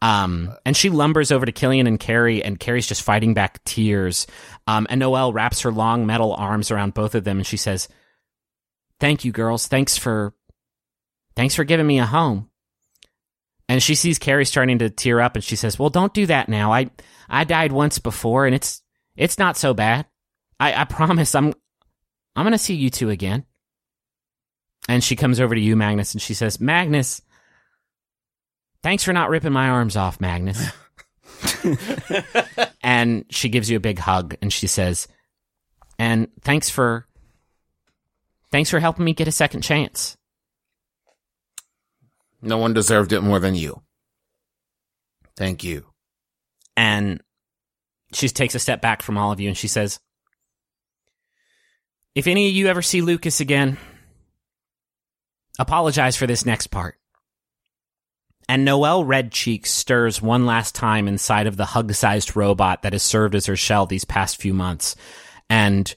[0.02, 4.26] Um, and she lumbers over to Killian and Carey, and Carey's just fighting back tears.
[4.66, 7.88] Um, and Noelle wraps her long metal arms around both of them, and she says,
[8.98, 9.68] "Thank you, girls.
[9.68, 10.34] Thanks for,
[11.36, 12.50] thanks for giving me a home."
[13.68, 16.48] And she sees Carey starting to tear up, and she says, "Well, don't do that
[16.48, 16.72] now.
[16.72, 16.90] I,
[17.28, 18.82] I died once before, and it's,
[19.16, 20.06] it's not so bad.
[20.58, 21.34] I, I promise.
[21.34, 21.52] I'm,
[22.34, 23.44] I'm gonna see you two again."
[24.88, 27.22] And she comes over to you, Magnus, and she says, "Magnus."
[28.82, 30.70] Thanks for not ripping my arms off, Magnus.
[32.82, 35.08] and she gives you a big hug and she says,
[35.98, 37.06] "And thanks for
[38.50, 40.16] thanks for helping me get a second chance."
[42.42, 43.82] No one deserved it more than you.
[45.36, 45.86] Thank you.
[46.76, 47.22] And
[48.12, 49.98] she takes a step back from all of you and she says,
[52.14, 53.78] "If any of you ever see Lucas again,
[55.58, 56.98] apologize for this next part."
[58.48, 62.92] And Noelle Red Cheeks stirs one last time inside of the hug sized robot that
[62.92, 64.94] has served as her shell these past few months.
[65.50, 65.92] And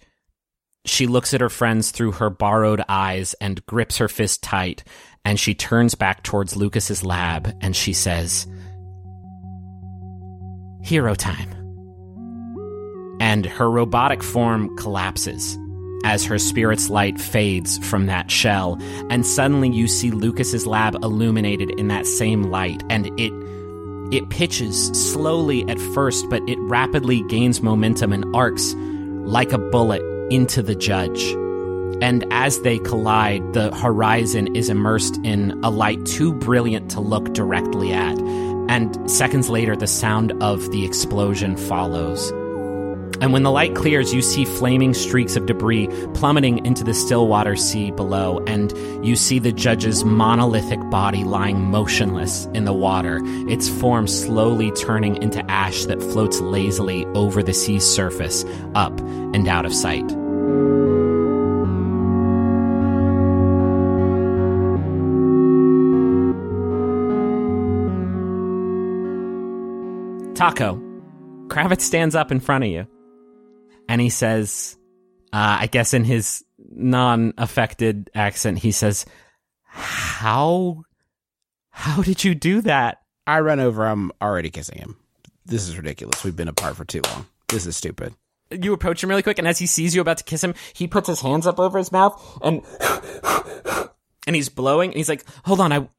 [0.86, 4.84] she looks at her friends through her borrowed eyes and grips her fist tight.
[5.24, 8.48] And she turns back towards Lucas's lab and she says,
[10.82, 11.52] Hero time.
[13.20, 15.58] And her robotic form collapses
[16.04, 18.78] as her spirit's light fades from that shell,
[19.10, 23.34] and suddenly you see Lucas's lab illuminated in that same light, and it
[24.12, 30.02] it pitches slowly at first, but it rapidly gains momentum and arcs like a bullet
[30.32, 31.24] into the judge.
[32.02, 37.34] And as they collide, the horizon is immersed in a light too brilliant to look
[37.34, 38.18] directly at.
[38.70, 42.32] And seconds later, the sound of the explosion follows.
[43.22, 47.58] And when the light clears, you see flaming streaks of debris plummeting into the stillwater
[47.58, 48.74] sea below, and
[49.06, 53.20] you see the judge's monolithic body lying motionless in the water,
[53.50, 59.48] its form slowly turning into ash that floats lazily over the sea's surface, up and
[59.50, 60.08] out of sight.
[70.36, 70.80] Taako,
[71.50, 72.88] Kravitz stands up in front of you
[73.90, 74.78] and he says,
[75.34, 79.06] uh, I guess in his non-affected accent, he says,
[79.64, 80.84] "How,
[81.72, 83.86] how did you do that?" I run over.
[83.86, 84.96] I'm already kissing him.
[85.46, 86.24] This is ridiculous.
[86.24, 87.26] We've been apart for too long.
[87.48, 88.14] This is stupid.
[88.52, 90.88] You approach him really quick, and as he sees you about to kiss him, he
[90.88, 92.62] puts his hands up over his mouth and
[94.28, 94.92] and he's blowing.
[94.92, 95.90] And he's like, "Hold on, I."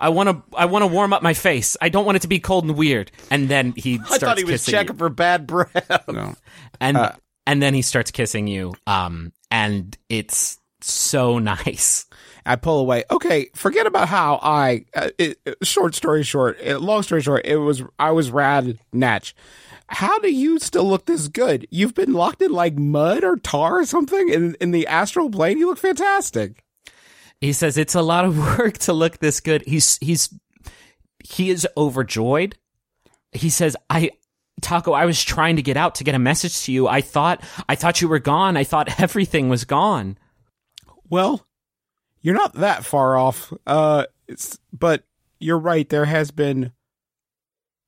[0.00, 0.42] I want to.
[0.56, 1.76] I want to warm up my face.
[1.80, 3.12] I don't want it to be cold and weird.
[3.30, 4.98] And then he I thought he was checking you.
[4.98, 6.08] for bad breath.
[6.08, 6.34] No.
[6.80, 7.12] and Uh,
[7.46, 8.72] and then he starts kissing you.
[8.86, 12.06] Um, and it's so nice.
[12.46, 13.04] I pull away.
[13.10, 14.86] Okay, forget about how I.
[14.96, 18.78] Uh, it, it- short story short, it, long story short, it was I was rad
[18.94, 19.34] natch.
[19.88, 21.66] How do you still look this good?
[21.70, 25.58] You've been locked in like mud or tar or something in in the astral plane.
[25.58, 26.64] You look fantastic.
[27.40, 29.62] He says it's a lot of work to look this good.
[29.66, 30.32] He's he's
[31.18, 32.56] he is overjoyed.
[33.32, 34.10] He says, "I
[34.60, 36.88] Taako, I was trying to get out to get a message to you.
[36.88, 38.56] I thought I thought you were gone.
[38.56, 40.18] I thought everything was gone."
[41.08, 41.44] Well,
[42.20, 43.52] you're not that far off.
[43.66, 44.06] Uh,
[44.72, 45.04] but
[45.38, 45.88] you're right.
[45.88, 46.72] There has been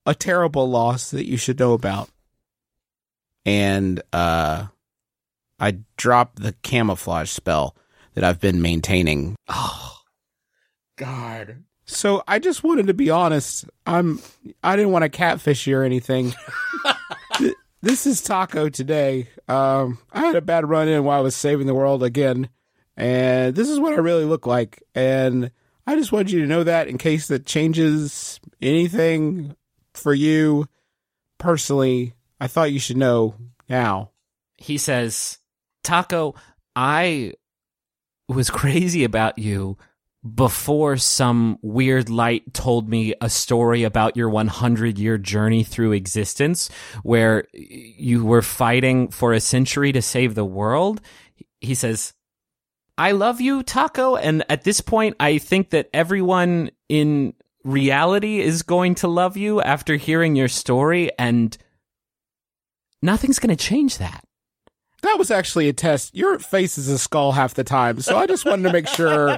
[0.06, 2.10] a terrible loss that you should know about.
[3.44, 4.66] And uh,
[5.58, 7.76] I dropped the camouflage spell
[8.14, 9.36] that I've been maintaining.
[9.48, 9.98] Oh,
[10.96, 11.64] God.
[11.84, 13.66] So I just wanted to be honest.
[13.86, 14.20] I'm.
[14.62, 16.34] I didn't want to catfish you or anything.
[17.84, 19.26] This is Taako today.
[19.48, 22.48] Um, I had a bad run in while I was saving the world again,
[22.96, 24.84] and this is what I really look like.
[24.94, 25.50] And
[25.84, 29.56] I just wanted you to know that in case that changes anything
[29.94, 30.68] for you
[31.38, 32.14] personally.
[32.40, 33.34] I thought you should know
[33.68, 34.12] now.
[34.58, 35.38] He says,
[35.82, 36.36] "Taako,
[36.76, 37.32] I
[38.32, 39.76] was crazy about you."
[40.34, 46.70] Before some weird light told me a story about your 100 year journey through existence,
[47.02, 51.00] where you were fighting for a century to save the world,
[51.60, 52.12] he says,
[52.96, 54.16] I love you, Taako.
[54.22, 57.34] And at this point, I think that everyone in
[57.64, 61.56] reality is going to love you after hearing your story, and
[63.02, 64.24] nothing's going to change that.
[65.02, 66.14] That was actually a test.
[66.14, 69.36] Your face is a skull half the time, so I just wanted to make sure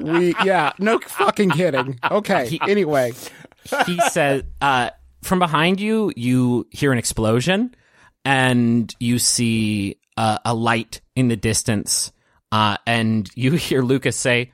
[0.00, 0.34] we.
[0.44, 1.98] Yeah, no fucking kidding.
[2.10, 2.58] Okay.
[2.62, 3.12] Anyway,
[3.86, 4.90] he says, uh,
[5.22, 7.74] from behind you, you hear an explosion
[8.24, 12.12] and you see uh, a light in the distance.
[12.52, 14.52] Uh, and you hear Lucas say,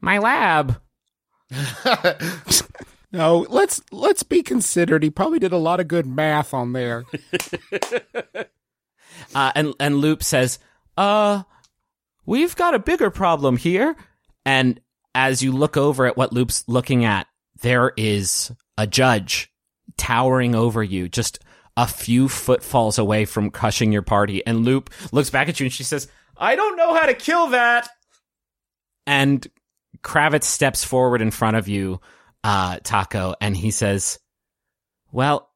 [0.00, 0.80] My lab.
[3.12, 5.02] no, let's let's be considered.
[5.02, 7.04] He probably did a lot of good math on there.
[9.34, 10.58] Uh, and and Lup says,
[10.96, 11.42] "Uh,
[12.26, 13.96] we've got a bigger problem here."
[14.44, 14.80] And
[15.14, 17.26] as you look over at what Lup's looking at,
[17.60, 19.52] there is a judge
[19.96, 21.38] towering over you, just
[21.76, 24.44] a few footfalls away from crushing your party.
[24.46, 27.48] And Loop looks back at you and she says, "I don't know how to kill
[27.48, 27.88] that."
[29.06, 29.46] And
[30.02, 32.00] Kravitz steps forward in front of you,
[32.42, 34.18] uh, Taako, and he says,
[35.12, 35.50] "Well,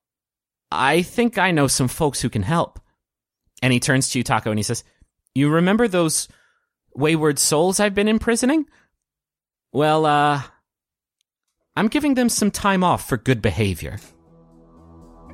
[0.71, 2.81] I think I know some folks who can help."
[3.65, 4.85] And he turns to you, Taako, and he says,
[5.35, 6.29] You remember those
[6.95, 8.67] wayward souls I've been imprisoning?
[9.73, 10.43] Well, uh,
[11.75, 14.01] I'm giving them some time off for good behavior.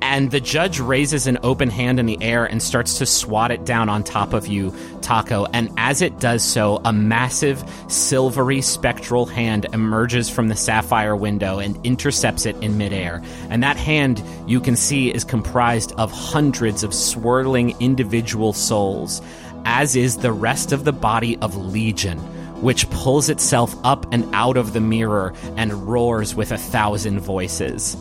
[0.01, 3.65] And the judge raises an open hand in the air and starts to swat it
[3.65, 4.71] down on top of you,
[5.01, 5.47] Taako.
[5.53, 11.59] And as it does so, a massive, silvery, spectral hand emerges from the sapphire window
[11.59, 13.21] and intercepts it in midair.
[13.49, 19.21] And that hand, you can see, is comprised of hundreds of swirling individual souls,
[19.65, 22.19] as is the rest of the body of Legion
[22.61, 27.97] which pulls itself up and out of the mirror and roars with a thousand voices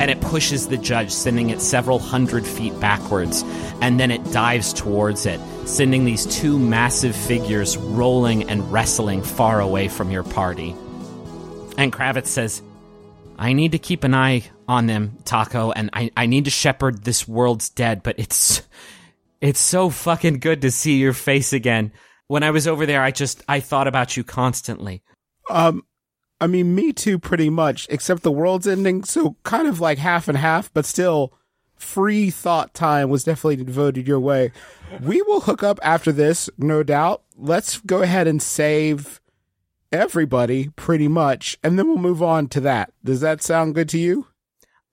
[0.00, 3.42] and it pushes the judge, sending it several hundred feet backwards,
[3.80, 9.60] and then it dives towards it, sending these two massive figures rolling and wrestling far
[9.60, 10.70] away from your party.
[11.76, 12.62] And Kravitz says,
[13.38, 17.04] I need to keep an eye on them, Taako, and I, I need to shepherd
[17.04, 18.62] this world's dead, but it's
[19.40, 21.92] it's so fucking good to see your face again.
[22.26, 25.02] When I was over there, I just I thought about you constantly.
[25.48, 25.84] Um
[26.40, 29.04] I mean, me too, pretty much, except the world's ending.
[29.04, 31.32] So kind of like half and half, but still
[31.76, 34.52] free thought time was definitely devoted your way.
[35.00, 37.22] We will hook up after this, no doubt.
[37.36, 39.20] Let's go ahead and save
[39.92, 42.92] everybody pretty much, and then we'll move on to that.
[43.04, 44.26] Does that sound good to you?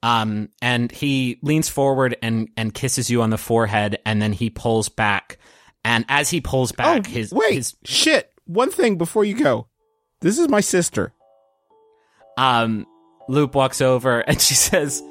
[0.03, 4.49] Um, and he leans forward and, and kisses you on the forehead, and then he
[4.49, 5.39] pulls back.
[5.84, 8.31] And as he pulls back, oh, his wait, his, shit.
[8.45, 9.67] One thing before you go.
[10.22, 11.11] This is my sister.
[12.38, 12.86] Um,
[13.28, 15.02] Lup walks over and she says,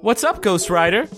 [0.00, 1.08] What's up, Ghost Rider?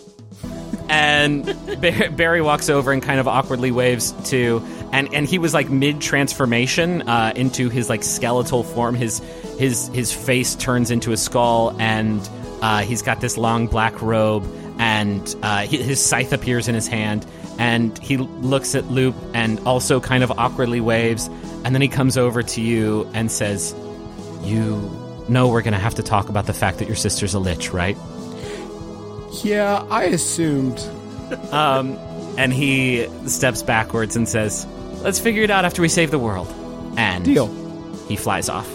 [0.89, 1.45] and
[1.81, 4.63] Bar- Barry walks over and kind of awkwardly waves to,
[4.93, 8.95] and and he was like mid transformation uh, into his like skeletal form.
[8.95, 9.19] His
[9.59, 12.27] his his face turns into a skull, and
[12.63, 14.47] uh, he's got this long black robe,
[14.79, 17.27] and uh, his scythe appears in his hand,
[17.59, 21.27] and he looks at Lup and also kind of awkwardly waves,
[21.65, 23.75] and then he comes over to you and says,
[24.49, 27.39] "You know we're going to have to talk about the fact that your sister's a
[27.39, 27.97] lich, right?"
[29.45, 30.81] Yeah, I assumed.
[31.53, 31.97] Um,
[32.39, 34.67] and he steps backwards and says,
[35.03, 36.49] "Let's figure it out after we save the world."
[36.97, 37.47] And Deal.
[38.09, 38.67] he flies off.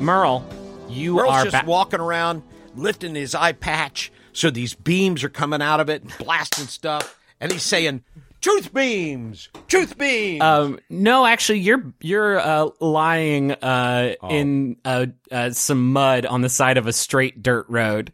[0.00, 0.44] Merle,
[0.88, 1.66] you Merle's are just back.
[1.66, 2.42] walking around,
[2.76, 7.18] lifting his eye patch, so these beams are coming out of it, and blasting stuff,
[7.40, 8.04] and he's saying,
[8.40, 15.50] "Truth beams, truth beams." Um, no, actually, you're you're uh, lying uh, in uh, uh,
[15.50, 18.12] some mud on the side of a straight dirt road,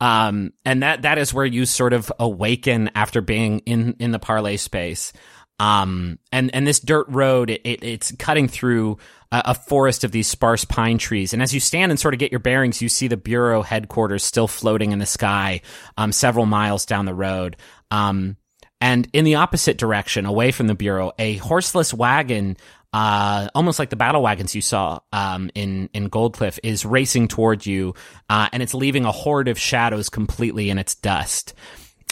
[0.00, 4.18] um, and that that is where you sort of awaken after being in in the
[4.18, 5.12] parlay space.
[5.58, 8.98] Um, and and this dirt road, it, it it's cutting through
[9.30, 11.32] a, a forest of these sparse pine trees.
[11.32, 14.24] And as you stand and sort of get your bearings, you see the bureau headquarters
[14.24, 15.60] still floating in the sky,
[15.96, 17.56] um, several miles down the road.
[17.90, 18.36] Um,
[18.80, 22.56] and in the opposite direction, away from the bureau, a horseless wagon,
[22.92, 27.64] uh, almost like the battle wagons you saw um, in in Goldcliff, is racing toward
[27.64, 27.94] you,
[28.28, 31.54] uh, and it's leaving a horde of shadows completely in its dust.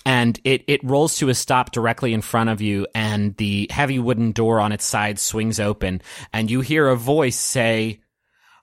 [0.05, 3.99] And it it rolls to a stop directly in front of you, and the heavy
[3.99, 6.03] wooden door on its side swings open,
[6.33, 8.01] and you hear a voice say,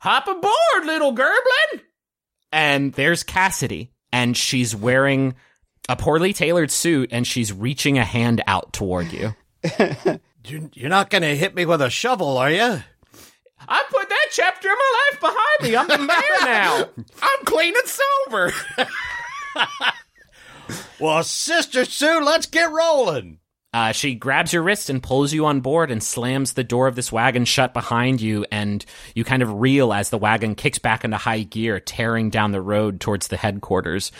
[0.02, 1.82] "Hop aboard, little Gerblin!"
[2.52, 5.36] And there's Cassidy, and she's wearing
[5.88, 9.36] a poorly tailored suit and she's reaching a hand out toward you.
[10.46, 12.82] You're, you're not going to hit me with a shovel, are you?
[13.68, 15.76] I put that chapter of my life behind me.
[15.76, 16.90] I'm the mayor now.
[17.22, 18.54] I'm clean and sober.
[21.00, 23.40] Well, Sister Sue, let's get rolling.
[23.72, 26.96] Uh, she grabs your wrist and pulls you on board and slams the door of
[26.96, 28.44] this wagon shut behind you.
[28.52, 28.84] And
[29.14, 32.62] you kind of reel as the wagon kicks back into high gear, tearing down the
[32.62, 34.12] road towards the headquarters.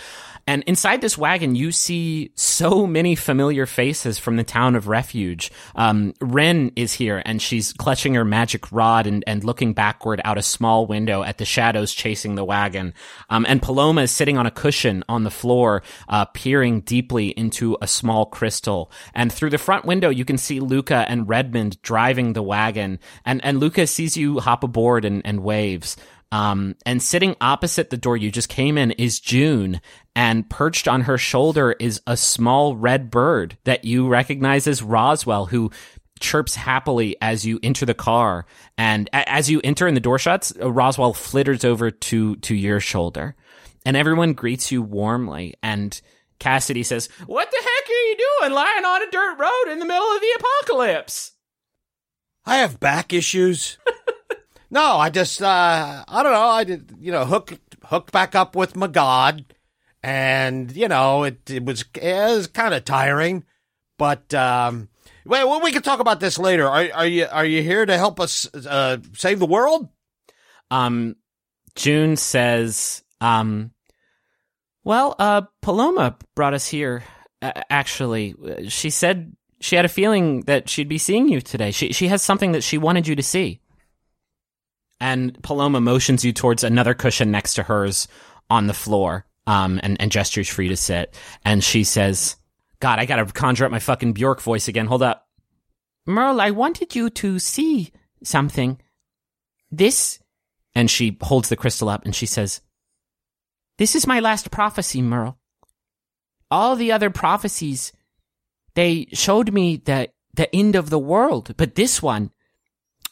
[0.46, 5.50] And inside this wagon, you see so many familiar faces from the town of refuge.
[5.74, 10.38] Um, Ren is here and she's clutching her magic rod and, and looking backward out
[10.38, 12.94] a small window at the shadows chasing the wagon.
[13.28, 17.76] Um, and Paloma is sitting on a cushion on the floor, uh, peering deeply into
[17.80, 18.90] a small crystal.
[19.14, 22.98] And through the front window, you can see Luca and Redmond driving the wagon.
[23.24, 25.96] And, and Luca sees you hop aboard and, and waves.
[26.32, 29.80] Um, and sitting opposite the door you just came in is June,
[30.14, 35.46] and perched on her shoulder is a small red bird that you recognize as Roswell,
[35.46, 35.70] who
[36.20, 38.46] chirps happily as you enter the car.
[38.78, 42.78] And a- as you enter and the door shuts, Roswell flitters over to to your
[42.78, 43.34] shoulder,
[43.84, 45.54] and everyone greets you warmly.
[45.62, 46.00] And
[46.38, 49.84] Cassidy says, "What the heck are you doing, lying on a dirt road in the
[49.86, 51.32] middle of the apocalypse?"
[52.46, 53.78] I have back issues.
[54.70, 56.40] no, I just uh I don't know.
[56.40, 59.44] I did you know hook hooked back up with my god,
[60.02, 63.44] and you know it it was it was kind of tiring,
[63.98, 64.88] but um.
[65.26, 66.66] Well, we can talk about this later.
[66.66, 69.88] Are, are you are you here to help us uh, save the world?
[70.70, 71.16] Um,
[71.74, 73.70] June says, um,
[74.82, 77.04] well, uh, Paloma brought us here.
[77.42, 78.34] A- actually,
[78.68, 81.70] she said she had a feeling that she'd be seeing you today.
[81.70, 83.60] She she has something that she wanted you to see.
[85.00, 88.06] And Paloma motions you towards another cushion next to hers
[88.50, 91.16] on the floor, um, and, and gestures for you to sit.
[91.44, 92.36] And she says,
[92.80, 94.86] God, I gotta conjure up my fucking Bjork voice again.
[94.86, 95.28] Hold up.
[96.06, 98.80] Merle, I wanted you to see something.
[99.70, 100.18] This,
[100.74, 102.60] and she holds the crystal up and she says,
[103.78, 105.38] This is my last prophecy, Merle.
[106.50, 107.92] All the other prophecies,
[108.74, 112.30] they showed me the, the end of the world, but this one,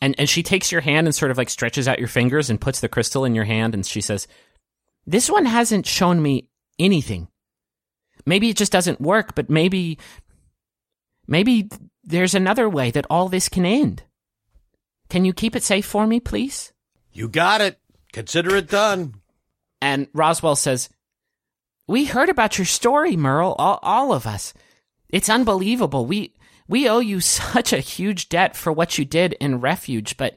[0.00, 2.60] and, and she takes your hand and sort of like stretches out your fingers and
[2.60, 4.26] puts the crystal in your hand and she says,
[5.06, 6.48] This one hasn't shown me
[6.78, 7.28] anything.
[8.24, 9.98] Maybe it just doesn't work, but maybe,
[11.26, 11.68] maybe
[12.04, 14.02] there's another way that all this can end.
[15.08, 16.72] Can you keep it safe for me, please?
[17.12, 17.78] You got it.
[18.12, 19.14] Consider it done.
[19.80, 20.88] And Roswell says,
[21.86, 24.52] We heard about your story, Merle, all, all of us.
[25.08, 26.04] It's unbelievable.
[26.04, 26.34] We
[26.68, 30.36] we owe you such a huge debt for what you did in refuge, but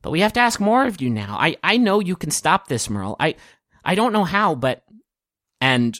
[0.00, 1.36] but we have to ask more of you now.
[1.38, 3.16] I, I know you can stop this, Merle.
[3.18, 3.34] I
[3.84, 4.84] I don't know how, but
[5.60, 5.98] and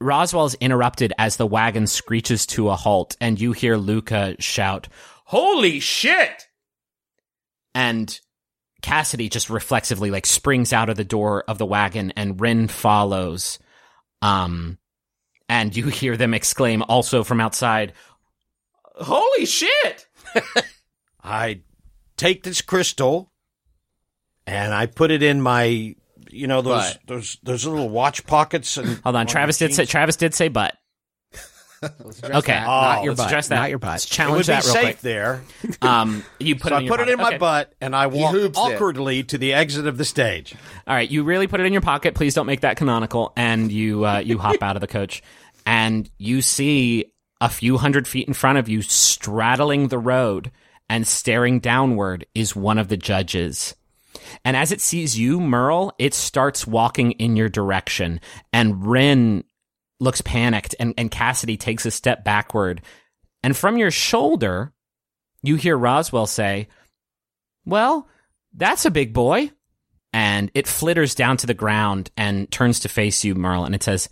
[0.00, 4.88] Roswell's interrupted as the wagon screeches to a halt, and you hear Luca shout,
[5.24, 6.46] Holy shit!
[7.74, 8.20] And
[8.82, 13.58] Cassidy just reflexively like springs out of the door of the wagon and Rin follows.
[14.20, 14.78] Um
[15.48, 17.92] and you hear them exclaim also from outside,
[18.94, 20.06] Holy shit!
[21.24, 21.60] I
[22.16, 23.32] take this crystal
[24.46, 25.94] and I put it in my,
[26.30, 26.98] you know, those Butt.
[27.06, 28.76] those those little watch pockets.
[28.76, 30.76] And Hold on, Travis did say Travis did say butt.
[31.84, 32.52] Okay.
[32.52, 32.64] that.
[32.64, 33.26] not Oh, your butt.
[33.26, 33.56] address that.
[33.56, 33.90] Not your butt.
[33.90, 35.00] Let's it challenge would be that real safe quick.
[35.00, 35.42] there.
[35.82, 37.28] Um, you put So it I in your put it in my.
[37.30, 37.38] Okay.
[37.38, 38.60] butt and I walk hoops it.
[38.60, 40.54] awkwardly to the exit of the stage.
[40.86, 42.14] All right, you really put it in your pocket.
[42.14, 43.32] Please don't make that canonical.
[43.36, 45.22] And you uh, you hop out of the coach,
[45.66, 47.11] and you see
[47.42, 50.52] a few hundred feet in front of you, straddling the road
[50.88, 53.74] and staring downward, is one of the judges.
[54.44, 58.20] And as it sees you, Merle, it starts walking in your direction.
[58.52, 59.42] And Rin
[59.98, 62.80] looks panicked, and, and Cassidy takes a step backward.
[63.42, 64.72] And from your shoulder,
[65.42, 66.68] you hear Roswell say,
[67.64, 68.08] Well,
[68.54, 69.50] that's a big boy
[70.12, 73.82] and it flitters down to the ground and turns to face you, Merle, and it
[73.82, 74.08] says,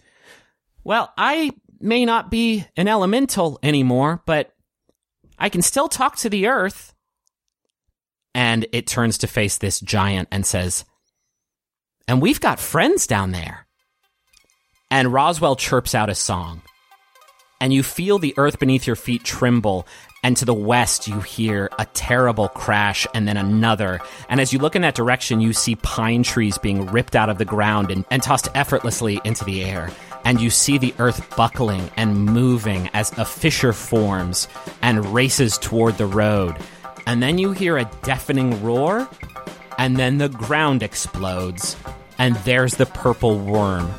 [0.82, 4.52] Well, I may not be an elemental anymore, but
[5.38, 6.94] I can still talk to the earth.
[8.34, 10.84] And it turns to face this giant and says,
[12.06, 13.66] And we've got friends down there.
[14.90, 16.62] And Roswell chirps out a song.
[17.60, 19.86] And you feel the earth beneath your feet tremble.
[20.22, 24.00] And to the west, you hear a terrible crash and then another.
[24.28, 27.38] And as you look in that direction, you see pine trees being ripped out of
[27.38, 29.90] the ground and, and tossed effortlessly into the air.
[30.24, 34.48] And you see the earth buckling and moving as a fissure forms
[34.82, 36.56] and races toward the road.
[37.06, 39.08] And then you hear a deafening roar,
[39.78, 41.76] and then the ground explodes,
[42.18, 43.90] and there's the purple worm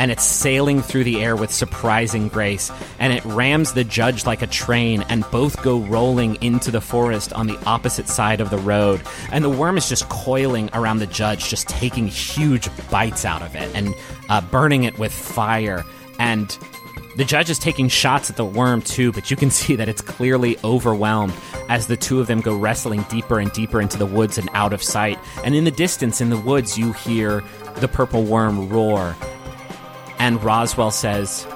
[0.00, 4.40] and it's sailing through the air with surprising grace, and it rams the judge like
[4.40, 8.56] a train, and both go rolling into the forest on the opposite side of the
[8.56, 9.02] road.
[9.30, 13.54] And the worm is just coiling around the judge, just taking huge bites out of
[13.54, 13.94] it and
[14.30, 15.84] uh, burning it with fire.
[16.18, 16.48] And
[17.16, 20.00] The judge is taking shots at the worm too, but you can see that it's
[20.00, 21.34] clearly overwhelmed
[21.68, 24.72] as the two of them go wrestling deeper and deeper into the woods and out
[24.72, 25.18] of sight.
[25.44, 27.42] And in the distance, in the woods, you hear
[27.76, 29.14] the purple worm roar.
[30.20, 31.46] And Roswell says,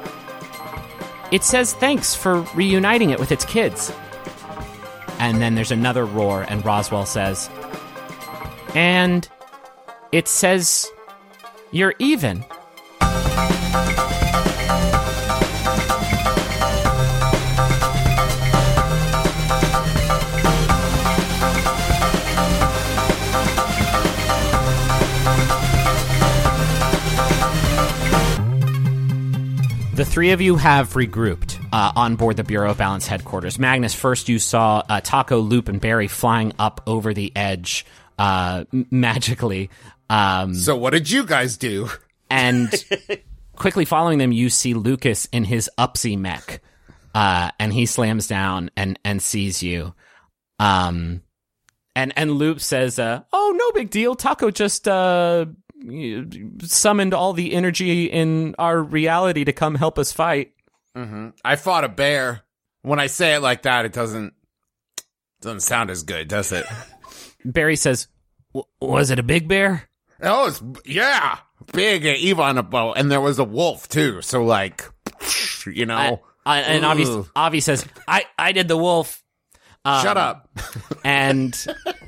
[1.31, 3.93] It says thanks for reuniting it with its kids.
[5.19, 7.51] And then there's another roar, and Roswell says,
[8.75, 9.29] And
[10.13, 10.91] it says
[11.73, 12.43] you're even.
[29.95, 33.61] The three of you have regrouped uh, on board the Bureau of Balance headquarters.
[33.61, 37.87] Magnus, first you saw uh, Taako, Lup, and Barry flying up over the edge
[38.19, 39.71] uh, m- magically.
[40.11, 41.89] Um, So what did you guys do?
[42.29, 42.73] and
[43.57, 46.61] quickly following them, you see Lucas in his upsy mech,
[47.15, 49.95] uh, and he slams down and and sees you.
[50.59, 51.23] Um,
[51.95, 54.17] and and Lup says, uh, "Oh, no big deal.
[54.17, 55.47] Taako just uh
[56.63, 60.53] summoned all the energy in our reality to come help us fight."
[60.97, 61.31] Mm-hmm.
[61.45, 62.43] I fought a bear.
[62.83, 64.35] When I say it like that, it doesn't
[65.41, 66.67] doesn't sound as good, does it?
[67.45, 68.09] Barry says,
[68.55, 69.89] "W- "Was it a big bear?"
[70.23, 71.39] oh, it's yeah,
[71.73, 74.23] big and evil on a boat, and there was a wolf too.
[74.23, 74.85] So like,
[75.67, 77.25] you know, I, and Avi.
[77.35, 79.23] Avi says, "I I did the wolf."
[79.87, 80.49] shut um, up.
[81.05, 81.67] and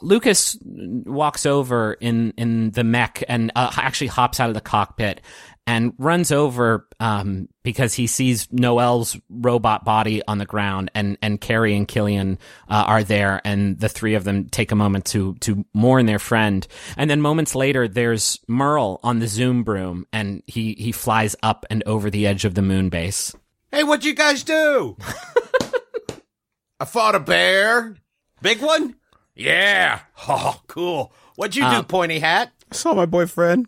[0.00, 5.20] Lucas walks over in in the mech and uh, actually hops out of the cockpit
[5.66, 11.40] and runs over um, because he sees Noelle's robot body on the ground and and
[11.40, 15.34] Carey and Killian uh, are there and the three of them take a moment to
[15.40, 16.66] to mourn their friend
[16.96, 21.64] and then moments later there's Merle on the zoom broom and he he flies up
[21.70, 23.34] and over the edge of the moon base.
[23.70, 24.96] Hey, what'd you guys do?
[26.80, 27.96] I fought a bear.
[28.42, 28.96] Big one?
[29.34, 30.00] Yeah.
[30.28, 31.12] Oh, cool.
[31.34, 32.52] What'd you do, pointy hat?
[32.70, 33.66] Saw my boyfriend.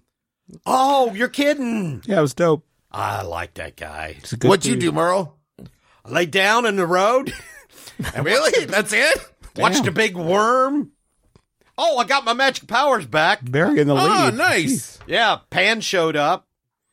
[0.64, 2.00] Oh, you're kidding.
[2.06, 2.64] Yeah, it was dope.
[2.92, 4.14] I like that guy.
[4.18, 5.36] It's a good What'd you do, Merle?
[6.04, 7.32] I lay down in the road,
[8.20, 8.66] really?
[8.66, 9.18] That's it?
[9.56, 10.92] watched a big worm.
[11.76, 13.40] Oh, I got my magic powers back.
[13.50, 14.34] Barry in the Oh, lead.
[14.34, 15.00] nice.
[15.08, 16.46] Yeah, Pan showed up.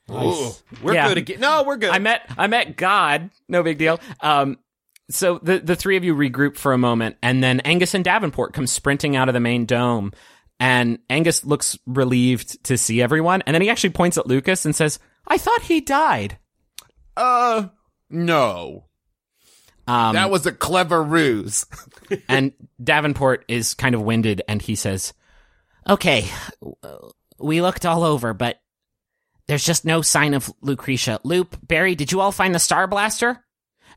[0.10, 0.52] Ooh.
[0.82, 1.08] We're Yeah.
[1.10, 1.40] good again.
[1.40, 1.92] No, we're good.
[1.92, 3.30] I met I met God.
[3.48, 4.00] No big deal.
[4.22, 4.58] Um,
[5.12, 8.54] so the the three of you regroup for a moment, and then Angus and Davenport
[8.54, 10.12] come sprinting out of the main dome,
[10.60, 14.76] and Angus looks relieved to see everyone, and then he actually points at Lucas and
[14.76, 16.38] says, "I thought he died."
[17.16, 17.68] Uh,
[18.10, 18.86] no.
[19.88, 21.66] Um, That was a clever ruse.
[22.30, 25.14] and Davenport is kind of winded, and he says,
[25.90, 26.26] "Okay,
[27.40, 28.62] we looked all over, but
[29.48, 31.20] there's just no sign of Lucretia.
[31.24, 33.44] Lup, Barry, did you all find the Star Blaster?"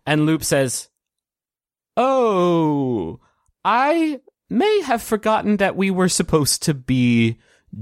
[0.07, 0.89] And Lup says,
[1.97, 3.21] "Oh,
[3.65, 7.39] I may have forgotten that we were supposed to be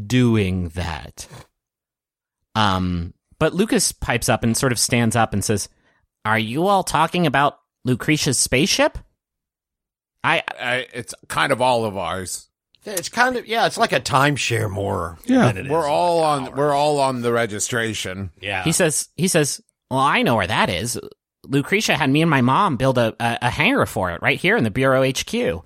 [0.06, 1.26] doing that."
[2.54, 5.68] Um, but Lucas pipes up and sort of stands up and says,
[6.24, 8.98] "Are you all talking about Lucretia's spaceship?"
[10.24, 12.48] I Uh, it's kind of all of ours.
[12.84, 15.18] it's kind of yeah, it's like a timeshare more.
[15.24, 16.48] Yeah, than it We're is all like on.
[16.48, 16.56] ours.
[16.56, 18.30] We're all on the registration.
[18.40, 18.62] yeah.
[18.64, 19.60] He says, he says,
[19.90, 20.98] well, I know where that is.
[21.46, 24.56] Lucretia had me and my mom build a, a, a hangar for it right here
[24.56, 25.64] in the Bureau HQ.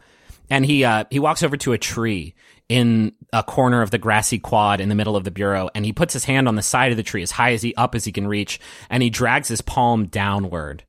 [0.48, 2.34] And he, uh, he walks over to a tree
[2.68, 5.92] in a corner of the grassy quad in the middle of the Bureau and he
[5.92, 8.04] puts his hand on the side of the tree as high as he up as
[8.04, 8.58] he can reach
[8.90, 10.84] and he drags his palm downward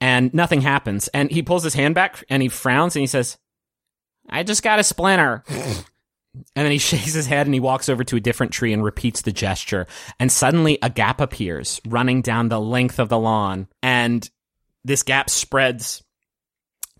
[0.00, 1.08] and nothing happens.
[1.08, 3.38] And he pulls his hand back and he frowns and he says,
[4.28, 5.44] I just got a splinter.
[6.56, 8.84] And then he shakes his head and he walks over to a different tree and
[8.84, 9.86] repeats the gesture.
[10.18, 13.68] And suddenly a gap appears running down the length of the lawn.
[13.82, 14.28] And
[14.84, 16.02] this gap spreads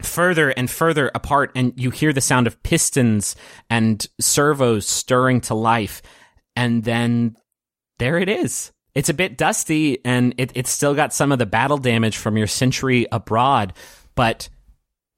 [0.02, 1.52] further and further apart.
[1.54, 3.36] And you hear the sound of pistons
[3.70, 6.02] and servos stirring to life.
[6.56, 7.36] And then
[7.98, 8.72] there it is.
[8.94, 12.36] It's a bit dusty and it, it's still got some of the battle damage from
[12.36, 13.72] your century abroad,
[14.14, 14.48] but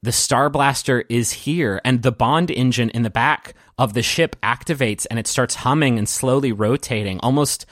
[0.02, 4.36] the Star Blaster is here, and the bond engine in the back of the ship
[4.42, 7.66] activates, and it starts humming and slowly rotating, almost,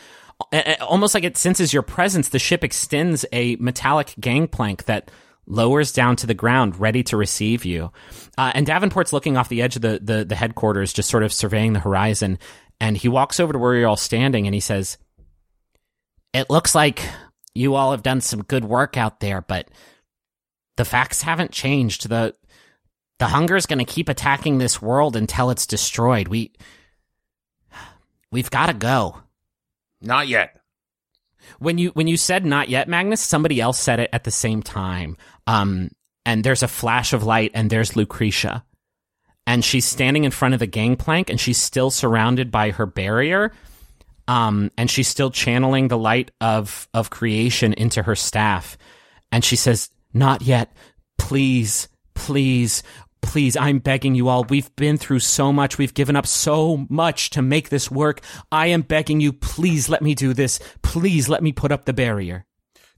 [0.81, 2.29] almost like it senses your presence.
[2.29, 5.11] The ship extends a metallic gangplank that
[5.47, 7.91] lowers down to the ground, ready to receive you.
[8.37, 11.33] Uh, and Davenport's looking off the edge of the, the the headquarters, just sort of
[11.33, 12.39] surveying the horizon,
[12.81, 14.99] and he walks over to where you're all standing, and he says,
[16.33, 17.01] "It looks like
[17.55, 19.69] you all have done some good work out there, but."
[20.77, 22.09] the facts haven't changed.
[22.09, 22.35] The
[23.25, 26.29] the hunger is going to keep attacking this world until it's destroyed.
[26.29, 26.53] We
[28.31, 29.19] we've got to go.
[30.03, 30.61] Not yet.
[31.59, 34.63] when you when you said not yet, Magnus, somebody else said it at the same
[34.63, 35.17] time.
[35.47, 35.91] Um,
[36.27, 38.65] and there's a flash of light, and there's Lucretia,
[39.47, 43.53] and she's standing in front of the gangplank, and she's still surrounded by her barrier.
[44.29, 48.77] Um, and she's still channeling the light of of creation into her staff,
[49.33, 50.75] and she says, "Not yet,
[51.19, 52.83] please, please."
[53.25, 54.45] Please, I'm begging you all.
[54.45, 55.79] We've been through so much.
[55.79, 58.21] We've given up so much to make this work.
[58.53, 60.61] I am begging you, please let me do this.
[60.83, 62.47] Please let me put up the barrier.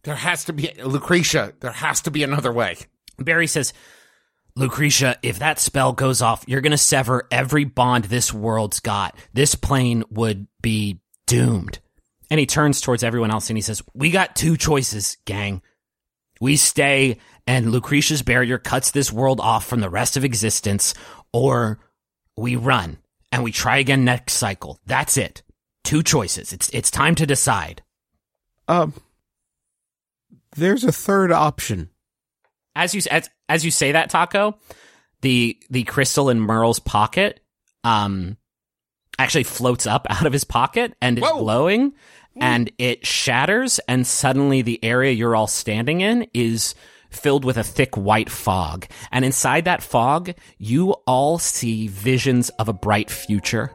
[0.02, 1.54] There has to be Lucretia.
[1.60, 2.76] There has to be another way.
[3.18, 3.72] Barry says,
[4.56, 9.16] Lucretia, if that spell goes off, you're going to sever every bond this world's got.
[9.32, 11.78] This plane would be doomed.
[12.30, 15.62] And he turns towards everyone else and he says, We got two choices, gang.
[16.40, 20.94] We stay and Lucretia's barrier cuts this world off from the rest of existence,
[21.32, 21.78] or
[22.36, 22.98] we run
[23.32, 24.80] and we try again next cycle.
[24.86, 25.42] That's it.
[25.84, 26.52] Two choices.
[26.52, 27.82] It's it's time to decide.
[28.68, 28.92] Um,
[30.56, 31.90] there's a third option.
[32.74, 34.56] As you as as you say that, Taako,
[35.20, 37.40] the the crystal in Merle's pocket
[37.84, 38.36] um
[39.18, 41.38] actually floats up out of his pocket and is Whoa.
[41.38, 41.94] glowing
[42.38, 46.74] and it shatters and suddenly the area you're all standing in is
[47.16, 52.68] filled with a thick white fog and inside that fog you all see visions of
[52.68, 53.74] a bright future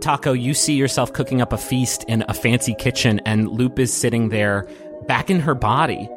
[0.00, 3.92] Taako, you see yourself cooking up a feast in a fancy kitchen, and Lup is
[3.92, 4.66] sitting there
[5.06, 6.08] back in her body.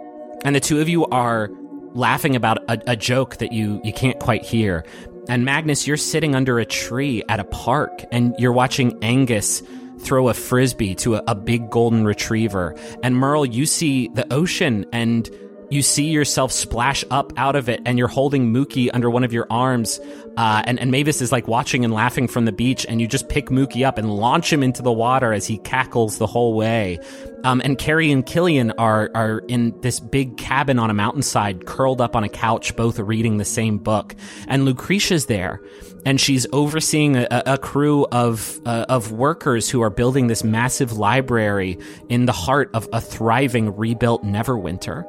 [0.46, 1.50] And the two of you are
[1.94, 4.86] laughing about a, a joke that you, you can't quite hear.
[5.30, 9.62] And Magnus, you're sitting under a tree at a park, and you're watching Angus
[10.04, 12.76] throw a frisbee to a, a big golden retriever.
[13.02, 15.30] And Merle, you see the ocean and
[15.70, 19.34] you see yourself splash up out of it and you're holding Mookie under one of
[19.34, 20.00] your arms.
[20.36, 23.30] Uh, and, and Mavis is like watching and laughing from the beach and you just
[23.30, 27.00] pick Mookie up and launch him into the water as he cackles the whole way.
[27.44, 32.02] Um, and Carey and Killian are, are in this big cabin on a mountainside, curled
[32.02, 34.16] up on a couch, both reading the same book.
[34.48, 35.62] And Lucretia's there
[36.06, 40.94] and she's overseeing a, a crew of uh, of workers who are building this massive
[40.94, 41.78] library
[42.10, 45.06] in the heart of a thriving rebuilt Neverwinter.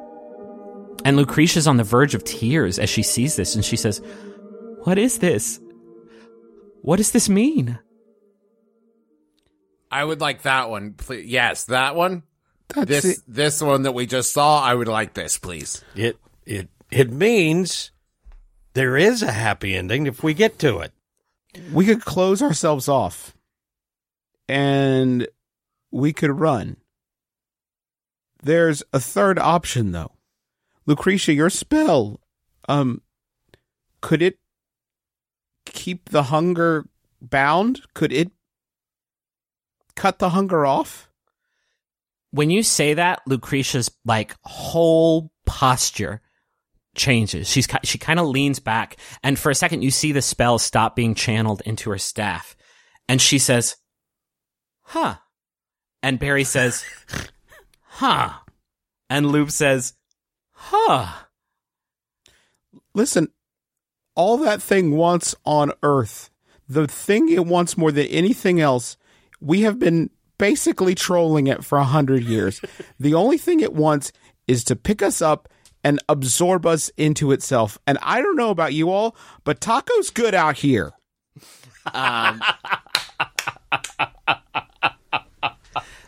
[1.05, 4.01] And Lucretia's on the verge of tears as she sees this, and she says,
[4.83, 5.59] "What is this?
[6.81, 7.79] What does this mean?"
[9.91, 10.93] I would like that one.
[10.93, 11.25] Please.
[11.27, 12.23] Yes, that one.
[12.69, 13.19] That's This it.
[13.27, 14.61] this one that we just saw.
[14.61, 15.83] I would like this, please.
[15.95, 17.91] It it it means
[18.73, 20.91] there is a happy ending if we get to it.
[21.71, 23.37] We could close ourselves off,
[24.49, 25.27] and
[25.91, 26.77] we could run.
[28.41, 30.11] There's a third option, though.
[30.85, 32.19] Lucretia, your spell,
[32.67, 33.01] um,
[34.01, 34.37] could it
[35.65, 36.85] keep the hunger
[37.21, 37.81] bound?
[37.93, 38.31] Could it
[39.95, 41.09] cut the hunger off?
[42.31, 46.21] When you say that, Lucretia's like whole posture
[46.95, 47.49] changes.
[47.49, 50.95] She's she kind of leans back, and for a second, you see the spell stop
[50.95, 52.55] being channeled into her staff,
[53.07, 53.77] and she says,
[54.81, 55.15] "Huh,"
[56.03, 56.83] and Barry says,
[57.81, 58.33] "Huh,"
[59.09, 59.93] and Lup says,
[60.65, 61.25] "Huh."
[62.93, 63.29] Listen,
[64.15, 66.29] all that thing wants on Earth,
[66.67, 68.97] the thing it wants more than anything else,
[69.39, 72.61] we have been basically trolling it for a hundred years.
[72.99, 74.11] the only thing it wants
[74.47, 75.49] is to pick us up
[75.83, 77.77] and absorb us into itself.
[77.85, 80.93] And I don't know about you all, but Taako's good out here.
[81.93, 82.41] Um,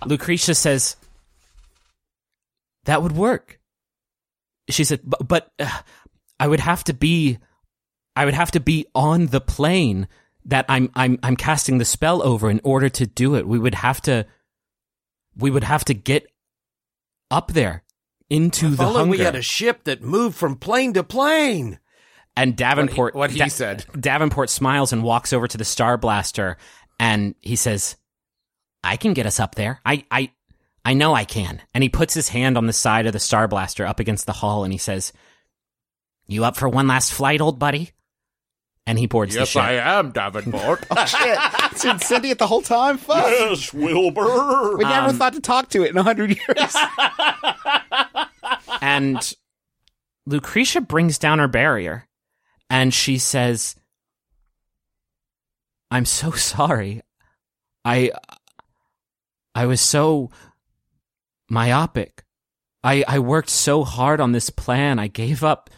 [0.05, 0.95] Lucretia says,
[2.85, 3.59] "That would work."
[4.69, 5.69] She said, "But, but uh,
[6.39, 7.37] I would have to be,
[8.15, 10.07] I would have to be on the plane
[10.45, 13.47] that I'm, I'm, I'm casting the spell over in order to do it.
[13.47, 14.25] We would have to,
[15.35, 16.25] we would have to get
[17.29, 17.83] up there
[18.29, 21.79] into If the only hunger." we had a ship that moved from plane to plane.
[22.35, 23.85] and Davenport, what he Da- said.
[23.99, 26.57] Davenport smiles and walks over to the Star Blaster,
[26.99, 27.95] and he says,
[28.83, 29.79] "I can get us up there.
[29.85, 30.31] I, I,
[30.87, 33.47] I know I can." And he puts his hand on the side of the Star
[33.47, 35.11] Blaster up against the hull, and he says,
[36.27, 37.91] "You up for one last flight, old buddy?"
[38.85, 39.41] And he boards the ship.
[39.41, 39.61] Yes, ship.
[39.85, 40.85] I am Davenport.
[40.91, 41.37] Oh, shit.
[41.93, 42.97] It's Cindy it the whole time?
[42.97, 43.25] Fuck.
[43.27, 44.77] Yes, Wilbur.
[44.77, 46.75] We never Um, thought to talk to it in a hundred years.
[48.81, 49.35] and
[50.25, 52.07] Lucretia brings down her barrier
[52.69, 53.75] and she says,
[55.91, 57.01] I'm so sorry.
[57.83, 58.11] I
[59.53, 60.31] I was so
[61.49, 62.23] myopic.
[62.83, 64.99] I I worked so hard on this plan.
[64.99, 65.69] I gave up.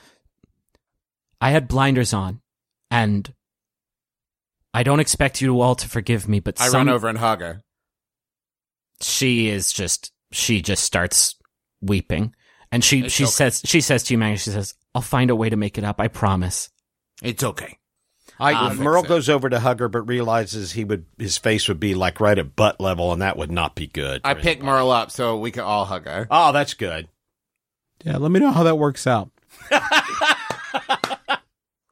[1.41, 2.41] I had blinders on
[2.91, 3.33] and
[4.73, 7.41] I don't expect you all to forgive me, but I some, run over and hug
[7.41, 7.63] her.
[9.01, 11.35] she is just she just starts
[11.81, 12.35] weeping,
[12.71, 13.31] and she It's she okay.
[13.31, 15.83] says she says to you, Magnus, she says, "I'll find a way to make it
[15.83, 15.99] up.
[15.99, 16.69] I promise."
[17.23, 17.77] It's okay.
[18.39, 21.79] I, I'll Merle goes over to hug her, but realizes he would his face would
[21.79, 24.21] be like right at butt level, and that would not be good.
[24.23, 24.65] I for pick him.
[24.65, 26.27] Merle up so we can all hug her.
[26.31, 27.09] Oh, that's good.
[28.03, 29.29] Yeah, let me know how that works out.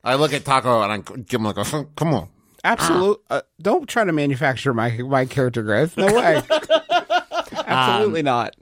[0.08, 2.30] I look at Taako and I give him like, a, come on.
[2.64, 3.22] Absolute.
[3.30, 5.98] Uh, don't try to manufacture my my character growth.
[5.98, 6.42] No way.
[7.52, 8.56] Absolutely not.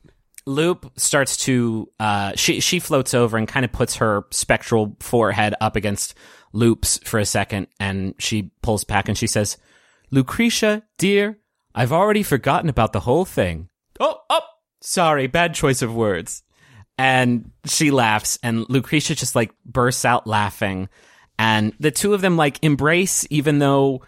[0.48, 5.56] Lup starts to uh she she floats over and kind of puts her spectral forehead
[5.62, 6.14] up against
[6.56, 9.58] Lup's for a second and she pulls back and she says,
[10.12, 11.38] "Lucretia, dear,
[11.74, 13.70] I've already forgotten about the whole thing."
[14.00, 14.42] Oh, oh,
[14.82, 16.44] sorry, bad choice of words.
[16.98, 20.88] And she laughs and Lucretia just like bursts out laughing
[21.38, 24.02] and the two of them like embrace even though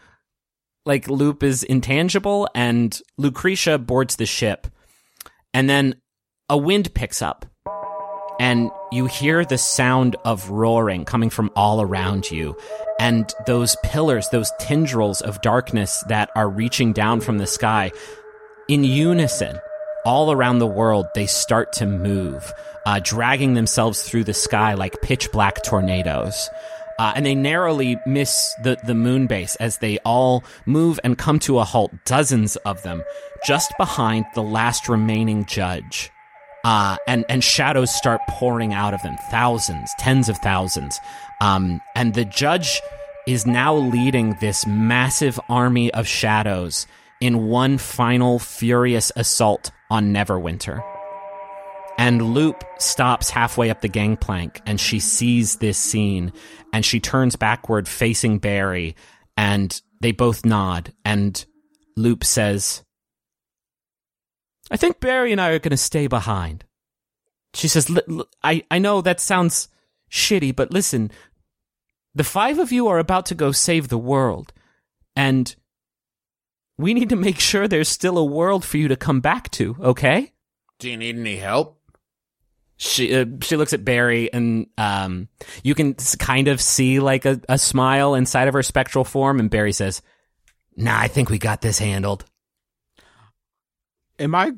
[0.85, 4.67] like Lup is intangible and Lucretia boards the ship.
[5.53, 5.95] And then
[6.49, 7.45] a wind picks up
[8.39, 12.55] and you hear the sound of roaring coming from all around you.
[12.99, 17.91] And those pillars, those tendrils of darkness that are reaching down from the sky
[18.67, 19.59] in unison
[20.05, 22.53] all around the world, they start to move,
[22.85, 26.49] uh, dragging themselves through the sky like pitch black tornadoes.
[26.99, 31.37] Uh, and they narrowly miss the, the moon base as they all move and come
[31.37, 33.03] to a halt, dozens of them,
[33.45, 36.09] just behind the last remaining judge.
[36.63, 40.99] Uh, and, and shadows start pouring out of them, thousands, tens of thousands.
[41.39, 42.81] Um, and the judge
[43.27, 46.87] is now leading this massive army of shadows
[47.19, 50.83] in one final furious assault on Neverwinter.
[51.97, 56.31] And Lup stops halfway up the gangplank and she sees this scene
[56.71, 58.95] and she turns backward facing Barry
[59.35, 61.43] and they both nod and
[61.95, 62.83] Lup says,
[64.69, 66.65] I think Barry and I are going to stay behind.
[67.53, 69.69] She says, "Li- li- I, I know that sounds
[70.11, 71.11] shitty, but listen,
[72.13, 74.53] the five of you are about to go save the world
[75.15, 75.55] and
[76.77, 79.75] we need to make sure there's still a world for you to come back to,
[79.81, 80.33] okay?
[80.79, 81.77] Do you need any help?
[82.77, 85.27] she uh, she looks at Barry and um
[85.63, 89.49] you can kind of see like a, a smile inside of her spectral form and
[89.49, 90.03] Barry says,
[90.75, 92.23] "Nah, I think we got this handled."
[94.19, 94.53] Am I?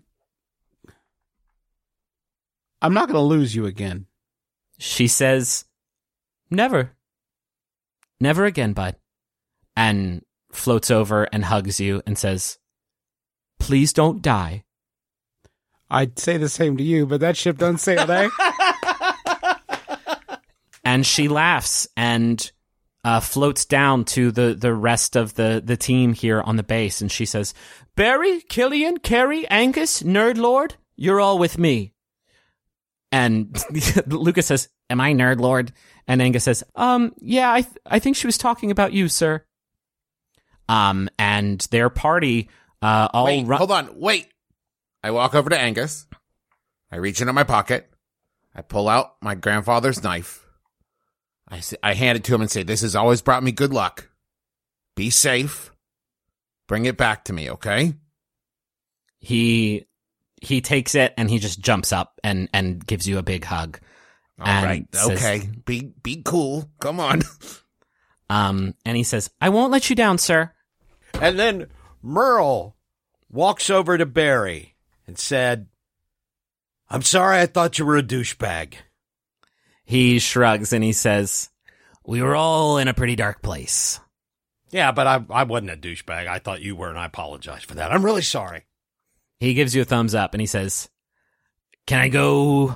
[2.82, 4.06] I'm not going to lose you again.
[4.78, 5.66] She says,
[6.50, 6.94] "Never.
[8.20, 8.96] Never again, bud."
[9.76, 12.58] And floats over and hugs you and says,
[13.60, 14.64] "Please don't die."
[15.92, 18.30] I'd say the same to you, but that ship doesn't sail, eh?
[20.84, 22.52] and she laughs and
[23.04, 27.02] uh, floats down to the, the rest of the, the team here on the base,
[27.02, 27.54] and she says,
[28.00, 31.94] "Barry, Killian, Carey, Angus, Nerd Lord, you're all with me."
[33.12, 33.62] And
[34.08, 35.74] Lucas says, "Am I Nerd Lord?"
[36.08, 39.44] And Angus says, "Um, yeah, I th- I think she was talking about you, sir."
[40.70, 42.48] Um, and their party
[42.82, 44.00] uh all Wait, hold on.
[44.00, 44.28] Wait.
[45.04, 46.08] I walk over to Angus.
[46.92, 47.90] I reach into my pocket.
[48.54, 50.46] I pull out my grandfather's knife.
[51.48, 53.74] I, say, I hand it to him and say, This has always brought me good
[53.74, 54.10] luck.
[54.96, 55.72] Be safe.
[56.70, 57.96] Bring it back to me, okay?
[59.20, 59.86] He
[60.42, 63.80] he takes it and he just jumps up and and gives you a big hug.
[64.40, 64.96] All And right.
[64.96, 65.50] says- okay.
[65.66, 66.70] Be be cool.
[66.80, 67.22] Come on.
[68.32, 70.52] Um, and he says, "I won't let you down, sir."
[71.20, 71.66] And then
[72.04, 72.76] Merle
[73.28, 74.76] walks over to Barry
[75.08, 75.66] and said,
[76.92, 78.76] I'm sorry I thought you were a douchebag.
[79.84, 81.50] He shrugs and he says,
[82.06, 84.00] "We were all in a pretty dark place."
[84.72, 86.28] Yeah, but I, I wasn't a douchebag.
[86.28, 87.92] I thought you were, and I apologize for that.
[87.92, 88.66] I'm really sorry.
[89.40, 90.90] He gives you a thumbs up and he says,
[91.88, 92.76] "Can I go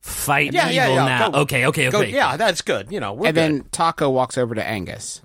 [0.00, 2.12] fight Yeah, evil yeah, yeah, now?" go- okay, okay, Go, okay.
[2.12, 2.90] yeah, that's good.
[2.90, 3.42] You know, we're and good.
[3.42, 5.20] then Taako walks over to Angus.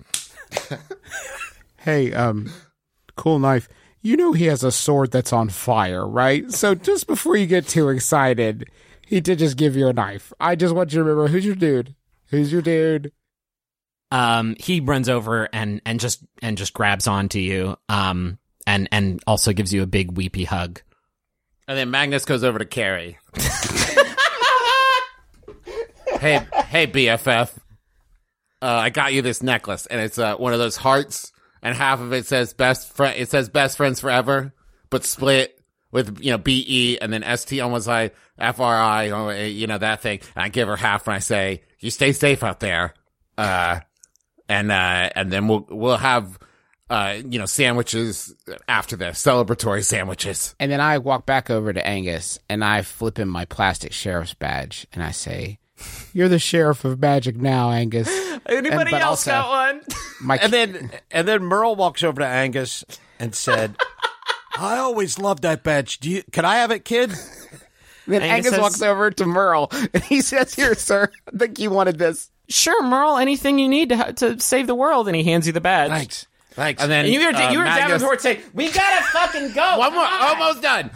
[1.77, 2.51] hey, um,
[3.15, 3.69] cool knife.
[4.01, 6.49] You know he has a sword that's on fire, right?
[6.51, 8.69] So just before you get too excited,
[9.05, 10.31] he did just give you a knife.
[10.39, 11.95] I just want you to remember who's your dude.
[12.29, 13.11] Who's your dude?
[14.11, 17.77] Um, he runs over and and just and just grabs onto you.
[17.89, 20.81] Um, and and also gives you a big weepy hug.
[21.67, 23.17] And then Magnus goes over to Carey.
[26.19, 27.51] hey, hey, BFF.
[28.61, 31.31] Uh, I got you this necklace, and it's uh, one of those hearts,
[31.61, 33.17] and half of it says best friend.
[33.17, 34.53] It says best friends forever,
[34.89, 35.61] but split
[35.91, 39.45] with you know B E and then S T on one side, F R I,
[39.45, 40.19] you know that thing.
[40.35, 42.93] And I give her half, and I say, "You stay safe out there."
[43.37, 43.81] Uh,
[44.49, 46.37] and uh, and then we'll we'll have
[46.89, 48.33] uh, you know, sandwiches
[48.67, 50.55] after the celebratory sandwiches.
[50.59, 54.33] And then I walk back over to Angus and I flip him my plastic sheriff's
[54.33, 55.59] badge and I say,
[56.13, 58.07] "You're the sheriff of magic now, Angus."
[58.45, 59.81] Anybody but else also- got one?
[60.21, 62.85] My And then and then Merle walks over to Angus
[63.19, 63.75] and said,
[64.57, 65.99] "I always loved that badge.
[65.99, 66.23] Do you?
[66.31, 67.11] Can I have it, kid?"
[68.07, 71.11] then Angus Angus says- walks over to Merle and he says, "Here, sir.
[71.33, 73.17] I think you wanted this." Sure, Merle.
[73.17, 75.89] Anything you need to to save the world, and he hands you the badge.
[75.89, 76.81] Thanks, thanks.
[76.81, 79.77] And then And you hear uh, you hear Magnus- Davenport say, "We gotta fucking go."
[79.79, 80.91] One more, Come on." almost done.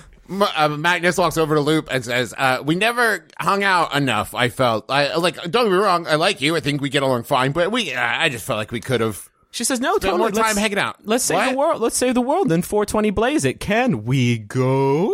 [0.56, 4.34] Uh, Magnus walks over to Lup and says, uh, "We never hung out enough.
[4.34, 5.36] I felt I like.
[5.52, 6.08] Don't get me wrong.
[6.08, 6.56] I like you.
[6.56, 7.52] I think we get along fine.
[7.52, 10.20] But we, uh, I just felt like we could have She says, "No, spent totally.
[10.20, 10.98] more time let's, hanging out.
[11.04, 11.52] let's save What?
[11.52, 11.82] the world.
[11.82, 12.48] Let's save the world.
[12.48, 13.60] Then 420 blaze it.
[13.60, 15.14] Can we go?"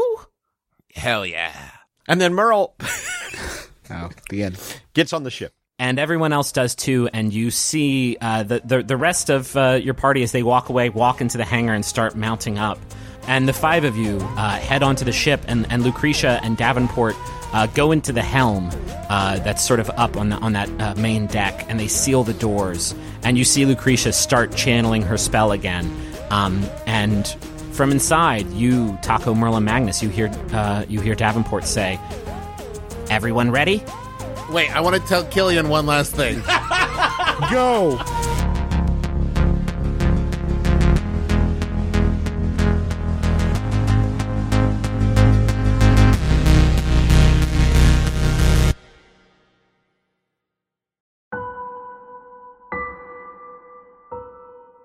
[0.94, 1.52] Hell yeah.
[2.08, 2.76] and then Merle
[3.90, 4.60] Oh, the end.
[4.94, 5.54] gets on the ship.
[5.80, 7.08] And everyone else does too.
[7.14, 10.70] And you see uh, the, the the rest of uh, your party as they walk
[10.70, 12.80] away, walk into the hangar and start mounting up.
[13.28, 17.16] And the five of you uh, head onto the ship, and, and Lucretia and Davenport
[17.54, 18.72] uh, go into the helm
[19.10, 22.24] uh, that's sort of up on the, on that uh, main deck, and they seal
[22.24, 22.96] the doors.
[23.22, 25.96] And you see Lucretia start channeling her spell again.
[26.32, 27.28] Um, and
[27.74, 30.32] from inside, you, Taako, Merlin, Magnus, you hear
[30.90, 32.00] you hear Davenport say,
[33.12, 33.84] "Everyone ready?"
[34.50, 36.42] Wait, I want to tell Killian one last thing.
[37.52, 38.02] Go.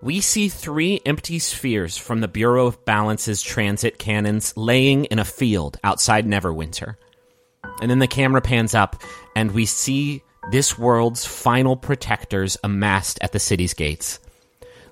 [0.03, 5.25] We see three empty spheres from the Bureau of Balance's transit cannons laying in a
[5.25, 6.97] field outside Neverwinter.
[7.81, 9.03] And then the camera pans up,
[9.35, 14.21] and we see this world's final protectors amassed at the city's gates.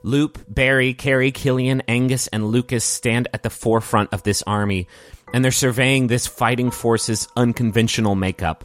[0.03, 4.89] Lup, Barry, Carey, Killian, Angus, and Lucas stand at the forefront of this army,
[5.35, 8.65] and they're surveying this fighting force's unconventional makeup.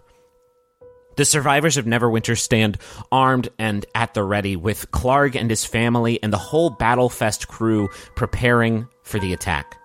[1.18, 2.78] The survivors of Neverwinter stand
[3.12, 7.90] armed and at the ready, with Klarg and his family and the whole Battlefest crew
[8.16, 9.78] preparing for the attack.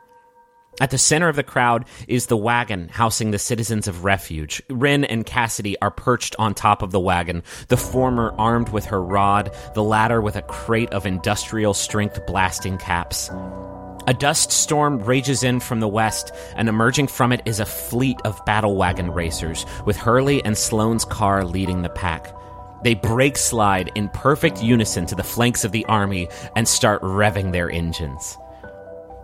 [0.79, 4.63] At the center of the crowd is the wagon housing the citizens of refuge.
[4.71, 9.03] Rin and Cassidy are perched on top of the wagon, the former armed with her
[9.03, 13.31] rod, the latter with a crate of industrial strength blasting caps.
[14.07, 18.17] A dust storm rages in from the west, and emerging from it is a fleet
[18.25, 22.35] of battle wagon racers, with Hurley and Sloane's car leading the pack.
[22.83, 27.53] They brake slide in perfect unison to the flanks of the army and start revving
[27.53, 28.39] their engines.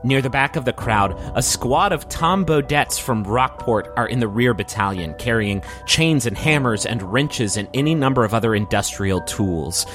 [0.05, 4.21] Near the back of the crowd, a squad of Tom Bodetts from Rockport are in
[4.21, 9.21] the rear battalion, carrying chains and hammers and wrenches and any number of other industrial
[9.23, 9.87] tools.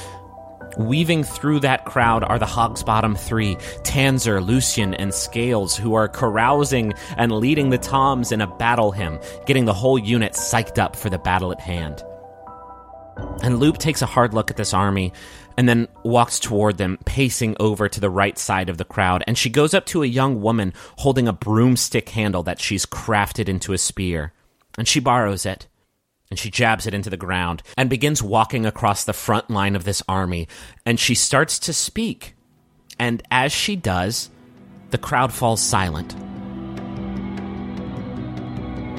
[0.77, 6.93] Weaving through that crowd are the Hogsbottom Three, Tanzer, Lucian, and Scales, who are carousing
[7.17, 11.09] and leading the Toms in a battle hymn, getting the whole unit psyched up for
[11.09, 12.03] the battle at hand.
[13.43, 15.13] And Lup takes a hard look at this army
[15.61, 19.23] and then walks toward them, pacing over to the right side of the crowd.
[19.27, 23.47] And she goes up to a young woman holding a broomstick handle that she's crafted
[23.47, 24.33] into a spear.
[24.75, 25.67] And she borrows it
[26.31, 29.83] and she jabs it into the ground and begins walking across the front line of
[29.83, 30.47] this army.
[30.83, 32.33] And she starts to speak.
[32.97, 34.31] And as she does,
[34.89, 36.15] the crowd falls silent.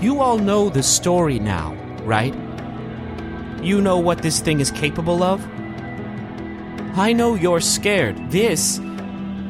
[0.00, 1.74] You all know the story now,
[2.04, 2.36] right?
[3.64, 5.44] You know what this thing is capable of?
[6.94, 8.30] I know you're scared.
[8.30, 8.78] This.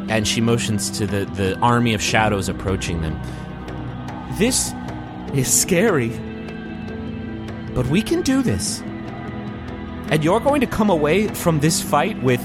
[0.08, 3.20] And she motions to the, the army of shadows approaching them.
[4.38, 4.72] This
[5.34, 6.10] is scary.
[7.74, 8.80] But we can do this.
[10.10, 12.40] And you're going to come away from this fight with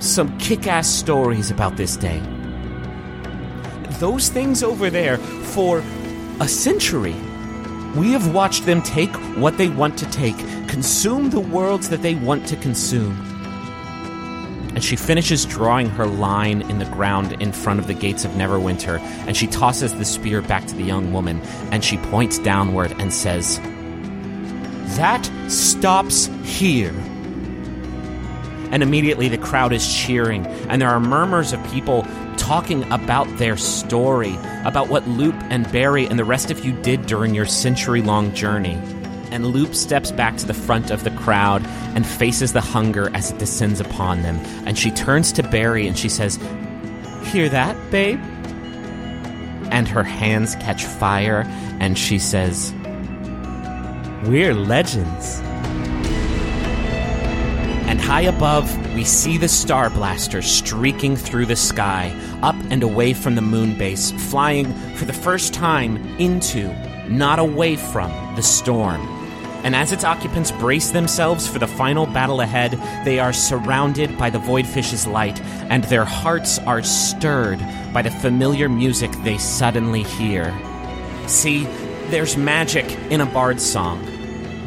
[0.00, 2.20] some kick ass stories about this day.
[4.00, 5.82] Those things over there, for
[6.40, 7.14] a century,
[7.94, 10.36] we have watched them take what they want to take,
[10.66, 13.37] consume the worlds that they want to consume.
[14.78, 18.30] And she finishes drawing her line in the ground in front of the gates of
[18.36, 21.40] Neverwinter, and she tosses the spear back to the young woman,
[21.72, 23.58] and she points downward and says,
[24.96, 26.94] That stops here.
[28.70, 32.06] And immediately the crowd is cheering, and there are murmurs of people
[32.36, 37.06] talking about their story, about what Lup and Barry and the rest of you did
[37.06, 38.80] during your century long journey.
[39.30, 41.64] And Lup steps back to the front of the crowd
[41.94, 44.36] and faces the hunger as it descends upon them.
[44.66, 46.38] And she turns to Barry and she says,
[47.24, 48.20] Hear that, babe?
[49.70, 51.44] And her hands catch fire,
[51.78, 52.72] and she says,
[54.24, 55.40] We're legends.
[57.88, 63.12] And high above, we see the Star Blaster streaking through the sky, up and away
[63.12, 66.72] from the moon base, flying for the first time into,
[67.08, 69.17] not away from, the storm.
[69.68, 74.30] And as its occupants brace themselves for the final battle ahead, they are surrounded by
[74.30, 77.58] the Voidfish's light, and their hearts are stirred
[77.92, 80.58] by the familiar music they suddenly hear.
[81.26, 81.64] See,
[82.08, 84.02] there's magic in a bard's song.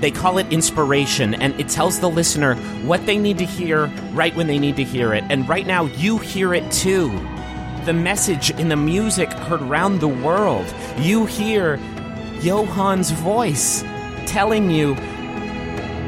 [0.02, 2.54] They call it inspiration, and it tells the listener
[2.86, 5.24] what they need to hear right when they need to hear it.
[5.30, 7.10] And right now, you hear it too.
[7.86, 10.72] The message in the music heard round the world.
[11.00, 11.78] You hear
[12.44, 13.84] Johann's voice
[14.26, 14.96] telling you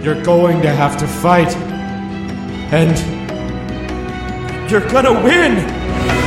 [0.02, 1.56] You're going to have to fight.
[2.72, 2.98] And
[4.69, 6.23] you're gonna win!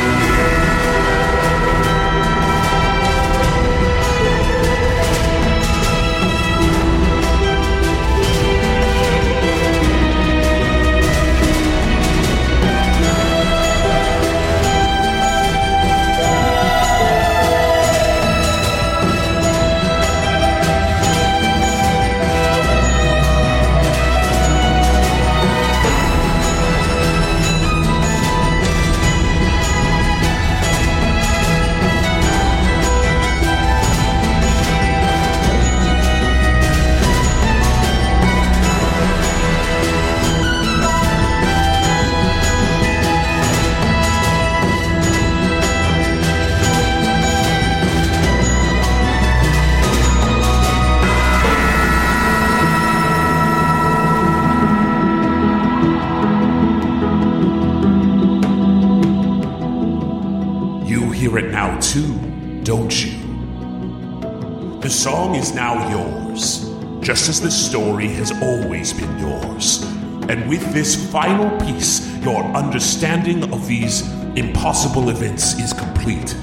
[68.09, 69.83] Has always been yours.
[70.29, 74.03] And with this final piece, your understanding of these
[74.37, 76.35] impossible events is complete.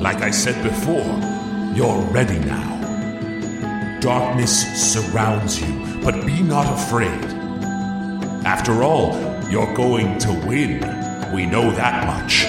[0.00, 1.04] Like I said before,
[1.74, 3.98] you're ready now.
[4.00, 4.52] Darkness
[4.92, 7.24] surrounds you, but be not afraid.
[8.46, 9.16] After all,
[9.50, 10.80] you're going to win.
[11.34, 12.46] We know that much.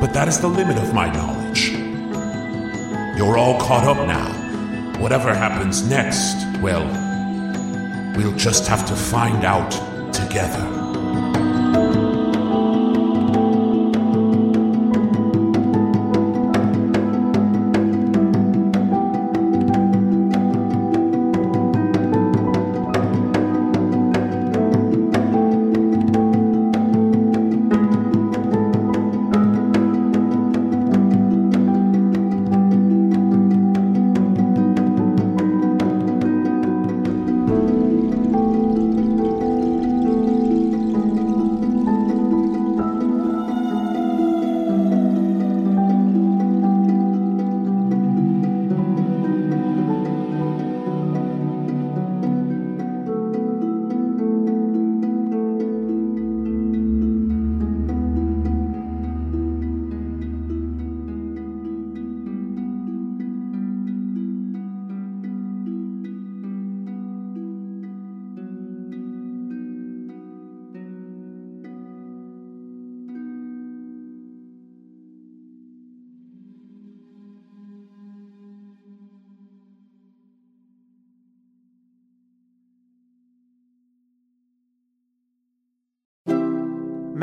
[0.00, 1.70] But that is the limit of my knowledge.
[3.16, 4.32] You're all caught up now.
[5.00, 6.84] Whatever happens next, well,
[8.18, 9.70] we'll just have to find out
[10.12, 10.77] together.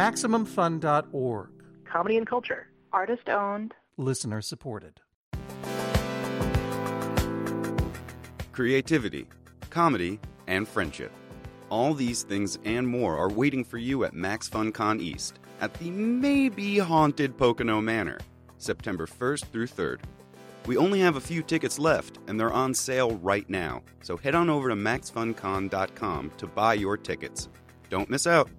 [0.06, 1.50] MaximumFun.org.
[1.92, 2.68] Comedy and culture.
[2.94, 3.74] Artist owned.
[3.98, 5.02] Listener supported.
[8.52, 9.28] creativity,
[9.70, 10.18] comedy,
[10.48, 11.12] and friendship.
[11.70, 15.92] All these things and more are waiting for you at Max FunCon East at the
[15.92, 18.20] maybe haunted Pocono Manor,
[18.58, 20.00] September 1st through 3rd.
[20.68, 24.36] We only have a few tickets left and they're on sale right now, so head
[24.36, 27.50] on over to maxfuncon.com to buy your tickets.
[27.90, 28.50] Don't miss out.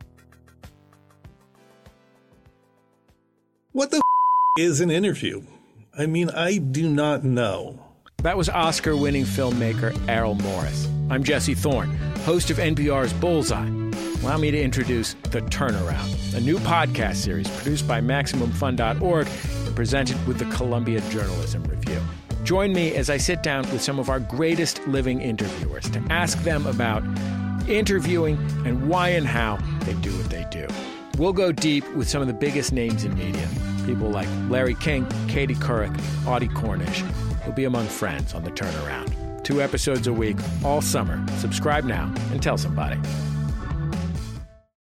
[3.77, 4.01] What the
[4.59, 5.43] is an interview?
[5.99, 7.79] I mean, I do not know.
[8.23, 10.89] That was Oscar winning filmmaker Errol Morris.
[11.11, 11.95] I'm Jesse Thorn,
[12.25, 13.69] host of NPR's Bullseye.
[14.23, 19.29] Allow me to introduce The Turnaround, a new podcast series produced by MaximumFun.org
[19.67, 22.01] and presented with the Columbia Journalism Review.
[22.45, 26.43] Join me as I sit down with some of our greatest living interviewers to ask
[26.45, 27.05] them about
[27.69, 30.67] interviewing and why and how they do what they do.
[31.19, 33.49] We'll go deep with some of the biggest names in media.
[33.87, 37.03] People like Larry King, Katie Couric, Audie Cornish.
[37.43, 39.43] You'll be among friends on the turnaround.
[39.43, 41.25] Two episodes a week, all summer.
[41.39, 43.01] Subscribe now and tell somebody.